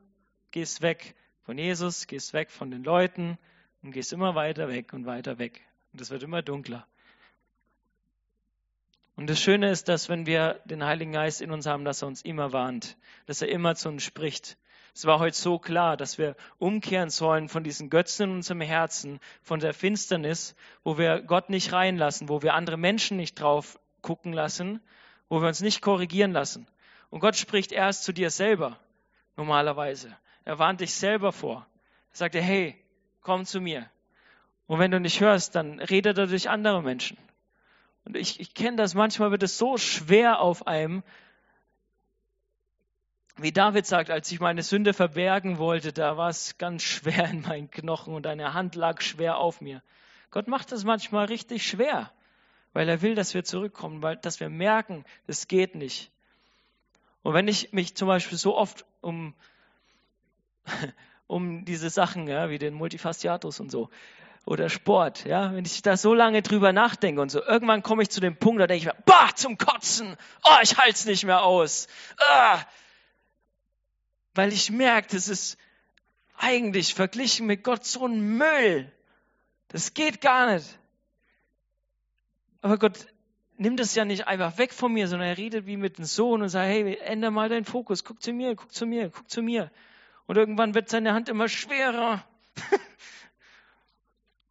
gehst 0.51 0.81
weg 0.81 1.15
von 1.43 1.57
Jesus, 1.57 2.07
gehst 2.07 2.33
weg 2.33 2.49
von 2.49 2.71
den 2.71 2.83
Leuten 2.83 3.37
und 3.83 3.91
gehst 3.91 4.11
immer 4.11 4.35
weiter 4.35 4.67
weg 4.69 4.93
und 4.93 5.05
weiter 5.05 5.37
weg. 5.37 5.61
Und 5.93 6.01
es 6.01 6.09
wird 6.09 6.23
immer 6.23 6.41
dunkler. 6.41 6.87
Und 9.15 9.29
das 9.29 9.41
Schöne 9.41 9.69
ist, 9.69 9.89
dass 9.89 10.07
wenn 10.07 10.25
wir 10.25 10.61
den 10.65 10.83
Heiligen 10.83 11.11
Geist 11.11 11.41
in 11.41 11.51
uns 11.51 11.65
haben, 11.65 11.83
dass 11.83 12.01
er 12.01 12.07
uns 12.07 12.21
immer 12.21 12.53
warnt, 12.53 12.97
dass 13.25 13.41
er 13.41 13.49
immer 13.49 13.75
zu 13.75 13.89
uns 13.89 14.03
spricht. 14.03 14.57
Es 14.95 15.05
war 15.05 15.19
heute 15.19 15.35
so 15.35 15.59
klar, 15.59 15.97
dass 15.97 16.17
wir 16.17 16.35
umkehren 16.57 17.09
sollen 17.09 17.49
von 17.49 17.63
diesen 17.63 17.89
Götzen 17.89 18.29
in 18.29 18.35
unserem 18.37 18.61
Herzen, 18.61 19.19
von 19.41 19.59
der 19.59 19.73
Finsternis, 19.73 20.55
wo 20.83 20.97
wir 20.97 21.21
Gott 21.21 21.49
nicht 21.49 21.73
reinlassen, 21.73 22.29
wo 22.29 22.41
wir 22.41 22.53
andere 22.53 22.77
Menschen 22.77 23.17
nicht 23.17 23.39
drauf 23.39 23.79
gucken 24.01 24.33
lassen, 24.33 24.81
wo 25.29 25.41
wir 25.41 25.47
uns 25.47 25.61
nicht 25.61 25.81
korrigieren 25.81 26.31
lassen. 26.31 26.67
Und 27.09 27.21
Gott 27.21 27.35
spricht 27.35 27.71
erst 27.71 28.03
zu 28.03 28.11
dir 28.11 28.29
selber, 28.29 28.77
normalerweise. 29.37 30.15
Er 30.43 30.59
warnt 30.59 30.81
dich 30.81 30.93
selber 30.93 31.31
vor. 31.31 31.65
Er 32.11 32.17
sagt 32.17 32.35
dir, 32.35 32.41
hey, 32.41 32.75
komm 33.21 33.45
zu 33.45 33.61
mir. 33.61 33.89
Und 34.67 34.79
wenn 34.79 34.91
du 34.91 34.99
nicht 34.99 35.21
hörst, 35.21 35.55
dann 35.55 35.79
redet 35.79 36.17
er 36.17 36.27
durch 36.27 36.49
andere 36.49 36.83
Menschen. 36.83 37.17
Und 38.05 38.15
ich, 38.15 38.39
ich 38.39 38.53
kenne 38.53 38.77
das, 38.77 38.95
manchmal 38.95 39.31
wird 39.31 39.43
es 39.43 39.57
so 39.57 39.77
schwer 39.77 40.39
auf 40.39 40.67
einem, 40.67 41.03
wie 43.37 43.51
David 43.51 43.85
sagt, 43.85 44.09
als 44.09 44.31
ich 44.31 44.39
meine 44.39 44.63
Sünde 44.63 44.93
verbergen 44.93 45.57
wollte, 45.57 45.93
da 45.93 46.17
war 46.17 46.29
es 46.29 46.57
ganz 46.57 46.83
schwer 46.83 47.29
in 47.29 47.41
meinen 47.41 47.71
Knochen 47.71 48.13
und 48.13 48.27
eine 48.27 48.53
Hand 48.53 48.75
lag 48.75 49.01
schwer 49.01 49.37
auf 49.37 49.61
mir. 49.61 49.81
Gott 50.31 50.47
macht 50.47 50.71
das 50.71 50.83
manchmal 50.83 51.25
richtig 51.25 51.65
schwer, 51.65 52.11
weil 52.73 52.87
er 52.87 53.01
will, 53.01 53.15
dass 53.15 53.33
wir 53.33 53.43
zurückkommen, 53.43 54.01
weil, 54.01 54.17
dass 54.17 54.39
wir 54.39 54.49
merken, 54.49 55.05
das 55.27 55.47
geht 55.47 55.75
nicht. 55.75 56.11
Und 57.23 57.33
wenn 57.33 57.47
ich 57.47 57.73
mich 57.73 57.95
zum 57.95 58.07
Beispiel 58.07 58.37
so 58.37 58.55
oft 58.55 58.85
um, 59.01 59.33
um 61.27 61.65
diese 61.65 61.89
Sachen, 61.89 62.27
ja, 62.27 62.49
wie 62.49 62.59
den 62.59 62.73
Multifasciatus 62.73 63.59
und 63.59 63.71
so, 63.71 63.89
oder 64.45 64.69
Sport, 64.69 65.25
ja, 65.25 65.53
wenn 65.53 65.65
ich 65.65 65.81
da 65.81 65.97
so 65.97 66.13
lange 66.13 66.41
drüber 66.41 66.73
nachdenke 66.73 67.21
und 67.21 67.29
so, 67.29 67.43
irgendwann 67.43 67.83
komme 67.83 68.01
ich 68.01 68.09
zu 68.09 68.19
dem 68.19 68.37
Punkt, 68.37 68.61
da 68.61 68.67
denke 68.67 68.79
ich 68.79 68.85
mir, 68.85 69.01
bah, 69.05 69.29
zum 69.35 69.57
Kotzen, 69.57 70.15
oh, 70.43 70.57
ich 70.63 70.77
halte 70.77 70.93
es 70.93 71.05
nicht 71.05 71.25
mehr 71.25 71.43
aus, 71.43 71.87
ah, 72.17 72.59
weil 74.33 74.53
ich 74.53 74.71
merke, 74.71 75.09
das 75.11 75.27
ist 75.27 75.57
eigentlich 76.37 76.95
verglichen 76.95 77.45
mit 77.45 77.63
Gott 77.63 77.85
so 77.85 78.07
ein 78.07 78.37
Müll, 78.37 78.91
das 79.67 79.93
geht 79.93 80.21
gar 80.21 80.53
nicht. 80.53 80.78
Aber 82.61 82.77
Gott 82.77 83.07
nimmt 83.57 83.79
es 83.79 83.95
ja 83.95 84.05
nicht 84.05 84.27
einfach 84.27 84.57
weg 84.57 84.73
von 84.73 84.93
mir, 84.93 85.07
sondern 85.07 85.29
er 85.29 85.37
redet 85.37 85.65
wie 85.65 85.77
mit 85.77 85.97
dem 85.97 86.05
Sohn 86.05 86.41
und 86.41 86.49
sagt, 86.49 86.67
hey, 86.67 86.97
ändere 86.97 87.31
mal 87.31 87.49
deinen 87.49 87.65
Fokus, 87.65 88.03
guck 88.03 88.21
zu 88.21 88.33
mir, 88.33 88.55
guck 88.55 88.73
zu 88.73 88.85
mir, 88.85 89.09
guck 89.09 89.29
zu 89.29 89.41
mir. 89.41 89.71
Und 90.27 90.37
irgendwann 90.37 90.75
wird 90.75 90.89
seine 90.89 91.13
Hand 91.13 91.29
immer 91.29 91.49
schwerer. 91.49 92.23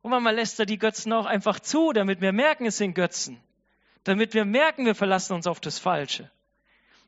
Und 0.02 0.10
manchmal 0.10 0.34
lässt 0.36 0.58
er 0.58 0.66
die 0.66 0.78
Götzen 0.78 1.12
auch 1.12 1.26
einfach 1.26 1.60
zu, 1.60 1.92
damit 1.92 2.20
wir 2.20 2.32
merken, 2.32 2.66
es 2.66 2.78
sind 2.78 2.94
Götzen. 2.94 3.40
Damit 4.04 4.32
wir 4.32 4.44
merken, 4.44 4.86
wir 4.86 4.94
verlassen 4.94 5.34
uns 5.34 5.46
auf 5.46 5.60
das 5.60 5.78
Falsche. 5.78 6.30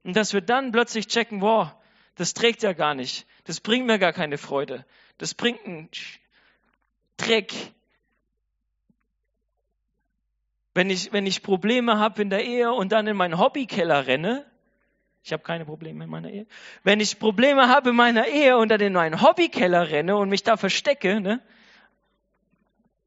Und 0.02 0.16
dass 0.16 0.32
wir 0.32 0.40
dann 0.40 0.72
plötzlich 0.72 1.06
checken, 1.06 1.40
wow, 1.40 1.72
das 2.16 2.34
trägt 2.34 2.62
ja 2.62 2.72
gar 2.72 2.94
nicht. 2.94 3.26
Das 3.44 3.60
bringt 3.60 3.86
mir 3.86 3.98
gar 3.98 4.12
keine 4.12 4.38
Freude. 4.38 4.84
Das 5.18 5.34
bringt 5.34 5.64
einen 5.64 5.88
Dreck. 7.16 7.54
Wenn 10.74 10.90
ich, 10.90 11.12
wenn 11.12 11.26
ich 11.26 11.42
Probleme 11.42 11.98
habe 11.98 12.22
in 12.22 12.30
der 12.30 12.44
Ehe 12.44 12.72
und 12.72 12.92
dann 12.92 13.06
in 13.06 13.16
meinen 13.16 13.38
Hobbykeller 13.38 14.06
renne, 14.06 14.46
ich 15.22 15.32
habe 15.32 15.42
keine 15.42 15.64
Probleme 15.64 16.04
in 16.04 16.10
meiner 16.10 16.30
Ehe. 16.30 16.46
Wenn 16.82 17.00
ich 17.00 17.18
Probleme 17.18 17.68
habe 17.68 17.90
in 17.90 17.96
meiner 17.96 18.26
Ehe 18.28 18.56
und 18.56 18.70
dann 18.70 18.80
in 18.80 18.92
meinen 18.92 19.20
Hobbykeller 19.20 19.90
renne 19.90 20.16
und 20.16 20.28
mich 20.28 20.42
da 20.42 20.56
verstecke, 20.56 21.20
ne, 21.20 21.40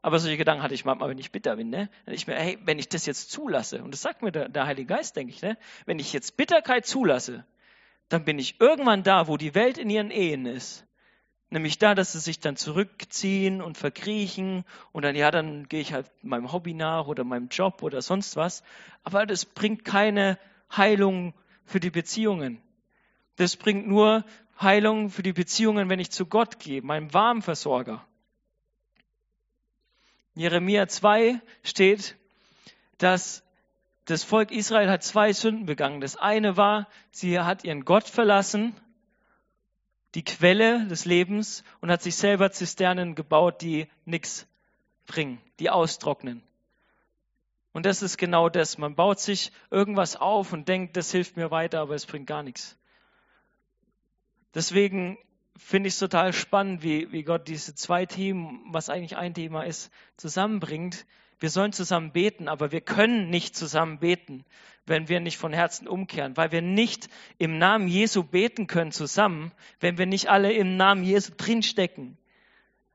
aber 0.04 0.20
solche 0.20 0.36
Gedanken 0.36 0.64
hatte 0.64 0.74
ich 0.74 0.84
manchmal, 0.84 1.10
wenn 1.10 1.18
ich 1.18 1.32
bitter 1.32 1.56
bin. 1.56 1.70
Ne? 1.70 1.90
Ich 2.08 2.28
mir, 2.28 2.36
hey, 2.36 2.60
wenn 2.66 2.78
ich 2.78 2.90
das 2.90 3.06
jetzt 3.06 3.32
zulasse, 3.32 3.82
und 3.82 3.92
das 3.92 4.02
sagt 4.02 4.22
mir 4.22 4.34
der, 4.34 4.50
der 4.50 4.66
Heilige 4.68 4.94
Geist, 4.94 5.16
denke 5.16 5.32
ich, 5.34 5.42
ne? 5.42 5.58
wenn 5.86 5.98
ich 5.98 6.12
jetzt 6.12 6.36
Bitterkeit 6.36 6.86
zulasse, 6.86 7.46
dann 8.10 8.26
bin 8.26 8.38
ich 8.38 8.60
irgendwann 8.60 9.04
da, 9.04 9.30
wo 9.30 9.38
die 9.38 9.56
Welt 9.56 9.78
in 9.78 9.90
ihren 9.90 10.12
Ehen 10.12 10.46
ist. 10.46 10.86
Nämlich 11.54 11.78
da, 11.78 11.94
dass 11.94 12.14
sie 12.14 12.20
sich 12.20 12.40
dann 12.40 12.56
zurückziehen 12.56 13.62
und 13.62 13.78
verkriechen 13.78 14.66
und 14.92 15.04
dann, 15.06 15.16
ja, 15.16 15.30
dann 15.30 15.68
gehe 15.68 15.82
ich 15.82 15.94
halt 15.94 16.10
meinem 16.24 16.52
Hobby 16.52 16.74
nach 16.74 17.06
oder 17.06 17.24
meinem 17.24 17.50
Job 17.50 17.84
oder 17.84 18.02
sonst 18.02 18.36
was. 18.36 18.64
Aber 19.04 19.28
das 19.28 19.46
bringt 19.46 19.86
keine 19.86 20.40
Heilung 20.76 21.36
für 21.64 21.80
die 21.80 21.92
Beziehungen. 21.92 22.60
Das 23.36 23.56
bringt 23.56 23.88
nur 23.88 24.26
Heilung 24.60 25.12
für 25.12 25.22
die 25.22 25.32
Beziehungen, 25.32 25.90
wenn 25.90 26.00
ich 26.00 26.10
zu 26.10 26.26
Gott 26.26 26.58
gehe, 26.58 26.82
meinem 26.82 27.14
Warmversorger. 27.14 28.04
Jeremia 30.34 30.88
2 30.88 31.40
steht, 31.62 32.18
dass 32.98 33.44
das 34.06 34.24
Volk 34.24 34.50
Israel 34.50 34.90
hat 34.90 35.04
zwei 35.04 35.32
Sünden 35.34 35.68
begangen. 35.68 36.02
Das 36.02 36.16
eine 36.16 36.58
war, 36.58 36.88
sie 37.12 37.40
hat 37.40 37.64
ihren 37.64 37.86
Gott 37.86 38.10
verlassen, 38.10 38.76
die 40.16 40.24
Quelle 40.24 40.88
des 40.88 41.06
Lebens, 41.06 41.64
und 41.82 41.90
hat 41.92 42.02
sich 42.02 42.16
selber 42.16 42.52
Zisternen 42.52 43.16
gebaut, 43.16 43.62
die 43.62 43.88
nichts 44.06 44.48
bringen, 45.06 45.42
die 45.60 45.70
austrocknen. 45.70 46.44
Und 47.74 47.88
das 47.88 48.04
ist 48.04 48.18
genau 48.18 48.50
das. 48.50 48.78
Man 48.78 48.96
baut 48.96 49.20
sich 49.20 49.52
irgendwas 49.72 50.16
auf 50.16 50.54
und 50.54 50.68
denkt, 50.68 50.96
das 50.96 51.12
hilft 51.12 51.36
mir 51.36 51.50
weiter, 51.50 51.82
aber 51.82 51.96
es 51.96 52.06
bringt 52.06 52.28
gar 52.28 52.44
nichts. 52.44 52.78
Deswegen 54.54 55.18
finde 55.58 55.88
ich 55.88 55.96
es 55.96 56.00
total 56.00 56.34
spannend, 56.34 56.84
wie, 56.84 57.12
wie 57.12 57.24
Gott 57.24 57.48
diese 57.48 57.74
zwei 57.74 58.06
Themen, 58.06 58.62
was 58.70 58.90
eigentlich 58.90 59.18
ein 59.18 59.34
Thema 59.34 59.64
ist, 59.64 59.92
zusammenbringt. 60.18 61.06
Wir 61.44 61.50
sollen 61.50 61.74
zusammen 61.74 62.14
beten, 62.14 62.48
aber 62.48 62.72
wir 62.72 62.80
können 62.80 63.30
nicht 63.30 63.54
zusammen 63.54 64.00
beten, 64.00 64.46
wenn 64.86 65.10
wir 65.10 65.20
nicht 65.20 65.38
von 65.38 65.52
Herzen 65.52 65.90
umkehren, 65.90 66.38
weil 66.38 66.54
wir 66.54 66.62
nicht 66.62 67.10
im 67.38 67.58
Namen 67.58 67.90
Jesu 67.90 68.24
beten 68.24 68.66
können 68.66 68.94
zusammen, 68.94 69.52
wenn 69.82 69.98
wir 69.98 70.06
nicht 70.06 70.30
alle 70.30 70.54
im 70.54 70.78
Namen 70.78 71.04
Jesu 71.04 71.34
drinstecken. 71.36 72.18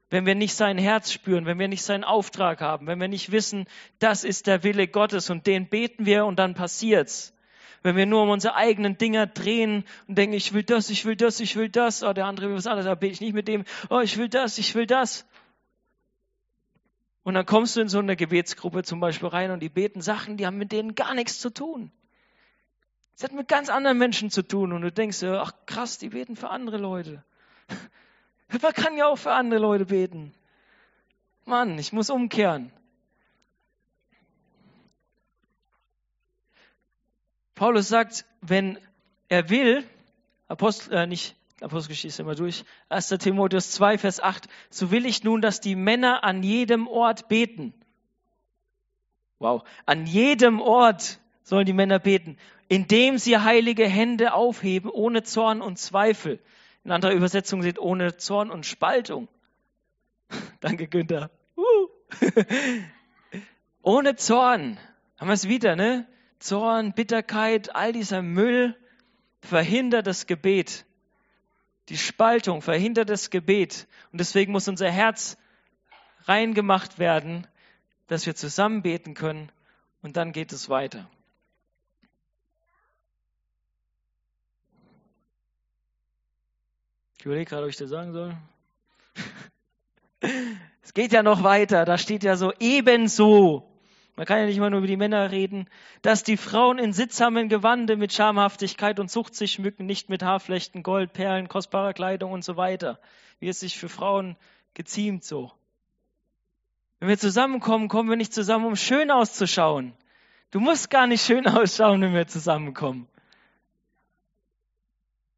Wenn 0.09 0.24
wir 0.24 0.34
nicht 0.34 0.55
sein 0.55 0.78
Herz 0.78 1.12
spüren, 1.12 1.44
wenn 1.44 1.59
wir 1.59 1.68
nicht 1.68 1.82
seinen 1.82 2.05
Auftrag 2.05 2.62
haben, 2.62 2.86
wenn 2.86 2.99
wir 2.99 3.09
nicht 3.09 3.32
wissen, 3.32 3.66
das 3.99 4.24
ist 4.24 4.46
der 4.46 4.64
Wille 4.64 4.88
Gottes 4.88 5.28
und 5.28 5.46
den 5.46 5.68
beten 5.68 6.07
wir 6.07 6.24
und 6.24 6.38
dann 6.38 6.55
passiert's. 6.55 7.34
Wenn 7.82 7.96
wir 7.96 8.07
nur 8.07 8.22
um 8.22 8.30
unsere 8.30 8.55
eigenen 8.55 8.96
Dinger 8.96 9.26
drehen 9.26 9.84
und 10.07 10.16
denken, 10.16 10.34
ich 10.34 10.55
will 10.55 10.62
das, 10.62 10.88
ich 10.88 11.05
will 11.05 11.16
das, 11.16 11.38
ich 11.40 11.55
will 11.57 11.68
das, 11.68 12.03
oh, 12.03 12.14
der 12.14 12.24
andere 12.24 12.49
will 12.49 12.57
was 12.57 12.66
anderes, 12.66 12.86
da 12.86 12.94
bete 12.94 13.12
ich 13.12 13.20
nicht 13.20 13.34
mit 13.34 13.46
dem, 13.46 13.66
oh, 13.90 14.01
ich 14.01 14.16
will 14.16 14.30
das, 14.30 14.57
ich 14.57 14.74
will 14.74 14.86
das. 14.86 15.28
Und 17.29 17.35
dann 17.35 17.45
kommst 17.45 17.76
du 17.76 17.83
in 17.83 17.91
so 17.91 17.99
eine 17.99 18.16
Gebetsgruppe 18.16 18.85
zum 18.85 19.01
Beispiel 19.01 19.29
rein 19.29 19.51
und 19.51 19.61
die 19.61 19.68
beten 19.68 20.01
Sachen, 20.01 20.39
die 20.39 20.47
haben 20.47 20.57
mit 20.57 20.72
denen 20.72 20.95
gar 20.95 21.12
nichts 21.12 21.41
zu 21.41 21.51
tun. 21.51 21.93
Es 23.14 23.22
hat 23.22 23.33
mit 23.33 23.49
ganz 23.49 23.68
anderen 23.68 23.99
Menschen 23.99 24.31
zu 24.31 24.41
tun 24.41 24.72
und 24.72 24.81
du 24.81 24.91
denkst, 24.91 25.22
ach 25.24 25.53
krass, 25.66 25.99
die 25.99 26.09
beten 26.09 26.37
für 26.37 26.49
andere 26.49 26.79
Leute. 26.79 27.22
Man 28.62 28.72
kann 28.72 28.97
ja 28.97 29.09
auch 29.09 29.18
für 29.18 29.33
andere 29.33 29.61
Leute 29.61 29.85
beten. 29.85 30.33
Mann, 31.45 31.79
ich 31.79 31.93
muss 31.93 32.09
umkehren. 32.09 32.72
Paulus 37.55 37.89
sagt, 37.89 38.24
wenn 38.41 38.79
er 39.29 39.51
will, 39.51 39.85
Apostel, 40.47 40.95
äh, 40.95 41.07
nicht 41.07 41.37
Apostelgeschichte 41.61 42.22
immer 42.22 42.34
durch, 42.34 42.64
1. 42.88 43.09
Timotheus 43.09 43.72
2, 43.72 43.98
Vers 43.98 44.20
8, 44.20 44.48
so 44.70 44.90
will 44.90 45.06
ich 45.06 45.24
nun, 45.24 45.40
dass 45.40 45.61
die 45.61 45.74
Männer 45.74 46.22
an 46.24 46.42
jedem 46.42 46.86
Ort 46.86 47.28
beten. 47.28 47.74
Wow, 49.38 49.64
an 49.86 50.06
jedem 50.06 50.61
Ort 50.61 51.20
sollen 51.42 51.66
die 51.66 51.72
Männer 51.72 51.98
beten, 51.98 52.36
indem 52.68 53.18
sie 53.18 53.38
heilige 53.38 53.86
Hände 53.86 54.34
aufheben, 54.34 54.90
ohne 54.90 55.22
Zorn 55.22 55.62
und 55.62 55.78
Zweifel. 55.78 56.40
In 56.84 56.92
anderer 56.92 57.12
Übersetzung 57.12 57.62
steht 57.62 57.78
ohne 57.78 58.16
Zorn 58.16 58.50
und 58.50 58.66
Spaltung. 58.66 59.28
Danke, 60.61 60.86
Günther. 60.88 61.30
Ohne 63.82 64.16
Zorn. 64.16 64.78
Haben 65.18 65.28
wir 65.28 65.34
es 65.34 65.48
wieder, 65.48 65.76
ne? 65.76 66.06
Zorn, 66.38 66.92
Bitterkeit, 66.92 67.74
all 67.74 67.92
dieser 67.92 68.22
Müll 68.22 68.76
verhindert 69.40 70.06
das 70.06 70.26
Gebet. 70.26 70.84
Die 71.89 71.97
Spaltung 71.97 72.61
verhindert 72.61 73.09
das 73.09 73.30
Gebet. 73.30 73.86
Und 74.12 74.18
deswegen 74.18 74.53
muss 74.53 74.68
unser 74.68 74.91
Herz 74.91 75.39
reingemacht 76.24 76.99
werden, 76.99 77.47
dass 78.07 78.26
wir 78.26 78.34
zusammen 78.34 78.82
beten 78.82 79.14
können. 79.14 79.51
Und 80.03 80.16
dann 80.16 80.32
geht 80.32 80.53
es 80.53 80.68
weiter. 80.68 81.09
Ich 87.18 87.24
überlege 87.24 87.47
gerade, 87.51 87.64
ob 87.64 87.70
ich 87.70 87.76
das 87.76 87.91
sagen 87.91 88.12
soll. 88.12 88.36
es 90.82 90.95
geht 90.95 91.12
ja 91.12 91.22
noch 91.22 91.43
weiter. 91.43 91.84
Da 91.84 91.99
steht 91.99 92.22
ja 92.22 92.36
so 92.36 92.53
ebenso. 92.61 93.68
Man 94.19 94.27
kann 94.27 94.41
ja 94.41 94.47
nicht 94.47 94.57
immer 94.57 94.69
nur 94.69 94.79
über 94.79 94.89
die 94.89 94.97
Männer 94.97 95.31
reden, 95.31 95.69
dass 96.03 96.25
die 96.25 96.37
Frauen 96.37 96.81
in 96.81 96.93
sittsamen 96.93 97.49
Gewande 97.49 97.97
mit 97.97 98.12
Schamhaftigkeit 98.12 98.99
und 98.99 99.09
Zucht 99.09 99.37
sich 99.37 99.53
schmücken, 99.53 99.87
nicht 99.87 100.09
mit 100.09 100.25
Haarflechten, 100.25 100.83
Gold, 100.83 101.12
Perlen, 101.12 101.49
kostbarer 101.49 101.93
Kleidung 101.93 102.33
und 102.33 102.43
so 102.43 102.57
weiter, 102.57 102.99
wie 103.39 103.47
es 103.47 103.61
sich 103.61 103.79
für 103.79 103.89
Frauen 103.89 104.35
geziemt 104.75 105.23
so. 105.23 105.53
Wenn 106.99 107.09
wir 107.09 107.16
zusammenkommen, 107.16 107.87
kommen 107.87 108.09
wir 108.11 108.16
nicht 108.16 108.35
zusammen, 108.35 108.64
um 108.64 108.75
schön 108.75 109.12
auszuschauen. 109.12 109.93
Du 110.51 110.59
musst 110.59 110.91
gar 110.91 111.07
nicht 111.07 111.25
schön 111.25 111.47
ausschauen, 111.47 112.03
wenn 112.03 112.12
wir 112.12 112.27
zusammenkommen. 112.27 113.07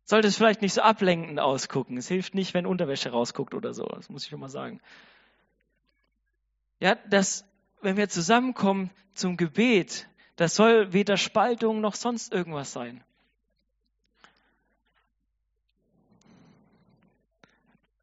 Sollte 0.06 0.28
es 0.28 0.38
vielleicht 0.38 0.62
nicht 0.62 0.72
so 0.72 0.80
ablenkend 0.80 1.38
ausgucken. 1.38 1.98
Es 1.98 2.08
hilft 2.08 2.34
nicht, 2.34 2.54
wenn 2.54 2.64
Unterwäsche 2.64 3.10
rausguckt 3.10 3.52
oder 3.52 3.74
so. 3.74 3.84
Das 3.84 4.08
muss 4.08 4.24
ich 4.24 4.30
schon 4.30 4.40
mal 4.40 4.48
sagen. 4.48 4.80
Ja, 6.78 6.94
das, 7.10 7.44
wenn 7.82 7.96
wir 7.96 8.08
zusammenkommen 8.08 8.90
zum 9.14 9.36
Gebet, 9.36 10.08
das 10.36 10.54
soll 10.54 10.92
weder 10.92 11.16
Spaltung 11.16 11.80
noch 11.80 11.94
sonst 11.94 12.32
irgendwas 12.32 12.72
sein. 12.72 13.02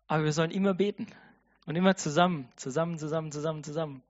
Aber 0.07 0.23
wir 0.23 0.33
sollen 0.33 0.51
immer 0.51 0.73
beten. 0.73 1.07
Und 1.65 1.75
immer 1.75 1.97
zusammen, 1.97 2.47
zusammen, 2.55 2.97
zusammen, 2.97 3.31
zusammen, 3.31 3.63
zusammen. 3.63 4.03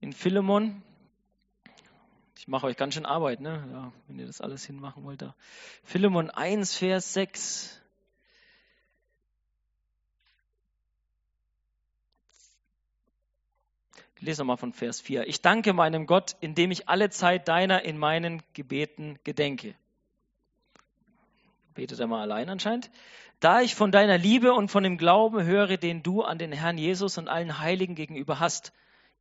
In 0.00 0.12
Philemon 0.14 0.82
ich 2.44 2.48
mache 2.48 2.66
euch 2.66 2.76
ganz 2.76 2.92
schön 2.92 3.06
Arbeit, 3.06 3.40
ne? 3.40 3.66
Ja, 3.72 3.92
wenn 4.06 4.18
ihr 4.18 4.26
das 4.26 4.42
alles 4.42 4.66
hinmachen 4.66 5.02
wollt. 5.02 5.22
Da. 5.22 5.34
Philemon 5.82 6.28
1, 6.28 6.76
Vers 6.76 7.14
6. 7.14 7.80
Ich 14.13 14.13
lese 14.24 14.42
nochmal 14.42 14.56
von 14.56 14.72
Vers 14.72 15.00
4. 15.00 15.26
Ich 15.28 15.42
danke 15.42 15.72
meinem 15.72 16.06
Gott, 16.06 16.36
indem 16.40 16.70
ich 16.70 16.88
alle 16.88 17.10
Zeit 17.10 17.48
deiner 17.48 17.84
in 17.84 17.98
meinen 17.98 18.42
Gebeten 18.52 19.18
gedenke. 19.24 19.74
Betet 21.74 22.00
er 22.00 22.06
mal 22.06 22.22
allein 22.22 22.48
anscheinend. 22.48 22.90
Da 23.40 23.60
ich 23.60 23.74
von 23.74 23.92
deiner 23.92 24.16
Liebe 24.16 24.52
und 24.52 24.70
von 24.70 24.82
dem 24.82 24.96
Glauben 24.96 25.44
höre, 25.44 25.76
den 25.76 26.02
du 26.02 26.22
an 26.22 26.38
den 26.38 26.52
Herrn 26.52 26.78
Jesus 26.78 27.18
und 27.18 27.28
allen 27.28 27.58
Heiligen 27.58 27.94
gegenüber 27.94 28.40
hast 28.40 28.72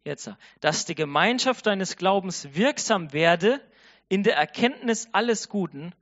Jetzt, 0.03 0.29
dass 0.59 0.85
die 0.85 0.95
Gemeinschaft 0.95 1.65
deines 1.65 1.95
Glaubens 1.95 2.53
wirksam 2.55 3.13
werde 3.13 3.61
in 4.09 4.23
der 4.23 4.35
Erkenntnis 4.35 5.07
alles 5.13 5.47
Guten, 5.47 5.93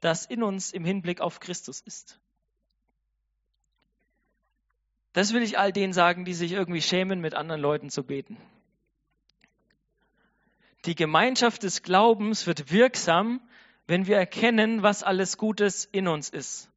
das 0.00 0.26
in 0.26 0.44
uns 0.44 0.72
im 0.72 0.84
Hinblick 0.84 1.20
auf 1.20 1.40
Christus 1.40 1.80
ist. 1.80 2.20
Das 5.18 5.32
will 5.32 5.42
ich 5.42 5.58
all 5.58 5.72
denen 5.72 5.92
sagen, 5.92 6.24
die 6.24 6.32
sich 6.32 6.52
irgendwie 6.52 6.80
schämen, 6.80 7.20
mit 7.20 7.34
anderen 7.34 7.60
Leuten 7.60 7.90
zu 7.90 8.04
beten. 8.04 8.36
Die 10.84 10.94
Gemeinschaft 10.94 11.64
des 11.64 11.82
Glaubens 11.82 12.46
wird 12.46 12.70
wirksam, 12.70 13.40
wenn 13.88 14.06
wir 14.06 14.16
erkennen, 14.16 14.84
was 14.84 15.02
alles 15.02 15.36
Gutes 15.36 15.86
in 15.86 16.06
uns 16.06 16.28
ist. 16.28 16.70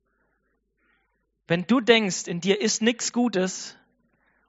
Wenn 1.46 1.68
du 1.68 1.82
denkst, 1.82 2.26
in 2.26 2.42
dir 2.42 2.60
ist 2.60 2.82
nichts 2.82 3.14
Gutes, 3.14 3.78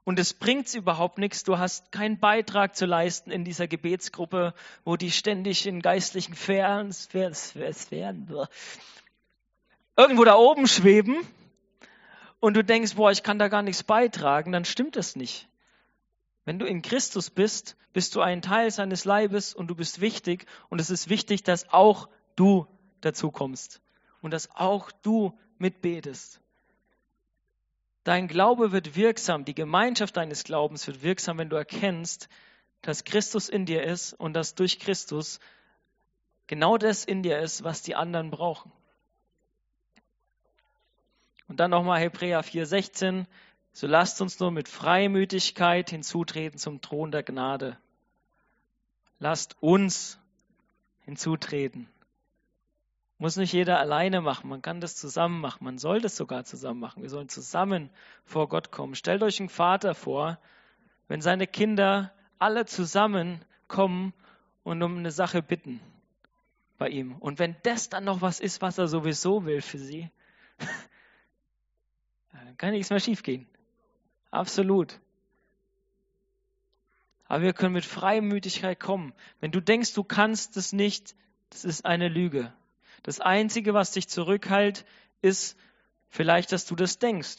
und 0.05 0.17
es 0.17 0.33
bringt 0.33 0.73
überhaupt 0.73 1.19
nichts. 1.19 1.43
Du 1.43 1.59
hast 1.59 1.91
keinen 1.91 2.19
Beitrag 2.19 2.75
zu 2.75 2.87
leisten 2.87 3.29
in 3.29 3.45
dieser 3.45 3.67
Gebetsgruppe, 3.67 4.55
wo 4.83 4.95
die 4.95 5.11
ständig 5.11 5.67
in 5.67 5.83
geistlichen 5.83 6.33
Sphären, 6.33 6.91
Sphären, 6.91 7.35
Sphären, 7.35 8.47
irgendwo 9.95 10.23
da 10.23 10.33
oben 10.33 10.65
schweben 10.65 11.27
und 12.43 12.55
du 12.55 12.63
denkst, 12.65 12.95
boah, 12.95 13.09
ich 13.09 13.23
kann 13.23 13.39
da 13.39 13.47
gar 13.47 13.61
nichts 13.61 13.83
beitragen, 13.83 14.51
dann 14.51 14.65
stimmt 14.65 14.97
das 14.97 15.15
nicht. 15.15 15.47
Wenn 16.43 16.59
du 16.59 16.65
in 16.65 16.81
Christus 16.81 17.29
bist, 17.29 17.77
bist 17.93 18.15
du 18.15 18.19
ein 18.19 18.41
Teil 18.41 18.69
seines 18.69 19.05
Leibes 19.05 19.53
und 19.53 19.67
du 19.67 19.75
bist 19.75 20.01
wichtig 20.01 20.45
und 20.67 20.81
es 20.81 20.89
ist 20.89 21.07
wichtig, 21.07 21.43
dass 21.43 21.69
auch 21.69 22.09
du 22.35 22.67
dazu 22.99 23.31
kommst 23.31 23.81
und 24.21 24.31
dass 24.31 24.51
auch 24.51 24.91
du 24.91 25.39
mitbetest. 25.57 26.41
Dein 28.03 28.27
Glaube 28.27 28.73
wird 28.73 28.97
wirksam, 28.97 29.45
die 29.45 29.55
Gemeinschaft 29.55 30.17
deines 30.17 30.43
Glaubens 30.43 30.85
wird 30.85 31.01
wirksam, 31.01 31.37
wenn 31.37 31.49
du 31.49 31.55
erkennst, 31.55 32.27
dass 32.81 33.05
Christus 33.05 33.47
in 33.47 33.65
dir 33.65 33.83
ist 33.83 34.11
und 34.11 34.33
dass 34.33 34.53
durch 34.53 34.79
Christus 34.79 35.39
genau 36.47 36.77
das 36.77 37.05
in 37.05 37.23
dir 37.23 37.39
ist, 37.39 37.63
was 37.63 37.83
die 37.83 37.95
anderen 37.95 38.31
brauchen. 38.31 38.73
Und 41.47 41.59
dann 41.59 41.71
nochmal 41.71 41.99
Hebräer 41.99 42.43
4,16. 42.43 43.25
So 43.71 43.87
lasst 43.87 44.21
uns 44.21 44.39
nur 44.39 44.51
mit 44.51 44.69
Freimütigkeit 44.69 45.89
hinzutreten 45.89 46.59
zum 46.59 46.81
Thron 46.81 47.11
der 47.11 47.23
Gnade. 47.23 47.77
Lasst 49.19 49.55
uns 49.61 50.19
hinzutreten. 51.01 51.87
Muss 53.17 53.37
nicht 53.37 53.53
jeder 53.53 53.79
alleine 53.79 54.21
machen, 54.21 54.49
man 54.49 54.61
kann 54.61 54.81
das 54.81 54.95
zusammen 54.95 55.39
machen, 55.39 55.63
man 55.63 55.77
soll 55.77 56.01
das 56.01 56.17
sogar 56.17 56.43
zusammen 56.43 56.79
machen. 56.79 57.03
Wir 57.03 57.09
sollen 57.09 57.29
zusammen 57.29 57.89
vor 58.25 58.49
Gott 58.49 58.71
kommen. 58.71 58.95
Stellt 58.95 59.23
euch 59.23 59.39
einen 59.39 59.49
Vater 59.49 59.95
vor, 59.95 60.39
wenn 61.07 61.21
seine 61.21 61.47
Kinder 61.47 62.11
alle 62.37 62.65
zusammen 62.65 63.39
kommen 63.67 64.13
und 64.63 64.81
um 64.83 64.97
eine 64.97 65.11
Sache 65.11 65.41
bitten 65.41 65.79
bei 66.77 66.89
ihm. 66.89 67.15
Und 67.15 67.39
wenn 67.39 67.55
das 67.63 67.89
dann 67.89 68.03
noch 68.03 68.21
was 68.21 68.39
ist, 68.39 68.61
was 68.61 68.77
er 68.77 68.87
sowieso 68.87 69.45
will 69.45 69.61
für 69.61 69.77
sie, 69.77 70.09
kann 72.57 72.71
nichts 72.71 72.89
mehr 72.89 72.99
schiefgehen. 72.99 73.47
Absolut. 74.31 74.99
Aber 77.25 77.43
wir 77.43 77.53
können 77.53 77.73
mit 77.73 77.85
Freimütigkeit 77.85 78.79
kommen. 78.79 79.13
Wenn 79.39 79.51
du 79.51 79.61
denkst, 79.61 79.93
du 79.93 80.03
kannst 80.03 80.57
es 80.57 80.73
nicht, 80.73 81.15
das 81.49 81.65
ist 81.65 81.85
eine 81.85 82.07
Lüge. 82.07 82.53
Das 83.03 83.19
Einzige, 83.19 83.73
was 83.73 83.91
dich 83.91 84.07
zurückhält, 84.07 84.85
ist 85.21 85.57
vielleicht, 86.09 86.51
dass 86.51 86.65
du 86.65 86.75
das 86.75 86.99
denkst. 86.99 87.37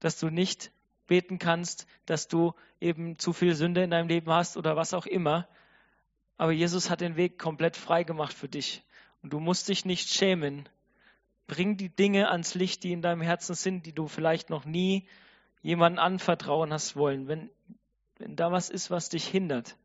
Dass 0.00 0.18
du 0.18 0.30
nicht 0.30 0.70
beten 1.06 1.38
kannst, 1.38 1.86
dass 2.06 2.28
du 2.28 2.54
eben 2.80 3.18
zu 3.18 3.32
viel 3.32 3.54
Sünde 3.54 3.82
in 3.82 3.90
deinem 3.90 4.08
Leben 4.08 4.30
hast 4.30 4.56
oder 4.56 4.76
was 4.76 4.94
auch 4.94 5.06
immer. 5.06 5.48
Aber 6.36 6.52
Jesus 6.52 6.90
hat 6.90 7.00
den 7.00 7.16
Weg 7.16 7.38
komplett 7.38 7.76
frei 7.76 8.04
gemacht 8.04 8.32
für 8.32 8.48
dich. 8.48 8.84
Und 9.22 9.32
du 9.32 9.40
musst 9.40 9.68
dich 9.68 9.84
nicht 9.84 10.10
schämen. 10.10 10.68
Bring 11.48 11.76
die 11.76 11.88
Dinge 11.88 12.30
ans 12.30 12.54
Licht, 12.54 12.84
die 12.84 12.92
in 12.92 13.02
deinem 13.02 13.22
Herzen 13.22 13.56
sind, 13.56 13.86
die 13.86 13.92
du 13.92 14.06
vielleicht 14.06 14.50
noch 14.50 14.64
nie 14.64 15.08
jemandem 15.62 15.98
anvertrauen 15.98 16.72
hast 16.72 16.94
wollen. 16.94 17.26
Wenn, 17.26 17.50
wenn 18.18 18.36
da 18.36 18.52
was 18.52 18.70
ist, 18.70 18.90
was 18.92 19.08
dich 19.08 19.26
hindert, 19.26 19.76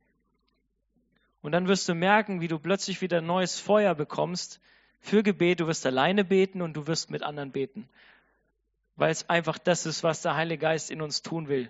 und 1.44 1.52
dann 1.52 1.68
wirst 1.68 1.90
du 1.90 1.94
merken, 1.94 2.40
wie 2.40 2.48
du 2.48 2.58
plötzlich 2.58 3.02
wieder 3.02 3.20
neues 3.20 3.60
Feuer 3.60 3.94
bekommst 3.96 4.62
für 5.02 5.24
Gebet. 5.24 5.60
Du 5.60 5.68
wirst 5.68 5.86
alleine 5.86 6.24
beten 6.24 6.62
und 6.62 6.74
du 6.74 6.88
wirst 6.88 7.12
mit 7.12 7.22
anderen 7.22 7.52
beten. 7.52 7.90
Weil 8.96 9.12
es 9.12 9.30
einfach 9.30 9.58
das 9.58 9.86
ist, 9.86 10.04
was 10.04 10.22
der 10.22 10.36
Heilige 10.36 10.62
Geist 10.62 10.90
in 10.90 11.02
uns 11.02 11.22
tun 11.22 11.50
will. 11.50 11.70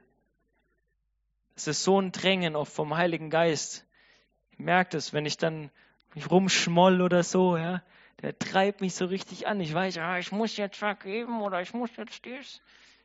Es 1.56 1.68
ist 1.68 1.84
so 1.84 2.00
ein 2.00 2.12
Drängen 2.12 2.56
auch 2.56 2.68
vom 2.68 2.96
Heiligen 2.96 3.32
Geist. 3.32 3.84
Ich 4.52 4.60
merke 4.60 4.92
das, 4.92 5.12
wenn 5.12 5.26
ich 5.26 5.38
dann 5.38 5.72
ich 6.14 6.30
rumschmoll 6.30 7.02
oder 7.02 7.24
so, 7.24 7.58
ja, 7.58 7.82
der 8.24 8.40
treibt 8.40 8.80
mich 8.80 8.96
so 8.96 9.06
richtig 9.06 9.48
an. 9.48 9.60
Ich 9.60 9.74
weiß, 9.74 9.96
ja, 9.96 10.18
ich 10.18 10.32
muss 10.32 10.56
jetzt 10.56 10.78
vergeben 10.78 11.42
oder 11.42 11.62
ich 11.62 11.74
muss 11.74 11.90
jetzt 11.98 12.24
dies. 12.24 12.62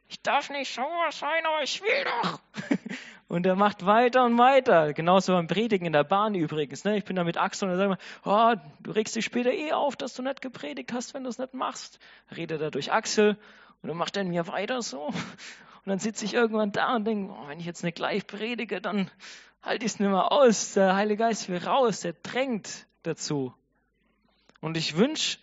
Ich 0.07 0.23
darf 0.23 0.49
nicht 0.49 0.73
sauer 0.73 1.11
sein, 1.11 1.45
aber 1.45 1.63
ich 1.63 1.83
will 1.83 2.05
doch. 2.05 2.41
Und 3.29 3.45
er 3.45 3.57
macht 3.57 3.85
weiter 3.85 4.25
und 4.25 4.39
weiter. 4.39 4.95
Genauso 4.95 5.35
beim 5.35 5.49
Predigen 5.49 5.85
in 5.85 5.93
der 5.93 6.05
Bahn 6.05 6.35
übrigens. 6.35 6.85
Ne? 6.85 6.97
Ich 6.97 7.05
bin 7.05 7.15
da 7.15 7.25
mit 7.25 7.37
Axel 7.37 7.69
und 7.69 7.75
er 7.75 7.77
sagt 7.77 7.91
mir, 7.91 7.99
oh, 8.25 8.55
du 8.81 8.91
regst 8.91 9.17
dich 9.17 9.27
später 9.27 9.53
eh 9.53 9.73
auf, 9.73 9.97
dass 9.97 10.15
du 10.15 10.23
nicht 10.23 10.41
gepredigt 10.41 10.95
hast, 10.95 11.13
wenn 11.13 11.25
du 11.25 11.29
es 11.29 11.37
nicht 11.37 11.53
machst. 11.53 11.99
Redet 12.35 12.63
er 12.63 12.71
durch 12.71 12.91
Axel 12.91 13.37
und 13.83 13.89
dann 13.89 13.99
macht 13.99 14.17
er 14.17 14.25
mir 14.25 14.47
weiter 14.47 14.81
so. 14.81 15.09
Und 15.09 15.15
dann 15.85 15.99
sitze 15.99 16.25
ich 16.25 16.33
irgendwann 16.33 16.73
da 16.73 16.97
und 16.97 17.05
denke, 17.05 17.31
oh, 17.31 17.49
wenn 17.49 17.61
ich 17.61 17.67
jetzt 17.67 17.85
nicht 17.85 17.97
gleich 17.97 18.27
predige, 18.27 18.81
dann 18.81 19.11
halte 19.61 19.85
ich 19.85 19.93
es 19.93 20.01
nicht 20.01 20.09
mehr 20.09 20.33
aus. 20.33 20.73
Der 20.73 20.97
Heilige 20.97 21.25
Geist 21.25 21.51
will 21.51 21.59
raus, 21.59 22.01
der 22.01 22.15
drängt 22.15 22.87
dazu. 23.03 23.53
Und 24.61 24.77
ich 24.77 24.97
wünsche 24.97 25.39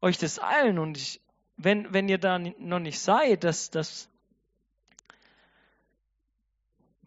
euch 0.00 0.18
das 0.18 0.38
allen 0.38 0.78
und 0.78 0.96
ich, 0.96 1.20
wenn, 1.56 1.92
wenn 1.92 2.08
ihr 2.08 2.18
da 2.18 2.38
noch 2.38 2.78
nicht 2.78 2.98
seid, 2.98 3.44
dass, 3.44 3.70
dass 3.70 4.08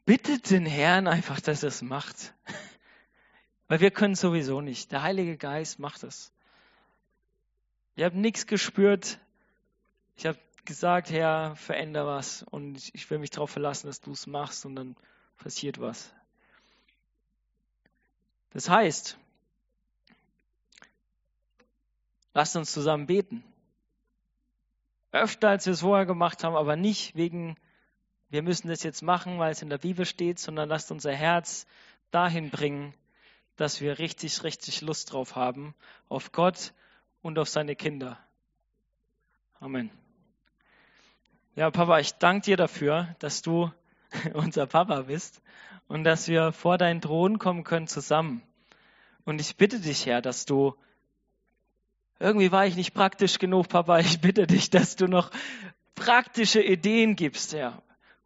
bittet 0.05 0.49
den 0.49 0.65
Herrn 0.65 1.07
einfach, 1.07 1.39
dass 1.39 1.63
er 1.63 1.69
es 1.69 1.81
macht. 1.81 2.33
Weil 3.67 3.79
wir 3.79 3.91
können 3.91 4.15
sowieso 4.15 4.61
nicht. 4.61 4.91
Der 4.91 5.03
Heilige 5.03 5.37
Geist 5.37 5.79
macht 5.79 6.03
es. 6.03 6.31
Ich 7.95 8.03
habe 8.03 8.17
nichts 8.17 8.45
gespürt. 8.45 9.19
Ich 10.15 10.25
habe 10.25 10.37
gesagt, 10.65 11.09
Herr, 11.11 11.55
veränder 11.55 12.05
was. 12.05 12.43
Und 12.43 12.93
ich 12.93 13.09
will 13.09 13.19
mich 13.19 13.29
darauf 13.29 13.49
verlassen, 13.49 13.87
dass 13.87 14.01
du 14.01 14.11
es 14.11 14.27
machst 14.27 14.65
und 14.65 14.75
dann 14.75 14.95
passiert 15.37 15.79
was. 15.79 16.13
Das 18.51 18.69
heißt, 18.69 19.17
lasst 22.34 22.55
uns 22.55 22.71
zusammen 22.71 23.05
beten. 23.05 23.43
Öfter, 25.11 25.49
als 25.49 25.65
wir 25.65 25.73
es 25.73 25.81
vorher 25.81 26.05
gemacht 26.05 26.43
haben, 26.43 26.55
aber 26.55 26.75
nicht 26.75 27.15
wegen, 27.15 27.55
wir 28.29 28.41
müssen 28.41 28.67
das 28.67 28.81
jetzt 28.84 29.03
machen, 29.03 29.38
weil 29.38 29.51
es 29.51 29.61
in 29.61 29.69
der 29.69 29.77
Bibel 29.77 30.05
steht, 30.05 30.39
sondern 30.39 30.69
lasst 30.69 30.91
unser 30.91 31.13
Herz 31.13 31.67
dahin 32.09 32.49
bringen, 32.49 32.93
dass 33.55 33.81
wir 33.81 33.99
richtig, 33.99 34.43
richtig 34.43 34.81
Lust 34.81 35.13
drauf 35.13 35.36
haben, 35.36 35.75
auf 36.09 36.31
Gott 36.31 36.73
und 37.21 37.38
auf 37.38 37.47
seine 37.47 37.75
Kinder. 37.75 38.17
Amen. 39.59 39.91
Ja, 41.55 41.69
Papa, 41.69 41.99
ich 41.99 42.15
danke 42.15 42.45
dir 42.45 42.57
dafür, 42.57 43.15
dass 43.19 43.43
du 43.43 43.71
unser 44.34 44.65
Papa 44.65 45.03
bist 45.03 45.41
und 45.88 46.03
dass 46.03 46.27
wir 46.27 46.51
vor 46.51 46.79
deinen 46.79 47.01
Thron 47.01 47.38
kommen 47.38 47.63
können 47.63 47.88
zusammen. 47.88 48.41
Und 49.25 49.39
ich 49.39 49.55
bitte 49.55 49.79
dich, 49.79 50.07
Herr, 50.07 50.21
dass 50.21 50.45
du, 50.45 50.75
irgendwie 52.20 52.51
war 52.51 52.66
ich 52.66 52.76
nicht 52.76 52.93
praktisch 52.93 53.39
genug, 53.39 53.70
Papa, 53.70 53.99
ich 53.99 54.22
bitte 54.22 54.47
dich, 54.47 54.70
dass 54.70 54.95
du 54.95 55.07
noch 55.07 55.32
praktische 55.95 56.61
Ideen 56.61 57.16
gibst, 57.16 57.53
Herr, 57.53 57.82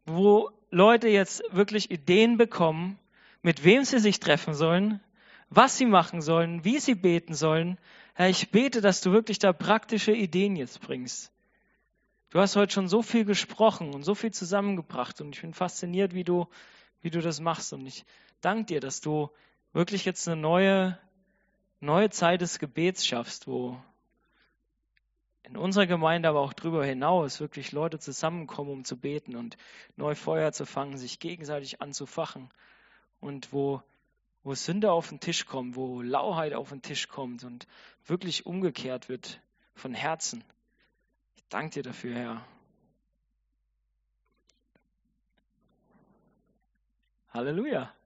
wo 0.05 0.51
Leute 0.69 1.07
jetzt 1.07 1.43
wirklich 1.51 1.91
Ideen 1.91 2.37
bekommen, 2.37 2.99
mit 3.41 3.63
wem 3.63 3.83
sie 3.83 3.99
sich 3.99 4.19
treffen 4.19 4.53
sollen, 4.53 4.99
was 5.49 5.77
sie 5.77 5.85
machen 5.85 6.21
sollen, 6.21 6.63
wie 6.65 6.79
sie 6.79 6.95
beten 6.95 7.33
sollen. 7.33 7.77
Herr, 8.13 8.29
ich 8.29 8.51
bete, 8.51 8.81
dass 8.81 9.01
du 9.01 9.11
wirklich 9.11 9.39
da 9.39 9.53
praktische 9.53 10.11
Ideen 10.11 10.55
jetzt 10.55 10.81
bringst. 10.81 11.31
Du 12.29 12.39
hast 12.39 12.57
heute 12.57 12.73
schon 12.73 12.89
so 12.89 13.01
viel 13.01 13.23
gesprochen 13.23 13.93
und 13.93 14.03
so 14.03 14.13
viel 14.13 14.31
zusammengebracht 14.31 15.21
und 15.21 15.33
ich 15.33 15.41
bin 15.41 15.53
fasziniert, 15.53 16.13
wie 16.13 16.25
du, 16.25 16.47
wie 17.01 17.09
du 17.09 17.21
das 17.21 17.39
machst. 17.39 17.71
Und 17.71 17.85
ich 17.85 18.05
danke 18.41 18.65
dir, 18.65 18.79
dass 18.81 18.99
du 18.99 19.29
wirklich 19.71 20.03
jetzt 20.03 20.27
eine 20.27 20.35
neue, 20.39 20.99
neue 21.79 22.09
Zeit 22.09 22.41
des 22.41 22.59
Gebets 22.59 23.05
schaffst, 23.05 23.47
wo 23.47 23.79
in 25.43 25.55
unserer 25.55 25.87
Gemeinde, 25.87 26.27
aber 26.27 26.41
auch 26.41 26.53
darüber 26.53 26.85
hinaus 26.85 27.39
wirklich 27.39 27.71
Leute 27.71 27.99
zusammenkommen, 27.99 28.69
um 28.69 28.83
zu 28.83 28.97
beten 28.97 29.35
und 29.35 29.57
neu 29.95 30.13
Feuer 30.13 30.51
zu 30.51 30.65
fangen, 30.65 30.97
sich 30.97 31.19
gegenseitig 31.19 31.81
anzufachen 31.81 32.49
und 33.21 33.53
wo, 33.53 33.81
wo 34.43 34.55
Sünde 34.55 34.91
auf 34.91 35.07
den 35.09 35.21
Tisch 35.21 35.45
kommt, 35.45 35.75
wo 35.75 36.01
Lauheit 36.01 36.53
auf 36.53 36.69
den 36.69 36.81
Tisch 36.81 37.07
kommt 37.07 37.45
und 37.45 37.65
wirklich 38.05 38.45
umgekehrt 38.45 39.07
wird 39.07 39.39
von 39.73 39.93
Herzen. 39.93 40.43
Danke 41.49 41.75
dir 41.75 41.83
dafür, 41.83 42.15
Herr. 42.15 42.45
Halleluja. 47.29 47.96